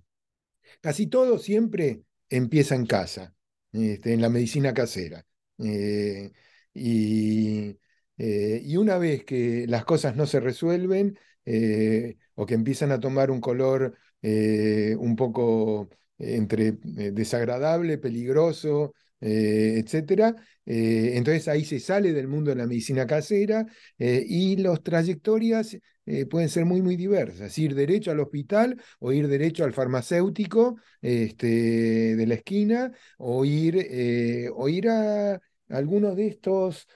casi 0.80 1.08
todo 1.08 1.38
siempre 1.38 2.02
empieza 2.30 2.74
en 2.76 2.86
casa, 2.86 3.34
este, 3.72 4.14
en 4.14 4.22
la 4.22 4.30
medicina 4.30 4.72
casera. 4.72 5.26
Eh, 5.58 6.32
y, 6.72 7.78
eh, 8.16 8.62
y, 8.64 8.76
una 8.78 8.96
vez 8.98 9.24
que 9.24 9.66
las 9.68 9.84
cosas 9.84 10.16
no 10.16 10.26
se 10.26 10.40
resuelven 10.40 11.18
eh, 11.44 12.16
o 12.34 12.46
que 12.46 12.54
empiezan 12.54 12.92
a 12.92 13.00
tomar 13.00 13.30
un 13.30 13.40
color 13.42 13.98
un 14.22 15.14
poco 15.16 15.90
entre 16.18 16.72
desagradable, 16.72 17.98
peligroso, 17.98 18.94
etcétera, 19.20 20.34
eh, 20.70 21.12
entonces 21.16 21.48
ahí 21.48 21.64
se 21.64 21.80
sale 21.80 22.12
del 22.12 22.28
mundo 22.28 22.50
de 22.50 22.56
la 22.56 22.66
medicina 22.66 23.06
casera 23.06 23.66
eh, 23.98 24.22
y 24.26 24.56
las 24.56 24.82
trayectorias 24.82 25.78
eh, 26.04 26.26
pueden 26.26 26.50
ser 26.50 26.66
muy, 26.66 26.82
muy 26.82 26.96
diversas. 26.96 27.58
Ir 27.58 27.74
derecho 27.74 28.10
al 28.10 28.20
hospital 28.20 28.80
o 28.98 29.12
ir 29.12 29.28
derecho 29.28 29.64
al 29.64 29.72
farmacéutico 29.72 30.76
este, 31.00 32.16
de 32.16 32.26
la 32.26 32.34
esquina 32.34 32.92
o 33.16 33.44
ir, 33.44 34.50
o 34.54 34.68
ir 34.68 34.88
a 34.88 35.40
algunos 35.70 36.16
de 36.16 36.28
estos 36.28 36.86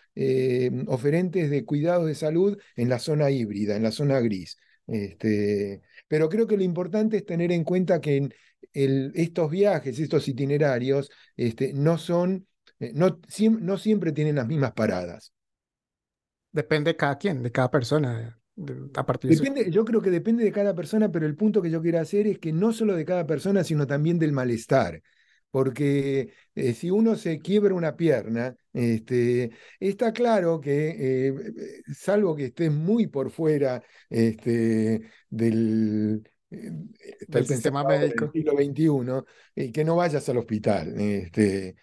oferentes 0.87 1.51
de 1.51 1.65
cuidados 1.65 2.07
de 2.07 2.15
salud 2.15 2.59
en 2.77 2.89
la 2.89 2.99
zona 2.99 3.31
híbrida, 3.31 3.77
en 3.77 3.83
la 3.83 3.93
zona 3.93 4.21
gris. 4.21 4.57
Este, 4.87 5.81
pero 6.09 6.29
creo 6.29 6.47
que 6.47 6.57
lo 6.57 6.63
importante 6.63 7.17
es 7.19 7.25
tener 7.25 7.53
en 7.53 7.65
cuenta 7.65 8.01
que 8.01 8.17
en 8.17 8.35
el, 8.73 9.13
estos 9.15 9.51
viajes, 9.51 9.99
estos 9.99 10.27
itinerarios, 10.29 11.11
este, 11.37 11.73
no 11.73 11.99
son, 11.99 12.47
eh, 12.79 12.93
no, 12.95 13.21
no 13.61 13.79
siempre 13.79 14.13
tienen 14.13 14.37
las 14.37 14.47
mismas 14.47 14.73
paradas. 14.73 15.33
Depende 16.51 16.91
de 16.91 16.97
cada 16.97 17.17
quien, 17.17 17.43
de 17.43 17.51
cada 17.51 17.71
persona. 17.71 18.39
a 18.95 19.07
partir 19.07 19.31
depende, 19.31 19.71
Yo 19.71 19.85
creo 19.85 20.03
que 20.03 20.11
depende 20.11 20.45
de 20.45 20.53
cada 20.53 20.75
persona, 20.75 21.11
pero 21.11 21.27
el 21.27 21.37
punto 21.37 21.63
que 21.63 21.71
yo 21.71 21.81
quiero 21.81 22.01
hacer 22.01 22.27
es 22.27 22.39
que 22.39 22.53
no 22.53 22.73
solo 22.73 22.95
de 22.95 23.05
cada 23.05 23.27
persona, 23.27 23.65
sino 23.65 23.87
también 23.87 24.19
del 24.19 24.33
malestar 24.33 25.03
porque 25.53 26.33
eh, 26.55 26.73
si 26.73 26.91
uno 26.91 27.15
se 27.15 27.39
quiebra 27.39 27.75
una 27.75 27.95
pierna, 27.95 28.57
este, 28.73 29.53
está 29.79 30.13
claro 30.13 30.61
que, 30.61 31.29
eh, 31.29 31.35
salvo 31.95 32.35
que 32.35 32.47
estés 32.47 32.73
muy 32.73 33.07
por 33.07 33.31
fuera 33.31 33.83
este, 34.09 35.03
del, 35.29 36.27
eh, 36.53 36.73
del 37.29 37.47
sistema 37.47 37.85
médico 37.85 38.27
del 38.27 38.33
siglo 38.33 38.53
XXI, 39.55 39.73
que 39.73 39.85
no 39.85 39.97
vayas 39.97 40.29
al 40.29 40.39
hospital. 40.39 41.01
Este, 41.01 41.77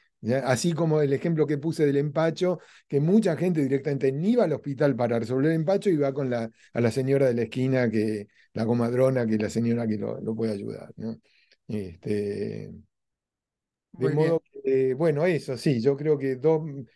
Así 0.44 0.74
como 0.74 1.02
el 1.02 1.14
ejemplo 1.14 1.48
que 1.48 1.58
puse 1.58 1.86
del 1.86 1.96
empacho, 1.96 2.60
que 2.90 3.00
mucha 3.00 3.38
gente 3.38 3.62
directamente 3.62 4.12
ni 4.12 4.36
va 4.36 4.44
al 4.44 4.54
hospital 4.54 4.94
para 4.96 5.18
resolver 5.18 5.52
el 5.52 5.56
empacho 5.56 5.90
y 5.90 5.96
va 5.96 6.14
con 6.14 6.30
la, 6.30 6.52
a 6.74 6.82
la 6.82 6.92
señora 6.92 7.28
de 7.28 7.36
la 7.36 7.44
esquina, 7.44 7.90
que, 7.90 8.28
la 8.54 8.66
comadrona, 8.66 9.26
que 9.26 9.36
es 9.36 9.42
la 9.42 9.50
señora 9.50 9.88
que 9.88 9.98
lo, 9.98 10.20
lo 10.20 10.36
puede 10.36 10.52
ayudar. 10.52 10.92
¿no? 10.98 11.18
Este, 11.70 12.70
de 13.94 14.10
modo 14.10 14.44
que, 14.64 14.94
bueno, 14.94 15.26
eso 15.26 15.58
sí, 15.58 15.82
yo 15.82 15.96
creo 15.96 16.18
que 16.18 16.38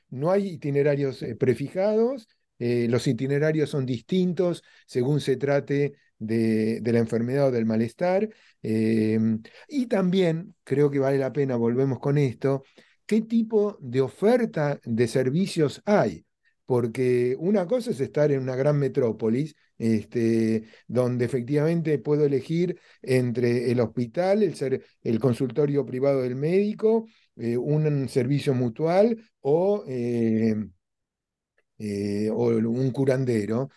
no 0.10 0.32
hay 0.32 0.48
itinerarios 0.50 1.24
eh, 1.24 1.36
prefijados, 1.36 2.28
eh, 2.60 2.88
los 2.90 3.08
itinerarios 3.08 3.70
son 3.70 3.86
distintos 3.86 4.64
según 4.86 5.22
se 5.22 5.38
trate 5.38 5.94
de, 6.26 6.82
la 6.84 7.00
enfermedad 7.00 7.48
o 7.48 7.52
del 7.52 7.66
malestar. 7.66 8.30
Em, 8.62 9.42
y 9.68 9.88
también 9.88 10.56
creo 10.64 10.90
que 10.90 11.00
vale 11.00 11.18
la 11.18 11.34
pena, 11.34 11.56
volvemos 11.56 12.00
con 12.00 12.18
esto, 12.18 12.64
qué 13.06 13.22
tipo 13.22 13.78
de 13.82 14.02
oferta 14.02 14.80
de 14.86 15.08
servicios 15.08 15.82
hay 15.86 16.26
porque 16.66 17.36
una 17.40 17.68
cosa 17.68 17.92
es 17.92 18.00
estar 18.00 18.32
en 18.32 18.42
una 18.42 18.56
gran 18.56 18.80
metrópolis, 18.80 19.56
este, 19.78 20.64
donde 20.88 21.26
efectivamente 21.26 22.00
puedo 22.00 22.26
elegir 22.26 22.80
entre 23.02 23.72
el 23.72 23.80
hospital, 23.80 24.44
el, 24.44 24.84
el 25.04 25.20
consultorio 25.20 25.86
privado 25.86 26.22
del 26.22 26.36
médico, 26.36 27.06
eh, 27.36 27.58
un 27.58 28.08
servicio 28.08 28.54
mutual 28.54 29.18
o, 29.42 29.84
eh, 29.88 30.56
eh, 31.78 32.30
o 32.32 32.48
un 32.48 32.92
curandero. 32.92 33.70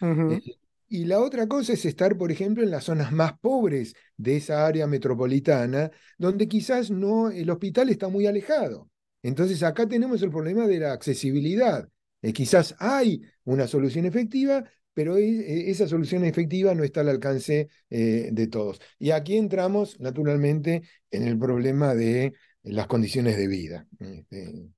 Y 0.89 1.05
la 1.05 1.21
otra 1.21 1.47
cosa 1.47 1.73
es 1.73 1.85
estar, 1.85 2.17
por 2.17 2.31
ejemplo, 2.31 2.63
en 2.63 2.71
las 2.71 2.85
zonas 2.85 3.13
más 3.13 3.39
pobres 3.39 3.95
de 4.17 4.37
esa 4.37 4.67
área 4.67 4.87
metropolitana, 4.87 5.91
donde 6.19 6.49
quizás 6.49 6.91
no, 6.91 7.31
el 7.31 7.51
hospital 7.51 7.89
está 7.89 8.09
muy 8.09 8.27
alejado. 8.27 8.91
Entonces 9.23 9.63
acá 9.63 9.89
tenemos 9.89 10.23
el 10.23 10.31
problema 10.31 10.67
de 10.67 10.79
la 10.79 10.93
accesibilidad. 10.93 11.89
Eh, 12.23 12.33
quizás 12.33 12.75
hay 12.79 13.23
una 13.45 13.67
solución 13.67 14.05
efectiva, 14.05 14.65
pero 14.95 15.17
e, 15.17 15.25
e, 15.25 15.71
esa 15.71 15.87
solución 15.89 16.25
efectiva 16.25 16.75
no 16.75 16.85
está 16.85 17.01
al 17.01 17.09
alcance 17.09 17.69
eh, 17.91 18.31
de 18.33 18.47
todos. 18.47 18.81
Y 18.99 19.11
aquí 19.11 19.37
entramos, 19.37 19.99
naturalmente, 20.01 20.83
en 21.11 21.25
el 21.25 21.39
problema 21.39 21.95
de 21.95 22.35
las 22.63 22.87
condiciones 22.87 23.37
de 23.37 23.49
vida. 23.49 23.87
Este, 23.99 24.71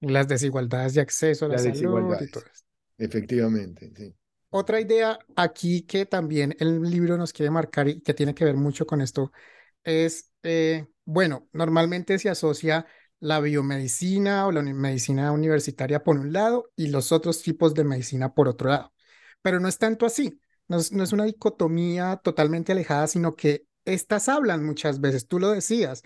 las 0.00 0.28
desigualdades 0.28 0.94
de 0.94 1.00
acceso 1.00 1.46
a 1.46 1.48
la 1.48 1.58
salud 1.58 1.74
y 2.20 2.30
todo 2.30 2.44
Efectivamente, 2.98 3.92
sí. 3.94 4.14
Otra 4.58 4.80
idea 4.80 5.18
aquí 5.36 5.82
que 5.82 6.06
también 6.06 6.56
el 6.58 6.80
libro 6.80 7.18
nos 7.18 7.34
quiere 7.34 7.50
marcar 7.50 7.88
y 7.88 8.00
que 8.00 8.14
tiene 8.14 8.34
que 8.34 8.46
ver 8.46 8.56
mucho 8.56 8.86
con 8.86 9.02
esto 9.02 9.30
es, 9.84 10.32
eh, 10.42 10.86
bueno, 11.04 11.46
normalmente 11.52 12.18
se 12.18 12.30
asocia 12.30 12.86
la 13.20 13.40
biomedicina 13.40 14.46
o 14.46 14.52
la 14.52 14.62
medicina 14.62 15.30
universitaria 15.32 16.02
por 16.02 16.16
un 16.18 16.32
lado 16.32 16.70
y 16.74 16.88
los 16.88 17.12
otros 17.12 17.42
tipos 17.42 17.74
de 17.74 17.84
medicina 17.84 18.32
por 18.32 18.48
otro 18.48 18.70
lado. 18.70 18.94
Pero 19.42 19.60
no 19.60 19.68
es 19.68 19.76
tanto 19.76 20.06
así, 20.06 20.40
no 20.68 20.78
es, 20.78 20.90
una 21.12 21.24
dicotomía 21.24 22.16
totalmente 22.24 22.72
alejada, 22.72 23.08
sino 23.08 23.36
que 23.36 23.66
estas 23.84 24.26
hablan 24.30 24.64
muchas 24.64 25.02
veces, 25.02 25.28
tú 25.28 25.38
lo 25.38 25.50
decías, 25.50 26.02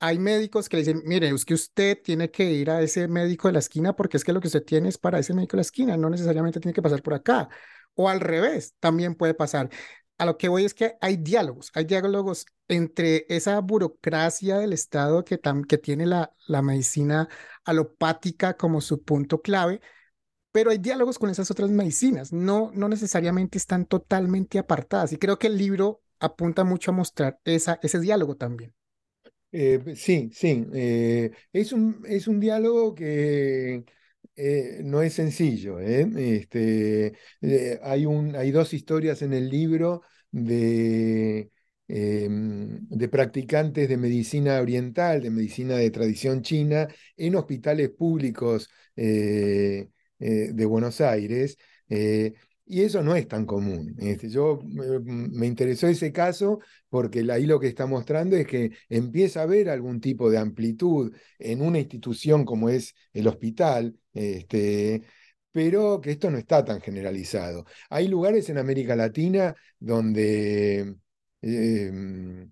hay 0.00 0.18
médicos 0.18 0.68
que 0.68 0.76
le 0.76 0.82
dicen, 0.82 1.02
mire, 1.04 1.28
es 1.28 1.44
que 1.44 1.54
usted 1.54 1.98
tiene 2.02 2.32
que 2.32 2.50
ir 2.50 2.68
a 2.70 2.82
ese 2.82 3.06
médico 3.06 3.46
de 3.46 3.52
la 3.52 3.60
esquina 3.60 3.94
porque 3.94 4.16
es 4.16 4.24
que 4.24 4.32
lo 4.32 4.40
que 4.40 4.48
usted 4.48 4.64
tiene 4.64 4.88
es 4.88 4.98
para 4.98 5.20
ese 5.20 5.34
médico 5.34 5.52
de 5.52 5.58
la 5.58 5.62
esquina, 5.62 5.96
no 5.96 6.10
necesariamente 6.10 6.58
tiene 6.58 6.74
que 6.74 6.82
pasar 6.82 7.00
por 7.00 7.14
acá. 7.14 7.48
O 7.94 8.08
al 8.08 8.20
revés, 8.20 8.74
también 8.80 9.14
puede 9.14 9.34
pasar 9.34 9.70
a 10.18 10.24
lo 10.26 10.38
que 10.38 10.48
voy 10.48 10.64
es 10.64 10.74
que 10.74 10.94
hay 11.00 11.16
diálogos, 11.16 11.70
hay 11.74 11.84
diálogos 11.84 12.46
entre 12.68 13.26
esa 13.28 13.60
burocracia 13.60 14.58
del 14.58 14.72
Estado 14.72 15.24
que, 15.24 15.40
que 15.68 15.78
tiene 15.78 16.06
la, 16.06 16.32
la 16.46 16.62
medicina 16.62 17.28
alopática 17.64 18.56
como 18.56 18.80
su 18.80 19.02
punto 19.02 19.42
clave, 19.42 19.80
pero 20.52 20.70
hay 20.70 20.78
diálogos 20.78 21.18
con 21.18 21.30
esas 21.30 21.50
otras 21.50 21.70
medicinas, 21.70 22.32
no, 22.32 22.70
no 22.74 22.88
necesariamente 22.88 23.58
están 23.58 23.86
totalmente 23.86 24.58
apartadas. 24.58 25.12
Y 25.12 25.16
creo 25.18 25.38
que 25.38 25.46
el 25.48 25.58
libro 25.58 26.02
apunta 26.20 26.64
mucho 26.64 26.90
a 26.90 26.94
mostrar 26.94 27.40
esa, 27.44 27.78
ese 27.82 28.00
diálogo 28.00 28.36
también. 28.36 28.74
Eh, 29.52 29.94
sí, 29.96 30.30
sí. 30.32 30.66
Eh, 30.72 31.30
es, 31.52 31.72
un, 31.72 32.02
es 32.06 32.26
un 32.28 32.40
diálogo 32.40 32.94
que 32.94 33.84
eh, 34.36 34.80
no 34.84 35.02
es 35.02 35.14
sencillo. 35.14 35.78
¿eh? 35.80 36.08
Este, 36.16 37.14
eh, 37.40 37.80
hay, 37.82 38.06
un, 38.06 38.36
hay 38.36 38.50
dos 38.50 38.72
historias 38.74 39.22
en 39.22 39.32
el 39.32 39.48
libro 39.50 40.02
de, 40.30 41.50
em, 41.88 42.86
de 42.88 43.08
practicantes 43.08 43.88
de 43.88 43.96
medicina 43.96 44.60
oriental, 44.60 45.22
de 45.22 45.30
medicina 45.30 45.76
de 45.76 45.90
tradición 45.90 46.42
china, 46.42 46.88
en 47.16 47.36
hospitales 47.36 47.90
públicos 47.90 48.68
de 50.18 50.64
Buenos 50.66 51.00
Aires. 51.00 51.58
Y 52.64 52.82
eso 52.82 53.02
no 53.02 53.14
es 53.16 53.26
tan 53.28 53.44
común. 53.44 53.94
Este, 53.98 54.30
yo 54.30 54.60
me 54.64 55.46
interesó 55.46 55.88
ese 55.88 56.12
caso 56.12 56.60
porque 56.88 57.26
ahí 57.30 57.44
lo 57.44 57.58
que 57.60 57.66
está 57.66 57.86
mostrando 57.86 58.36
es 58.36 58.46
que 58.46 58.70
empieza 58.88 59.40
a 59.40 59.42
haber 59.44 59.68
algún 59.68 60.00
tipo 60.00 60.30
de 60.30 60.38
amplitud 60.38 61.12
en 61.38 61.60
una 61.60 61.80
institución 61.80 62.44
como 62.44 62.68
es 62.68 62.94
el 63.12 63.26
hospital, 63.26 63.96
este, 64.14 65.02
pero 65.50 66.00
que 66.00 66.12
esto 66.12 66.30
no 66.30 66.38
está 66.38 66.64
tan 66.64 66.80
generalizado. 66.80 67.66
Hay 67.90 68.08
lugares 68.08 68.48
en 68.48 68.58
América 68.58 68.96
Latina 68.96 69.54
donde 69.78 70.96
em, 71.42 72.50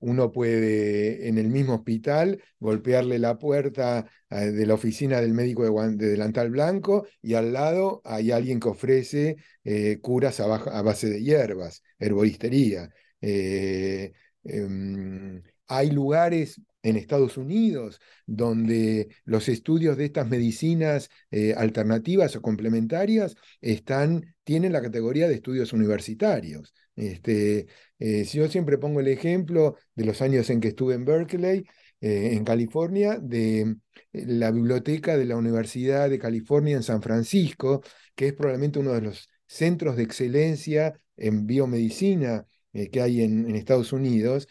uno 0.00 0.30
puede 0.30 1.28
en 1.28 1.38
el 1.38 1.48
mismo 1.48 1.74
hospital 1.74 2.42
golpearle 2.60 3.18
la 3.18 3.38
puerta 3.38 4.06
eh, 4.30 4.50
de 4.52 4.66
la 4.66 4.74
oficina 4.74 5.20
del 5.20 5.34
médico 5.34 5.64
de, 5.64 5.96
delantal 5.96 6.50
blanco 6.50 7.06
y 7.22 7.34
al 7.34 7.52
lado 7.52 8.00
hay 8.04 8.30
alguien 8.30 8.60
que 8.60 8.68
ofrece 8.68 9.36
eh, 9.64 9.98
curas 10.00 10.40
a, 10.40 10.46
base 10.82 11.10
de 11.10 11.22
hierbas, 11.22 11.82
herboristería. 11.98 12.90
Eh, 13.20 14.12
em, 14.44 15.42
hay 15.66 15.90
lugares 15.90 16.60
en 16.88 16.96
Estados 16.96 17.36
Unidos 17.36 18.00
donde 18.26 19.08
los 19.24 19.48
estudios 19.48 19.96
de 19.96 20.06
estas 20.06 20.28
medicinas 20.28 21.10
alternativas 21.56 22.36
o 22.36 22.42
complementarias 22.42 23.36
están, 23.60 24.34
tienen 24.44 24.72
la 24.72 24.82
categoría 24.82 25.28
de 25.28 25.34
estudios 25.34 25.72
universitarios. 25.72 26.74
Este, 26.98 27.66
eh, 28.00 28.24
yo 28.24 28.48
siempre 28.48 28.76
pongo 28.76 28.98
el 29.00 29.06
ejemplo 29.08 29.76
de 29.94 30.04
los 30.04 30.20
años 30.20 30.50
en 30.50 30.60
que 30.60 30.68
estuve 30.68 30.94
en 30.94 31.04
Berkeley, 31.04 31.64
eh, 32.00 32.30
en 32.32 32.44
California, 32.44 33.18
de 33.20 33.60
eh, 33.60 33.76
la 34.12 34.50
biblioteca 34.50 35.16
de 35.16 35.24
la 35.24 35.36
Universidad 35.36 36.10
de 36.10 36.18
California 36.18 36.76
en 36.76 36.82
San 36.82 37.00
Francisco, 37.00 37.82
que 38.16 38.28
es 38.28 38.32
probablemente 38.34 38.80
uno 38.80 38.92
de 38.94 39.02
los 39.02 39.28
centros 39.46 39.96
de 39.96 40.02
excelencia 40.02 41.00
en 41.16 41.46
biomedicina 41.46 42.46
que 42.92 43.00
hay 43.00 43.22
en, 43.22 43.56
Estados 43.56 43.92
Unidos, 43.92 44.46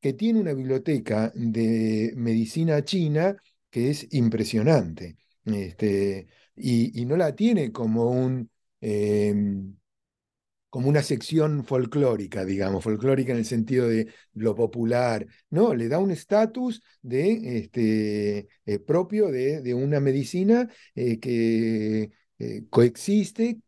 que 0.00 0.12
tiene 0.14 0.40
una 0.40 0.52
biblioteca 0.54 1.32
de 1.34 2.12
medicina 2.16 2.84
china 2.84 3.36
que 3.70 3.90
es 3.90 4.06
impresionante. 4.12 5.16
Este, 5.44 6.28
y, 6.56 7.04
no 7.06 7.16
la 7.16 7.34
tiene 7.34 7.72
como 7.72 8.10
un 8.10 8.50
em, 8.80 9.76
como 10.70 10.88
una 10.88 11.02
sección 11.02 11.64
folclórica, 11.64 12.44
digamos, 12.44 12.84
folclórica 12.84 13.32
en 13.32 13.38
el 13.38 13.44
sentido 13.44 13.88
de 13.88 14.08
lo 14.34 14.54
popular. 14.54 15.26
No, 15.50 15.74
le 15.74 15.88
da 15.88 15.98
un 15.98 16.12
estatus 16.12 16.82
de, 17.02 17.58
este, 17.58 18.48
eh, 18.66 18.78
propio 18.78 19.28
de, 19.32 19.74
una 19.74 20.00
medicina 20.00 20.68
eh, 20.94 21.18
que 21.18 22.12
eh, 22.38 22.64
coexiste, 22.70 23.60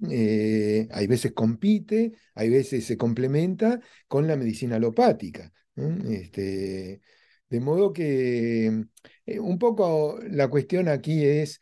hay 0.91 1.07
veces 1.07 1.33
compite, 1.33 2.12
hay 2.35 2.49
veces 2.51 2.87
se 2.87 2.97
complementa 2.97 3.80
con 4.09 4.26
la 4.26 4.37
medicina 4.37 4.76
alopática. 4.76 5.53
Este, 5.77 7.01
de 7.49 7.61
modo 7.61 7.93
que 7.93 8.85
un 9.41 9.59
poco 9.59 10.18
la 10.29 10.49
cuestión 10.49 10.89
aquí 10.89 11.25
es 11.25 11.61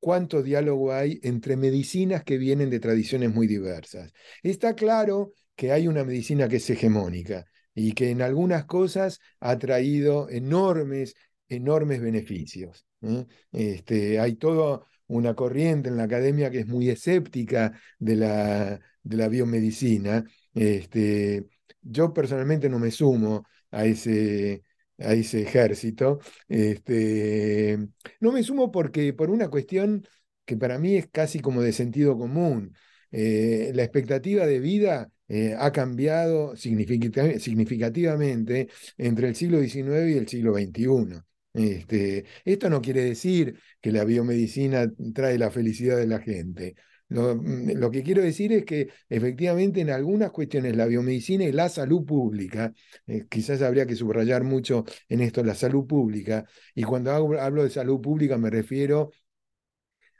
cuánto 0.00 0.42
diálogo 0.42 0.92
hay 0.92 1.20
entre 1.22 1.56
medicinas 1.56 2.24
que 2.24 2.38
vienen 2.38 2.70
de 2.70 2.80
tradiciones 2.80 3.34
muy 3.34 3.46
diversas. 3.46 4.12
Está 4.42 4.74
claro 4.74 5.32
que 5.56 5.72
hay 5.72 5.88
una 5.88 6.04
medicina 6.04 6.48
que 6.48 6.56
es 6.56 6.70
hegemónica 6.70 7.44
y 7.74 7.92
que 7.92 8.10
en 8.10 8.22
algunas 8.22 8.64
cosas 8.64 9.20
ha 9.40 9.58
traído 9.58 10.28
enormes, 10.30 11.14
enormes 11.48 12.00
beneficios. 12.00 12.86
¿eh? 13.02 13.26
Este, 13.52 14.20
hay 14.20 14.36
toda 14.36 14.82
una 15.06 15.34
corriente 15.34 15.88
en 15.88 15.96
la 15.96 16.04
academia 16.04 16.50
que 16.50 16.60
es 16.60 16.66
muy 16.66 16.90
escéptica 16.90 17.78
de 17.98 18.16
la, 18.16 18.80
de 19.02 19.16
la 19.16 19.28
biomedicina. 19.28 20.24
Este, 20.54 21.46
yo 21.82 22.12
personalmente 22.12 22.68
no 22.68 22.78
me 22.78 22.90
sumo 22.90 23.46
a 23.70 23.84
ese, 23.84 24.62
a 24.98 25.12
ese 25.14 25.42
ejército. 25.42 26.18
Este, 26.48 27.78
no 28.20 28.32
me 28.32 28.42
sumo 28.42 28.70
porque 28.70 29.12
por 29.12 29.30
una 29.30 29.48
cuestión 29.48 30.06
que 30.44 30.56
para 30.56 30.78
mí 30.78 30.96
es 30.96 31.08
casi 31.08 31.40
como 31.40 31.62
de 31.62 31.72
sentido 31.72 32.16
común. 32.18 32.74
Eh, 33.10 33.72
la 33.74 33.82
expectativa 33.84 34.46
de 34.46 34.60
vida 34.60 35.10
eh, 35.28 35.54
ha 35.58 35.72
cambiado 35.72 36.56
significativamente 36.56 38.68
entre 38.96 39.28
el 39.28 39.34
siglo 39.36 39.60
XIX 39.60 40.10
y 40.10 40.18
el 40.18 40.28
siglo 40.28 40.54
XXI. 40.54 41.24
Este, 41.52 42.24
esto 42.44 42.70
no 42.70 42.80
quiere 42.80 43.04
decir 43.04 43.58
que 43.80 43.92
la 43.92 44.04
biomedicina 44.04 44.90
trae 45.14 45.38
la 45.38 45.50
felicidad 45.50 45.96
de 45.96 46.06
la 46.06 46.20
gente. 46.20 46.76
Mm, 47.10 47.72
lo, 47.78 47.90
que 47.90 48.02
quiero 48.02 48.22
decir 48.22 48.52
es 48.52 48.64
que 48.64 48.90
efectivamente 49.08 49.80
en 49.80 49.90
algunas 49.90 50.30
cuestiones 50.30 50.76
la 50.76 50.86
biomedicina 50.86 51.44
y 51.44 51.52
la 51.52 51.68
salud 51.68 52.04
pública, 52.04 52.74
eh, 53.06 53.26
quizás 53.28 53.62
habría 53.62 53.86
que 53.86 53.96
subrayar 53.96 54.44
mucho 54.44 54.84
en 55.08 55.20
esto 55.22 55.42
la 55.42 55.54
salud 55.54 55.86
pública, 55.86 56.44
y 56.74 56.82
cuando 56.82 57.10
hablo 57.12 57.64
de 57.64 57.70
salud 57.70 58.00
pública 58.00 58.36
me 58.36 58.50
refiero 58.50 59.10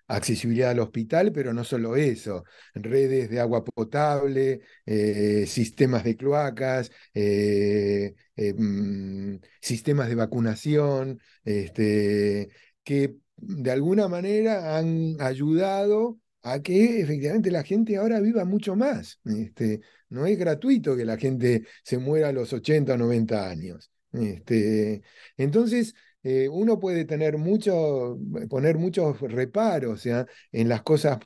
accesibilidad 0.07 0.71
al 0.71 0.81
hospital, 0.81 1.33
pero 1.33 1.53
no 1.53 1.65
solo 1.65 1.97
eso, 1.97 2.45
redes 2.75 3.29
de 3.31 3.41
agua 3.41 3.63
potable, 3.65 4.61
eh, 4.87 5.45
sistemas 5.47 6.05
de 6.05 6.17
cloacas, 6.17 6.91
eh, 7.15 8.15
mm, 8.37 9.37
sistemas 9.61 10.09
de 10.09 10.15
vacunación, 10.15 11.21
este, 11.45 12.49
que 12.85 13.17
de 13.37 13.71
alguna 13.71 14.09
manera 14.09 14.79
han 14.79 15.17
ayudado 15.21 16.19
a 16.53 16.63
que 16.63 17.01
efectivamente 17.01 17.51
la 17.51 17.63
gente 17.63 17.97
ahora 17.97 18.21
viva 18.21 18.45
mucho 18.45 18.77
más. 18.77 19.21
Este, 19.25 19.81
no 20.09 20.27
es 20.27 20.39
gratuito 20.39 20.97
que 20.97 21.05
la 21.05 21.17
gente 21.17 21.65
se 21.83 21.99
muera 21.99 22.29
a 22.29 22.33
los 22.33 22.53
80 22.53 22.95
o 22.95 22.97
90 22.97 23.49
años. 23.49 23.91
Este, 24.13 25.03
entonces, 25.37 25.95
eh, 26.23 26.49
uno 26.49 26.79
puede 26.81 27.05
tener 27.05 27.39
mucho, 27.39 28.19
poner 28.49 28.77
muchos 28.79 29.21
reparos 29.21 30.05
en 30.07 30.69
las 30.69 30.83
cosas 30.83 31.19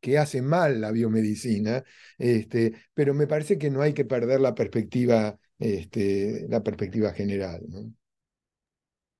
que 0.00 0.18
hace 0.18 0.42
mal 0.42 0.80
la 0.80 0.90
biomedicina, 0.90 1.84
este, 2.18 2.72
pero 2.94 3.14
me 3.14 3.26
parece 3.26 3.58
que 3.58 3.70
no 3.70 3.82
hay 3.82 3.92
que 3.92 4.04
perder 4.04 4.40
la 4.40 4.54
perspectiva, 4.54 5.38
la 5.58 6.62
perspectiva 6.62 7.12
general. 7.12 7.62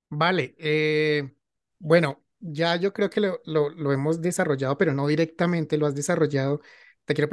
Vale, 0.09 0.55
eh, 0.57 1.31
bueno, 1.79 2.20
ya 2.41 2.75
yo 2.75 2.93
creo 2.93 3.09
que 3.09 3.21
lo, 3.21 3.39
lo, 3.45 3.93
hemos 3.93 4.21
desarrollado, 4.21 4.77
pero 4.77 4.93
no 4.93 5.07
directamente 5.07 5.77
lo 5.77 5.85
has 5.87 5.95
desarrollado. 5.95 6.61
Te 7.05 7.13
quiero 7.13 7.29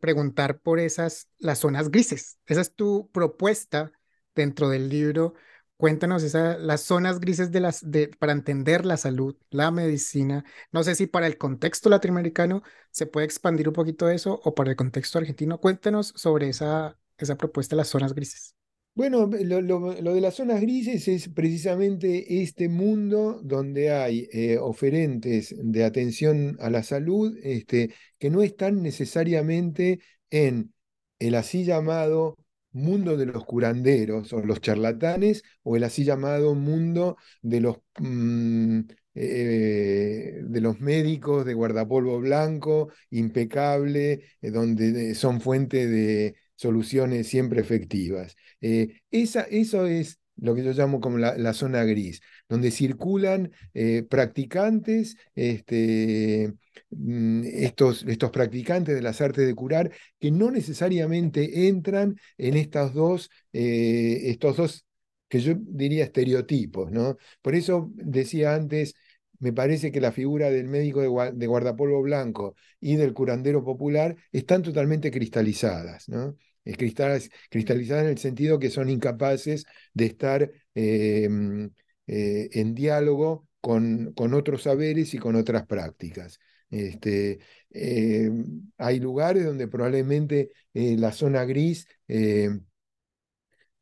preguntar 0.00 0.60
por 0.60 0.78
esas, 0.80 1.28
las 1.38 1.58
zonas 1.60 1.90
grises. 1.90 2.38
Esa 2.46 2.60
es 2.60 2.74
tu 2.74 3.10
propuesta 3.12 3.92
dentro 4.34 4.68
del 4.68 4.88
libro. 4.88 5.34
Cuéntanos 5.76 6.22
esa, 6.24 6.58
las 6.58 6.82
zonas 6.82 7.20
grises 7.20 7.52
de 7.52 7.60
las, 7.60 7.88
de, 7.88 8.08
para 8.08 8.32
entender 8.32 8.84
la 8.84 8.96
salud, 8.96 9.36
la 9.50 9.70
medicina. 9.70 10.44
No 10.72 10.82
sé 10.82 10.94
si 10.94 11.06
para 11.06 11.26
el 11.26 11.38
contexto 11.38 11.88
latinoamericano 11.88 12.62
se 12.90 13.06
puede 13.06 13.26
expandir 13.26 13.68
un 13.68 13.74
poquito 13.74 14.08
eso 14.10 14.40
o 14.44 14.54
para 14.54 14.70
el 14.70 14.76
contexto 14.76 15.18
argentino. 15.18 15.60
Cuéntanos 15.60 16.12
sobre 16.16 16.48
esa, 16.48 16.98
esa 17.16 17.36
propuesta 17.36 17.76
las 17.76 17.88
zonas 17.88 18.14
grises. 18.14 18.57
Bueno, 18.98 19.30
lo, 19.30 19.94
de 19.94 20.20
las 20.20 20.34
zonas 20.34 20.60
grises 20.60 21.06
es 21.06 21.28
precisamente 21.28 22.42
este 22.42 22.68
mundo 22.68 23.40
donde 23.44 23.92
hay 23.92 24.28
eh, 24.32 24.58
oferentes 24.58 25.54
de 25.56 25.84
atención 25.84 26.56
a 26.58 26.68
la 26.68 26.82
salud 26.82 27.38
este, 27.44 27.94
que 28.18 28.28
no 28.28 28.42
están 28.42 28.82
necesariamente 28.82 30.00
en 30.30 30.74
el 31.20 31.36
así 31.36 31.64
llamado 31.64 32.38
mundo 32.72 33.16
de 33.16 33.26
los 33.26 33.44
curanderos 33.44 34.32
o 34.32 34.40
los 34.44 34.60
charlatanes 34.60 35.44
o 35.62 35.76
el 35.76 35.84
así 35.84 36.02
llamado 36.02 36.56
mundo 36.56 37.18
de 37.40 37.60
los, 37.60 37.76
mm, 38.00 38.80
eh, 39.14 40.40
de 40.42 40.60
los 40.60 40.80
médicos 40.80 41.44
de 41.44 41.54
guardapolvo 41.54 42.18
blanco, 42.18 42.88
impecable, 43.10 44.24
eh, 44.42 44.50
donde 44.50 45.14
son 45.14 45.40
fuente 45.40 45.86
de 45.86 46.34
soluciones 46.58 47.28
siempre 47.28 47.60
efectivas. 47.60 48.36
Eh, 48.60 49.00
esa, 49.10 49.42
eso 49.42 49.86
es 49.86 50.18
lo 50.36 50.54
que 50.54 50.64
yo 50.64 50.72
llamo 50.72 51.00
como 51.00 51.18
la, 51.18 51.52
zona 51.54 51.84
gris, 51.84 52.20
donde 52.48 52.70
circulan 52.70 53.52
eh, 53.74 54.04
practicantes, 54.08 55.16
este, 55.34 56.52
mm, 56.90 57.42
estos, 57.44 58.04
estos, 58.08 58.30
practicantes 58.30 58.94
de 58.94 59.02
las 59.02 59.20
artes 59.20 59.46
de 59.46 59.54
curar, 59.54 59.92
que 60.18 60.30
no 60.30 60.50
necesariamente 60.50 61.68
entran 61.68 62.16
en 62.38 62.56
estas 62.56 62.92
dos, 62.92 63.30
eh, 63.52 64.30
estos 64.30 64.56
dos, 64.56 64.86
que 65.28 65.40
yo 65.40 65.54
diría 65.56 66.04
estereotipos, 66.04 66.90
¿no? 66.90 67.16
Por 67.42 67.54
eso 67.54 67.90
decía 67.94 68.54
antes, 68.54 68.94
me 69.38 69.52
parece 69.52 69.92
que 69.92 70.00
la 70.00 70.12
figura 70.12 70.50
del 70.50 70.68
médico 70.68 71.00
de, 71.00 71.46
guardapolvo 71.46 72.02
blanco 72.02 72.56
y 72.80 72.96
del 72.96 73.14
curandero 73.14 73.64
popular 73.64 74.16
están 74.32 74.62
totalmente 74.62 75.10
cristalizadas, 75.10 76.08
¿no? 76.08 76.36
Cristalizadas 76.76 78.04
en 78.04 78.10
el 78.10 78.18
sentido 78.18 78.58
que 78.58 78.70
son 78.70 78.90
incapaces 78.90 79.64
de 79.94 80.06
estar 80.06 80.50
em, 80.74 81.70
eh, 82.06 82.48
en 82.52 82.74
diálogo 82.74 83.46
con, 83.60 84.12
con, 84.14 84.34
otros 84.34 84.62
saberes 84.62 85.14
y 85.14 85.18
con 85.18 85.36
otras 85.36 85.66
prácticas. 85.66 86.38
Este, 86.70 87.38
em, 87.70 88.70
hay 88.76 89.00
lugares 89.00 89.44
donde 89.44 89.68
probablemente 89.68 90.50
eh, 90.74 90.96
la 90.98 91.12
zona 91.12 91.44
gris 91.44 91.86
em, 92.06 92.64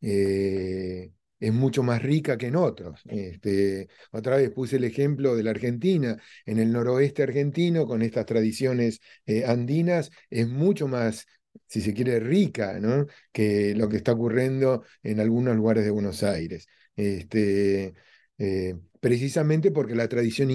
eh, 0.01 1.13
es 1.39 1.53
mucho 1.53 1.83
más 1.83 2.03
rica 2.03 2.37
que 2.39 2.47
en 2.47 2.57
otros. 2.57 3.01
Este, 3.07 3.89
otra 4.13 4.37
vez 4.37 4.51
puse 4.51 4.77
el 4.77 4.85
ejemplo 4.85 5.37
de 5.37 5.43
la 5.43 5.51
Argentina. 5.51 6.17
En 6.47 6.59
el 6.59 6.73
noroeste 6.73 7.23
argentino, 7.23 7.87
con 7.87 8.03
estas 8.03 8.27
tradiciones 8.27 9.01
andinas, 9.47 10.11
es 10.31 10.49
mucho 10.49 10.89
más 10.89 11.27
si 11.67 11.81
se 11.81 11.95
quiere, 11.95 12.21
rica, 12.21 12.79
¿no? 12.81 13.07
que 13.33 13.75
lo 13.75 13.89
que 13.89 13.97
está 13.97 14.13
ocurriendo 14.13 14.85
en 15.03 15.21
algunos 15.21 15.57
lugares 15.57 15.85
de 15.85 15.91
Buenos 15.91 16.23
Aires. 16.23 16.67
Este, 16.97 17.95
eh, 18.39 18.75
precisamente 19.01 19.71
porque 19.71 19.95
la 19.95 20.09
tradición 20.09 20.51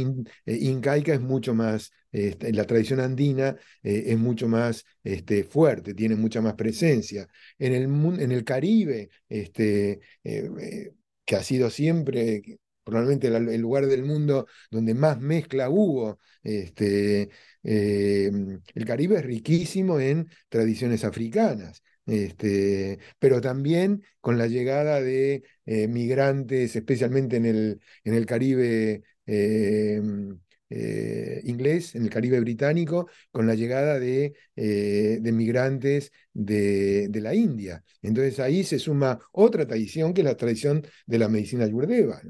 eh, 0.45 0.57
incaica 0.61 1.13
es 1.13 1.21
mucho 1.21 1.53
más, 1.53 1.91
este, 2.11 2.53
la 2.53 2.65
tradición 2.65 2.99
andina 2.99 3.55
eh, 3.83 4.03
es 4.07 4.17
mucho 4.17 4.47
más 4.47 4.85
este, 5.03 5.43
fuerte, 5.43 5.93
tiene 5.93 6.15
mucha 6.15 6.41
más 6.41 6.53
presencia. 6.55 7.27
En 7.57 7.73
el, 7.73 7.83
en 8.21 8.31
el 8.31 8.43
Caribe, 8.43 9.09
este, 9.29 9.99
que 10.23 11.35
ha 11.35 11.43
sido 11.43 11.69
siempre 11.69 12.59
probablemente 12.91 13.27
el 13.27 13.61
lugar 13.61 13.87
del 13.87 14.03
mundo 14.03 14.47
donde 14.69 14.93
más 14.93 15.19
mezcla 15.19 15.69
hubo. 15.69 16.19
Este, 16.43 17.29
em, 17.63 18.61
el 18.75 18.85
Caribe 18.85 19.17
es 19.17 19.25
riquísimo 19.25 19.99
en 19.99 20.27
tradiciones 20.49 21.03
africanas. 21.03 21.83
Este, 22.05 22.99
pero 23.19 23.39
también 23.41 24.03
con 24.19 24.37
la 24.37 24.47
llegada 24.47 25.01
de 25.01 25.43
eh, 25.65 25.87
migrantes, 25.87 26.75
especialmente 26.75 27.37
en 27.37 27.45
el, 27.45 27.81
en 28.03 28.13
el 28.15 28.25
Caribe 28.25 29.03
em, 29.25 30.39
eh, 30.69 31.41
inglés, 31.45 31.95
en 31.95 32.03
el 32.03 32.09
Caribe 32.09 32.39
británico, 32.39 33.07
con 33.31 33.45
la 33.47 33.55
llegada 33.55 33.99
de, 33.99 34.33
eh, 34.55 35.19
de 35.21 35.31
migrantes 35.31 36.11
de, 36.33 37.07
de, 37.09 37.21
la 37.21 37.35
India. 37.35 37.83
Entonces 38.01 38.39
ahí 38.39 38.63
se 38.63 38.79
suma 38.79 39.19
otra 39.31 39.65
tradición 39.67 40.13
que 40.13 40.21
es 40.21 40.25
la 40.25 40.37
tradición 40.37 40.85
de 41.05 41.19
la 41.19 41.29
medicina 41.29 41.65
ayurveda. 41.65 42.21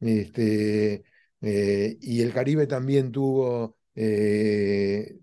Este, 0.00 1.04
eh, 1.40 1.96
y 2.00 2.22
el 2.22 2.32
Caribe 2.32 2.66
también 2.66 3.12
tuvo, 3.12 3.76
eh, 3.94 5.18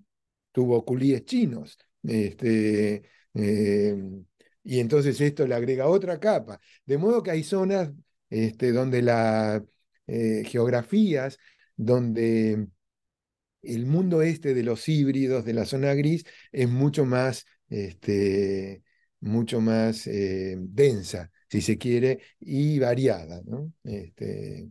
tuvo 0.51 0.85
culíes 0.85 1.25
chinos. 1.25 1.77
Este, 2.03 3.03
eh, 3.33 3.95
y 4.63 4.79
entonces 4.79 5.19
esto 5.21 5.47
le 5.47 5.55
agrega 5.55 5.87
otra 5.87 6.19
capa. 6.19 6.59
De 6.85 6.97
modo 6.97 7.23
que 7.23 7.31
hay 7.31 7.43
zonas 7.43 7.91
este, 8.29 8.71
donde 8.71 9.01
las 9.01 9.61
geografías, 10.07 11.39
donde 11.75 12.67
el 13.63 13.85
mundo 13.85 14.21
este 14.21 14.53
de 14.53 14.63
los 14.63 14.87
híbridos, 14.87 15.45
de 15.45 15.53
la 15.53 15.65
zona 15.65 15.93
gris, 15.95 16.25
es 16.51 16.69
mucho 16.69 17.05
más, 17.05 17.45
mucho 19.19 19.61
más 19.61 20.05
densa 20.05 21.31
si 21.55 21.61
se 21.61 21.77
quiere, 21.77 22.21
y 22.39 22.79
variada. 22.79 23.41
¿no? 23.45 23.71
Este... 23.83 24.69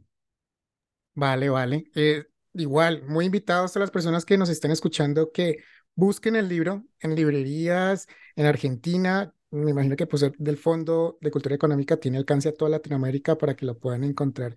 Vale, 1.14 1.48
vale. 1.48 1.90
Eh, 1.94 2.24
igual, 2.54 3.02
muy 3.06 3.26
invitados 3.26 3.76
a 3.76 3.80
las 3.80 3.90
personas 3.90 4.24
que 4.24 4.38
nos 4.38 4.48
estén 4.48 4.70
escuchando 4.70 5.32
que 5.32 5.58
busquen 5.94 6.36
el 6.36 6.48
libro 6.48 6.84
en 7.00 7.14
librerías 7.14 8.08
en 8.36 8.46
Argentina. 8.46 9.34
Me 9.50 9.70
imagino 9.70 9.96
que 9.96 10.06
pues, 10.06 10.24
del 10.38 10.56
Fondo 10.56 11.18
de 11.20 11.30
Cultura 11.30 11.54
Económica 11.54 11.96
tiene 11.96 12.18
alcance 12.18 12.48
a 12.48 12.54
toda 12.54 12.70
Latinoamérica 12.70 13.38
para 13.38 13.54
que 13.54 13.66
lo 13.66 13.78
puedan 13.78 14.04
encontrar 14.04 14.56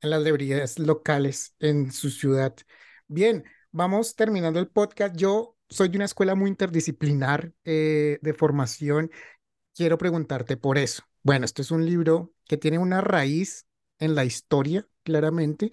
en 0.00 0.10
las 0.10 0.22
librerías 0.22 0.78
locales 0.78 1.56
en 1.60 1.90
su 1.90 2.10
ciudad. 2.10 2.54
Bien, 3.06 3.44
vamos 3.70 4.16
terminando 4.16 4.60
el 4.60 4.68
podcast. 4.68 5.16
Yo 5.16 5.56
soy 5.68 5.88
de 5.88 5.96
una 5.96 6.04
escuela 6.04 6.34
muy 6.34 6.50
interdisciplinar 6.50 7.52
eh, 7.64 8.18
de 8.22 8.34
formación. 8.34 9.10
Quiero 9.74 9.98
preguntarte 9.98 10.56
por 10.56 10.78
eso. 10.78 11.04
Bueno, 11.24 11.46
esto 11.46 11.62
es 11.62 11.70
un 11.70 11.86
libro 11.86 12.34
que 12.46 12.58
tiene 12.58 12.76
una 12.78 13.00
raíz 13.00 13.66
en 13.98 14.14
la 14.14 14.26
historia, 14.26 14.86
claramente, 15.04 15.72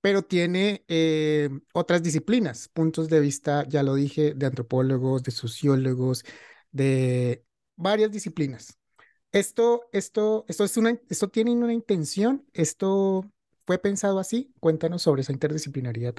pero 0.00 0.22
tiene 0.22 0.84
eh, 0.88 1.48
otras 1.72 2.02
disciplinas, 2.02 2.68
puntos 2.68 3.08
de 3.08 3.20
vista, 3.20 3.64
ya 3.68 3.84
lo 3.84 3.94
dije, 3.94 4.34
de 4.34 4.46
antropólogos, 4.46 5.22
de 5.22 5.30
sociólogos, 5.30 6.24
de 6.72 7.44
varias 7.76 8.10
disciplinas. 8.10 8.78
Esto, 9.30 9.88
esto, 9.92 10.44
esto, 10.48 10.64
es 10.64 10.76
una, 10.76 10.98
esto 11.08 11.28
tiene 11.28 11.52
una 11.52 11.72
intención, 11.72 12.44
esto 12.52 13.30
fue 13.66 13.78
pensado 13.78 14.18
así. 14.18 14.52
Cuéntanos 14.58 15.02
sobre 15.02 15.22
esa 15.22 15.32
interdisciplinaridad. 15.32 16.14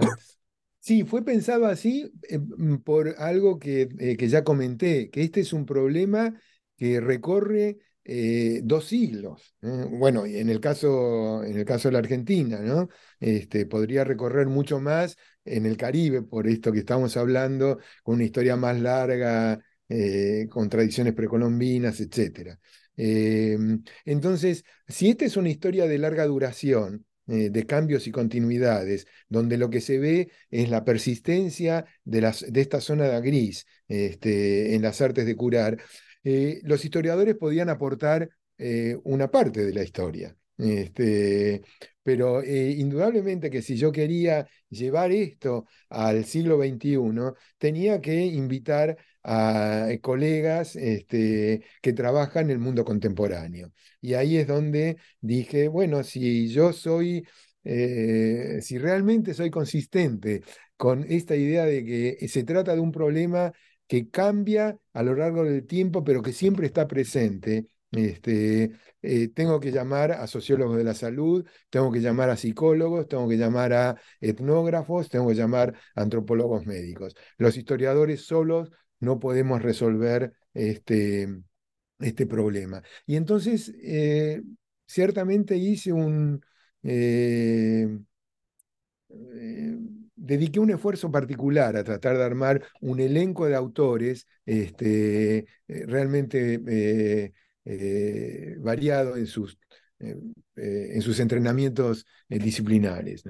Sí, 0.80 1.04
fue 1.04 1.26
pensado 1.26 1.66
así 1.66 2.10
eh, 2.30 2.40
mm, 2.40 2.78
por 2.78 3.16
algo 3.18 3.60
que, 3.60 3.90
eh, 4.00 4.16
que 4.16 4.30
ya 4.30 4.46
comenté, 4.46 5.10
que 5.10 5.24
este 5.24 5.42
es 5.42 5.52
un 5.52 5.66
problema 5.66 6.42
que 6.78 7.02
recorre 7.02 7.80
eh, 8.04 8.62
dos 8.64 8.86
siglos. 8.86 9.56
Bueno, 9.62 10.26
en 10.26 10.50
el 10.50 10.60
caso, 10.60 11.44
en 11.44 11.58
el 11.58 11.66
caso 11.66 11.88
de 11.88 11.94
la 11.94 12.00
Argentina, 12.00 12.60
¿no? 12.60 12.90
Este, 13.20 13.66
podría 13.66 14.04
recorrer 14.04 14.48
mucho 14.48 14.80
más 14.80 15.18
en 15.46 15.66
el 15.66 15.78
Caribe, 15.78 16.22
por 16.22 16.48
esto 16.48 16.72
que 16.72 16.80
estamos 16.80 17.18
hablando, 17.18 17.80
con 18.04 18.16
una 18.16 18.24
historia 18.26 18.56
más 18.56 18.80
larga, 18.80 19.60
eh, 19.90 20.48
con 20.50 20.70
tradiciones 20.70 21.14
precolombinas, 21.14 22.00
etc. 22.00 22.58
Entonces, 24.06 24.64
si 24.88 25.10
esta 25.10 25.26
es 25.26 25.38
una 25.38 25.50
historia 25.50 25.88
de 25.88 25.98
larga 25.98 26.26
duración, 26.26 27.06
eh, 27.28 27.50
de 27.50 27.66
cambios 27.66 28.08
y 28.08 28.12
continuidades, 28.12 29.08
donde 29.30 29.58
lo 29.58 29.70
que 29.70 29.80
se 29.80 30.00
ve 30.00 30.32
es 30.50 30.70
la 30.70 30.84
persistencia 30.84 31.86
de, 32.04 32.20
las, 32.20 32.52
de 32.52 32.60
esta 32.60 32.82
zona 32.82 33.06
de 33.06 33.22
gris 33.22 33.66
este, 33.88 34.76
en 34.76 34.82
las 34.82 35.00
artes 35.02 35.26
de 35.26 35.36
curar, 35.36 35.78
eh, 36.24 36.62
los 36.64 36.84
historiadores 36.86 37.36
podían 37.36 37.70
aportar 37.70 38.30
eh, 38.58 38.98
una 39.04 39.30
parte 39.32 39.66
de 39.66 39.74
la 39.74 39.84
historia. 39.84 40.36
Este, 40.58 41.64
pero 42.04 42.44
eh, 42.44 42.72
indudablemente 42.78 43.50
que 43.50 43.62
si 43.64 43.76
yo 43.76 43.92
quería 43.92 44.48
llevar 44.70 45.12
esto 45.12 45.66
al 45.90 46.26
siglo 46.26 46.58
XXI, 46.62 47.00
tenía 47.58 48.00
que 48.02 48.26
invitar 48.26 48.98
a 49.24 49.88
colegas 50.02 50.76
este, 50.76 51.64
que 51.82 51.94
trabajan 51.94 52.46
en 52.46 52.52
el 52.52 52.60
mundo 52.60 52.86
contemporáneo. 52.86 53.72
Y 54.02 54.14
ahí 54.16 54.38
es 54.38 54.48
donde 54.48 54.98
dije, 55.20 55.68
bueno, 55.68 56.04
si 56.04 56.50
yo 56.50 56.74
soy, 56.74 57.28
si 57.64 58.78
realmente 58.80 59.34
soy 59.36 59.52
consistente 59.52 60.42
con 60.78 61.06
esta 61.10 61.36
idea 61.36 61.66
de 61.66 61.86
que 61.86 62.28
se 62.28 62.44
trata 62.44 62.74
de 62.74 62.82
un 62.82 62.92
problema 62.92 63.54
que 63.92 64.10
cambia 64.10 64.78
a 64.94 65.04
lo 65.04 65.16
largo 65.16 65.44
del 65.44 65.68
tiempo, 65.68 66.02
pero 66.06 66.22
que 66.22 66.32
siempre 66.32 66.66
está 66.66 66.88
presente. 66.88 67.68
Este, 67.92 68.72
eh, 69.02 69.28
tengo 69.28 69.60
que 69.60 69.70
llamar 69.74 70.14
a 70.14 70.28
sociólogos 70.28 70.78
de 70.78 70.86
la 70.86 70.94
salud, 70.94 71.46
tengo 71.70 71.92
que 71.92 72.00
llamar 72.00 72.30
a 72.30 72.38
psicólogos, 72.38 73.10
tengo 73.10 73.28
que 73.28 73.36
llamar 73.36 73.74
a 73.74 73.98
etnógrafos, 74.22 75.10
tengo 75.10 75.28
que 75.28 75.36
llamar 75.36 75.76
a 75.94 76.04
antropólogos 76.04 76.66
médicos. 76.66 77.18
Los 77.38 77.58
historiadores 77.58 78.22
solos 78.26 78.72
no 79.02 79.20
podemos 79.20 79.62
resolver 79.62 80.32
este, 80.54 81.28
este 82.00 82.26
problema. 82.26 82.82
Y 83.06 83.18
entonces, 83.18 83.74
eh, 83.84 84.42
ciertamente 84.88 85.58
hice 85.58 85.92
un... 85.92 86.42
Eh, 86.82 87.90
dediqué 90.22 90.60
un 90.60 90.70
esfuerzo 90.70 91.12
particular 91.12 91.76
a 91.76 91.84
tratar 91.84 92.18
de 92.18 92.24
armar 92.24 92.64
un 92.82 93.00
elenco 93.00 93.48
de 93.48 93.56
autores 93.56 94.28
este, 94.46 95.40
eh, 95.40 95.46
realmente 95.88 96.62
eh, 96.68 97.34
eh, 97.66 98.56
variado 98.60 99.18
en 99.18 99.26
sus, 99.26 99.58
en 100.00 101.02
sus 101.02 101.20
entrenamientos 101.20 102.06
disciplinares. 102.28 103.24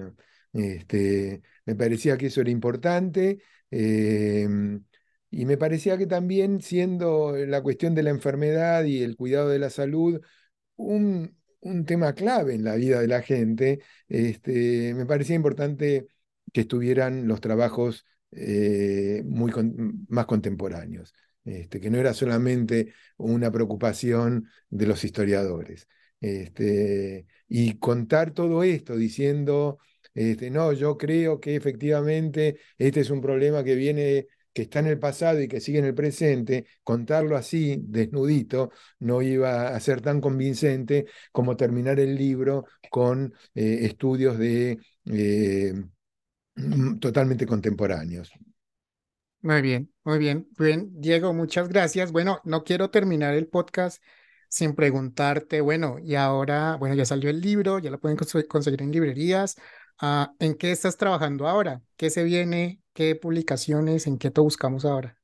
Este, 0.54 1.42
me 1.66 1.76
parecía 1.76 2.18
que 2.18 2.28
eso 2.28 2.42
era 2.42 2.50
importante 2.50 3.40
em, 3.70 4.84
y 5.30 5.46
me 5.46 5.58
parecía 5.58 5.98
que 5.98 6.08
también 6.08 6.62
siendo 6.62 7.36
la 7.38 7.62
cuestión 7.62 7.96
de 7.96 8.04
la 8.04 8.10
enfermedad 8.10 8.84
y 8.84 9.02
el 9.04 9.16
cuidado 9.16 9.50
de 9.50 9.60
la 9.60 9.70
salud 9.70 10.22
un, 10.76 11.38
un 11.62 11.86
tema 11.86 12.14
clave 12.14 12.56
en 12.56 12.64
la 12.64 12.76
vida 12.76 13.00
de 13.02 13.08
la 13.08 13.22
gente, 13.22 13.80
este, 14.10 14.94
me 14.96 15.06
parecía 15.06 15.36
importante 15.36 16.08
que 16.52 16.62
estuvieran 16.62 17.28
los 17.28 17.42
trabajos 17.42 18.06
eh, 18.32 19.24
muy 19.26 19.52
más 20.08 20.26
contemporáneos, 20.26 21.14
este, 21.44 21.80
que 21.80 21.90
no 21.90 21.98
era 21.98 22.14
solamente 22.14 22.94
una 23.18 23.52
preocupación 23.52 24.48
de 24.70 24.88
los 24.88 25.04
historiadores. 25.04 25.88
Este, 26.20 27.26
y 27.48 27.78
contar 27.80 28.32
todo 28.32 28.64
esto 28.64 28.96
diciendo, 28.96 29.80
este, 30.14 30.50
no, 30.52 30.72
yo 30.74 30.98
creo 30.98 31.40
que 31.40 31.56
efectivamente 31.56 32.60
este 32.78 33.02
es 33.02 33.10
un 33.10 33.22
problema 33.22 33.64
que 33.64 33.76
viene 33.76 34.28
que 34.54 34.64
está 34.64 34.80
en 34.80 34.88
el 34.88 35.00
pasado 35.00 35.42
y 35.42 35.48
que 35.48 35.62
sigue 35.62 35.80
en 35.80 35.86
el 35.86 35.94
presente, 35.96 36.66
contarlo 36.84 37.38
así, 37.38 37.78
desnudito, 37.82 38.72
no 39.00 39.22
iba 39.22 39.70
a 39.70 39.80
ser 39.80 40.02
tan 40.02 40.20
convincente 40.22 41.06
como 41.32 41.56
terminar 41.56 42.00
el 42.00 42.16
libro 42.16 42.66
con 42.90 43.34
eh, 43.56 43.80
estudios 43.84 44.38
de 44.38 44.78
eh, 45.06 45.74
totalmente 47.00 47.46
contemporáneos. 47.46 48.32
Muy 49.42 49.62
bien, 49.62 49.92
muy 50.04 50.20
bien. 50.20 50.48
Bien, 50.58 50.90
Diego, 51.02 51.34
muchas 51.34 51.68
gracias. 51.68 52.12
Bueno, 52.12 52.40
no 52.44 52.64
quiero 52.64 52.92
terminar 52.92 53.34
el 53.34 53.48
podcast 53.48 54.02
sin 54.48 54.76
preguntarte, 54.76 55.62
bueno, 55.62 55.98
y 55.98 56.16
ahora, 56.16 56.76
bueno, 56.76 56.94
ya 56.94 57.06
salió 57.06 57.30
el 57.30 57.40
libro, 57.40 57.80
ya 57.80 57.90
lo 57.90 58.00
pueden 58.00 58.18
conseguir 58.48 58.82
en 58.82 58.92
librerías. 58.92 59.56
Ah, 60.00 60.34
¿En 60.40 60.56
qué 60.56 60.72
estás 60.72 60.98
trabajando 60.98 61.48
ahora? 61.48 61.82
¿Qué 61.96 62.10
se 62.10 62.24
viene? 62.24 62.82
¿Qué 62.94 63.16
publicaciones? 63.16 64.08
¿En 64.08 64.18
qué 64.18 64.30
te 64.30 64.42
buscamos 64.42 64.84
ahora? 64.84 65.18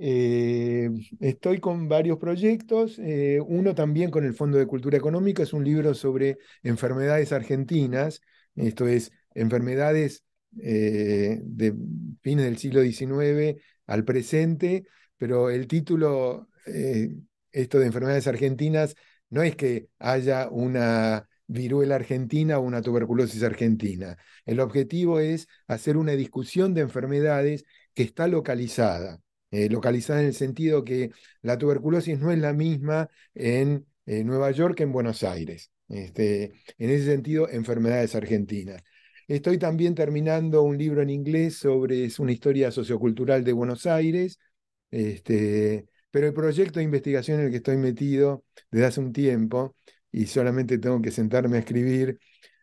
Eh, 0.00 0.88
estoy 1.18 1.58
con 1.58 1.88
varios 1.88 2.18
proyectos, 2.18 3.00
eh, 3.00 3.40
uno 3.44 3.74
también 3.74 4.12
con 4.12 4.24
el 4.24 4.34
Fondo 4.34 4.56
de 4.56 4.66
Cultura 4.66 4.96
Económica, 4.96 5.42
es 5.42 5.52
un 5.52 5.64
libro 5.64 5.92
sobre 5.92 6.38
enfermedades 6.62 7.32
argentinas, 7.32 8.20
esto 8.54 8.86
es, 8.86 9.10
enfermedades 9.34 10.22
eh, 10.62 11.40
de 11.42 11.74
fines 12.22 12.44
del 12.44 12.58
siglo 12.58 12.82
XIX 12.82 13.60
al 13.86 14.04
presente, 14.04 14.84
pero 15.16 15.50
el 15.50 15.66
título, 15.66 16.48
eh, 16.66 17.10
esto 17.52 17.78
de 17.78 17.86
enfermedades 17.86 18.26
argentinas, 18.26 18.94
no 19.30 19.42
es 19.42 19.56
que 19.56 19.88
haya 19.98 20.48
una 20.50 21.28
viruela 21.46 21.96
argentina 21.96 22.58
o 22.58 22.62
una 22.62 22.82
tuberculosis 22.82 23.42
argentina. 23.42 24.16
El 24.44 24.60
objetivo 24.60 25.20
es 25.20 25.48
hacer 25.66 25.96
una 25.96 26.12
discusión 26.12 26.74
de 26.74 26.82
enfermedades 26.82 27.64
que 27.94 28.02
está 28.02 28.28
localizada. 28.28 29.20
Eh, 29.50 29.70
localizada 29.70 30.20
en 30.20 30.26
el 30.26 30.34
sentido 30.34 30.84
que 30.84 31.10
la 31.40 31.56
tuberculosis 31.56 32.18
no 32.18 32.30
es 32.30 32.38
la 32.38 32.52
misma 32.52 33.08
en 33.34 33.86
Nueva 34.06 34.50
York 34.50 34.76
que 34.76 34.82
en 34.84 34.92
Buenos 34.92 35.22
Aires. 35.22 35.70
Este, 35.88 36.52
en 36.78 36.90
ese 36.90 37.06
sentido, 37.06 37.48
enfermedades 37.48 38.14
argentinas. 38.14 38.82
Estoy 39.28 39.58
también 39.58 39.94
terminando 39.94 40.62
un 40.62 40.78
libro 40.78 41.02
en 41.02 41.10
inglés 41.10 41.58
sobre 41.58 42.04
es 42.04 42.18
una 42.18 42.32
historia 42.32 42.70
sociocultural 42.70 43.44
de 43.44 43.52
Buenos 43.52 43.84
Aires, 43.86 44.38
este, 44.90 45.86
pero 46.10 46.26
el 46.26 46.32
proyecto 46.34 46.78
de 46.80 46.84
investigación 46.84 47.40
en 47.40 47.46
el 47.46 47.50
que 47.50 47.58
estoy 47.58 47.76
metido 47.76 48.44
desde 48.70 48.86
hace 48.86 49.00
un 49.00 49.12
tiempo, 49.12 49.76
y 50.10 50.26
solamente 50.26 50.78
tengo 50.78 51.02
que 51.02 51.10
sentarme 51.10 51.58
a 51.58 51.60
escribir, 51.60 52.18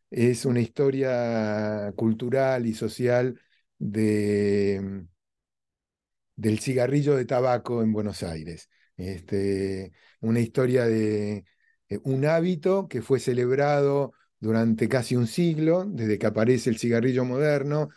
es 0.09 0.45
una 0.45 0.61
historia 0.61 1.93
cultural 1.95 2.65
y 2.65 2.73
social 2.73 3.39
de, 3.77 5.05
del 6.35 6.59
cigarrillo 6.59 7.15
de 7.15 7.25
tabaco 7.25 7.81
en 7.81 7.93
Buenos 7.93 8.23
Aires. 8.23 8.69
Este, 8.97 9.91
una 10.21 10.39
historia 10.39 10.85
de 10.85 11.45
eh, 11.89 11.99
un 12.03 12.25
hábito 12.25 12.87
que 12.87 13.01
fue 13.01 13.19
celebrado 13.19 14.13
durante 14.45 14.87
casi 14.87 15.15
un 15.15 15.25
siglo, 15.27 15.85
desde 15.85 16.19
que 16.19 16.27
aparece 16.27 16.69
el 16.69 16.77
cigarrillo 16.77 17.25
moderno, 17.25 17.89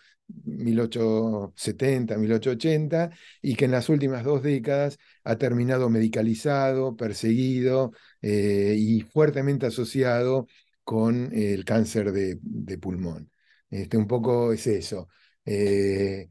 1870, 0.44 2.16
1880, 2.16 3.10
y 3.42 3.54
que 3.54 3.66
en 3.66 3.72
las 3.72 3.88
últimas 3.90 4.24
dos 4.24 4.42
décadas 4.42 4.98
ha 5.24 5.36
terminado 5.36 5.90
medicalizado, 5.90 6.96
perseguido 6.96 7.92
eh, 8.22 8.74
y 8.78 9.02
fuertemente 9.02 9.66
asociado 9.66 10.46
con 10.84 11.30
el 11.34 11.64
cáncer 11.66 12.12
de, 12.12 12.38
pulmón. 12.78 13.30
Este, 13.70 13.98
un 13.98 14.06
poco 14.06 14.52
es 14.52 14.66
eso. 14.66 15.08
Eh, 15.44 16.30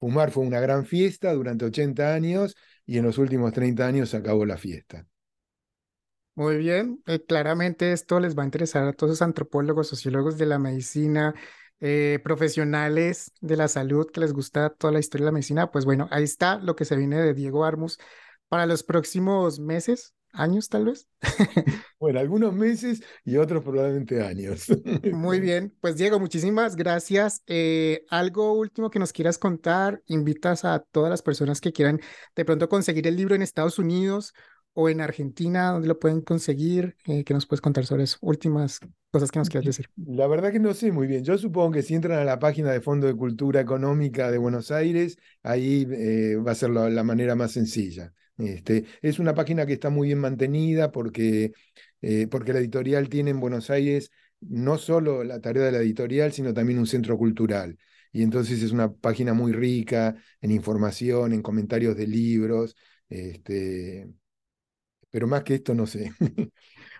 fumar 0.00 0.30
fue 0.32 0.44
una 0.44 0.60
gran 0.60 0.86
fiesta 0.86 1.32
durante 1.32 1.66
80 1.66 2.14
años 2.14 2.56
y 2.86 2.98
en 2.98 3.04
los 3.04 3.18
últimos 3.18 3.52
30 3.52 3.86
años 3.86 4.14
acabó 4.14 4.44
la 4.44 4.56
fiesta. 4.56 5.06
Muy 6.36 6.58
bien, 6.58 7.02
eh, 7.06 7.24
claramente 7.24 7.92
esto 7.92 8.20
les 8.20 8.36
va 8.36 8.42
a 8.42 8.44
interesar 8.44 8.86
a 8.86 8.92
todos 8.92 9.10
los 9.12 9.22
antropólogos, 9.22 9.88
sociólogos 9.88 10.36
de 10.36 10.44
la 10.44 10.58
medicina, 10.58 11.34
eh, 11.80 12.20
profesionales 12.22 13.32
de 13.40 13.56
la 13.56 13.68
salud 13.68 14.10
que 14.12 14.20
les 14.20 14.34
gusta 14.34 14.68
toda 14.68 14.92
la 14.92 14.98
historia 14.98 15.24
de 15.24 15.28
la 15.30 15.32
medicina. 15.32 15.70
Pues 15.70 15.86
bueno, 15.86 16.08
ahí 16.10 16.24
está 16.24 16.58
lo 16.58 16.76
que 16.76 16.84
se 16.84 16.94
viene 16.94 17.16
de 17.22 17.32
Diego 17.32 17.64
Armus 17.64 17.98
para 18.48 18.66
los 18.66 18.82
próximos 18.82 19.60
meses, 19.60 20.14
años 20.32 20.68
tal 20.68 20.84
vez. 20.84 21.08
Bueno, 21.98 22.20
algunos 22.20 22.52
meses 22.52 23.02
y 23.24 23.38
otros 23.38 23.64
probablemente 23.64 24.22
años. 24.22 24.66
Muy 25.10 25.40
bien, 25.40 25.74
pues 25.80 25.96
Diego, 25.96 26.20
muchísimas 26.20 26.76
gracias. 26.76 27.42
Eh, 27.46 28.04
algo 28.10 28.52
último 28.52 28.90
que 28.90 28.98
nos 28.98 29.14
quieras 29.14 29.38
contar, 29.38 30.02
invitas 30.06 30.66
a 30.66 30.80
todas 30.80 31.08
las 31.08 31.22
personas 31.22 31.62
que 31.62 31.72
quieran 31.72 31.98
de 32.34 32.44
pronto 32.44 32.68
conseguir 32.68 33.06
el 33.06 33.16
libro 33.16 33.34
en 33.34 33.40
Estados 33.40 33.78
Unidos 33.78 34.34
o 34.78 34.90
en 34.90 35.00
Argentina, 35.00 35.70
¿dónde 35.70 35.88
lo 35.88 35.98
pueden 35.98 36.20
conseguir? 36.20 36.96
Eh, 37.06 37.24
¿Qué 37.24 37.32
nos 37.32 37.46
puedes 37.46 37.62
contar 37.62 37.86
sobre 37.86 38.04
eso? 38.04 38.18
Últimas 38.20 38.78
cosas 39.10 39.30
que 39.30 39.38
nos 39.38 39.48
quieras 39.48 39.64
decir. 39.64 39.88
La 39.96 40.26
verdad 40.26 40.52
que 40.52 40.58
no 40.60 40.74
sé 40.74 40.92
muy 40.92 41.06
bien. 41.06 41.24
Yo 41.24 41.38
supongo 41.38 41.72
que 41.72 41.82
si 41.82 41.94
entran 41.94 42.18
a 42.18 42.24
la 42.24 42.38
página 42.38 42.70
de 42.72 42.82
Fondo 42.82 43.06
de 43.06 43.14
Cultura 43.14 43.58
Económica 43.58 44.30
de 44.30 44.36
Buenos 44.36 44.70
Aires, 44.70 45.16
ahí 45.42 45.86
eh, 45.90 46.36
va 46.36 46.52
a 46.52 46.54
ser 46.54 46.68
la, 46.68 47.02
manera 47.02 47.34
más 47.34 47.52
sencilla. 47.52 48.12
Este, 48.36 48.84
es 49.00 49.18
una 49.18 49.34
página 49.34 49.64
que 49.64 49.72
está 49.72 49.88
muy 49.88 50.08
bien 50.08 50.18
mantenida 50.18 50.92
porque, 50.92 51.52
eh, 52.02 52.26
porque 52.30 52.52
la 52.52 52.58
editorial 52.58 53.08
tiene 53.08 53.30
en 53.30 53.40
Buenos 53.40 53.70
Aires 53.70 54.10
no 54.40 54.76
solo 54.76 55.24
la 55.24 55.40
tarea 55.40 55.64
de 55.64 55.72
la 55.72 55.78
editorial, 55.78 56.32
sino 56.32 56.52
también 56.52 56.78
un 56.78 56.86
centro 56.86 57.16
cultural. 57.16 57.78
Y 58.12 58.22
entonces 58.22 58.62
es 58.62 58.72
una 58.72 58.92
página 58.92 59.32
muy 59.32 59.52
rica 59.52 60.16
en 60.42 60.50
información, 60.50 61.32
en 61.32 61.40
comentarios 61.40 61.96
de 61.96 62.06
libros. 62.06 62.76
Este, 63.08 64.06
pero 65.16 65.26
más 65.26 65.44
que 65.44 65.54
esto 65.54 65.74
no 65.74 65.86
sé. 65.86 66.12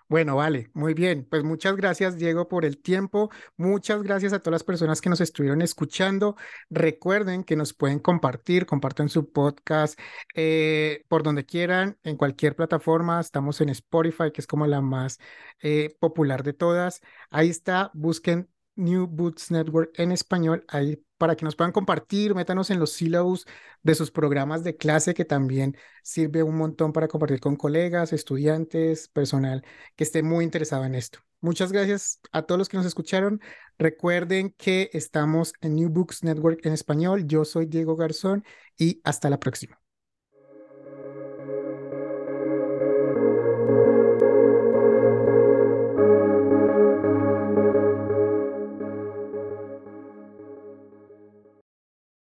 Bueno, 0.08 0.36
vale, 0.36 0.70
muy 0.72 0.94
bien. 0.94 1.26
Pues 1.28 1.42
muchas 1.42 1.74
gracias, 1.74 2.16
Diego, 2.16 2.46
por 2.46 2.64
el 2.64 2.80
tiempo. 2.80 3.28
Muchas 3.56 4.04
gracias 4.04 4.32
a 4.32 4.38
todas 4.38 4.52
las 4.52 4.62
personas 4.62 5.00
que 5.00 5.10
nos 5.10 5.20
estuvieron 5.20 5.62
escuchando. 5.62 6.36
Recuerden 6.70 7.42
que 7.42 7.56
nos 7.56 7.74
pueden 7.74 7.98
compartir, 7.98 8.66
compartan 8.66 9.08
su 9.08 9.32
podcast 9.32 9.98
eh, 10.32 11.04
por 11.08 11.24
donde 11.24 11.44
quieran, 11.44 11.98
en 12.04 12.16
cualquier 12.16 12.54
plataforma. 12.54 13.18
Estamos 13.18 13.60
en 13.60 13.68
Spotify, 13.70 14.30
que 14.32 14.40
es 14.42 14.46
como 14.46 14.68
la 14.68 14.80
más 14.80 15.18
eh, 15.60 15.96
popular 15.98 16.44
de 16.44 16.52
todas. 16.52 17.00
Ahí 17.30 17.48
está, 17.50 17.90
busquen 17.92 18.48
New 18.77 19.07
Boots 19.07 19.51
Network 19.51 19.91
en 19.99 20.12
español, 20.12 20.64
ahí 20.68 21.03
para 21.18 21.35
que 21.37 21.45
nos 21.45 21.57
puedan 21.57 21.72
compartir, 21.72 22.35
métanos 22.35 22.70
en 22.70 22.79
los 22.79 22.93
sílabos 22.93 23.47
de 23.83 23.95
sus 23.95 24.11
programas 24.11 24.64
de 24.64 24.77
clase, 24.77 25.14
que 25.14 25.24
también 25.24 25.77
sirve 26.03 26.43
un 26.43 26.57
montón 26.57 26.93
para 26.93 27.09
compartir 27.09 27.41
con 27.41 27.57
colegas, 27.57 28.12
estudiantes, 28.12 29.09
personal 29.09 29.64
que 29.97 30.05
esté 30.05 30.22
muy 30.22 30.45
interesado 30.45 30.85
en 30.85 30.95
esto. 30.95 31.20
Muchas 31.41 31.72
gracias 31.72 32.20
a 32.33 32.43
todos 32.43 32.59
los 32.59 32.68
que 32.68 32.77
nos 32.77 32.87
escucharon. 32.87 33.41
Recuerden 33.79 34.55
que 34.57 34.91
estamos 34.93 35.53
en 35.61 35.77
New 35.77 35.91
Books 35.91 36.24
Network 36.24 36.64
en 36.64 36.72
español. 36.72 37.27
Yo 37.27 37.45
soy 37.45 37.66
Diego 37.66 37.97
Garzón 37.97 38.45
y 38.77 39.01
hasta 39.05 39.31
la 39.31 39.39
próxima. 39.39 39.86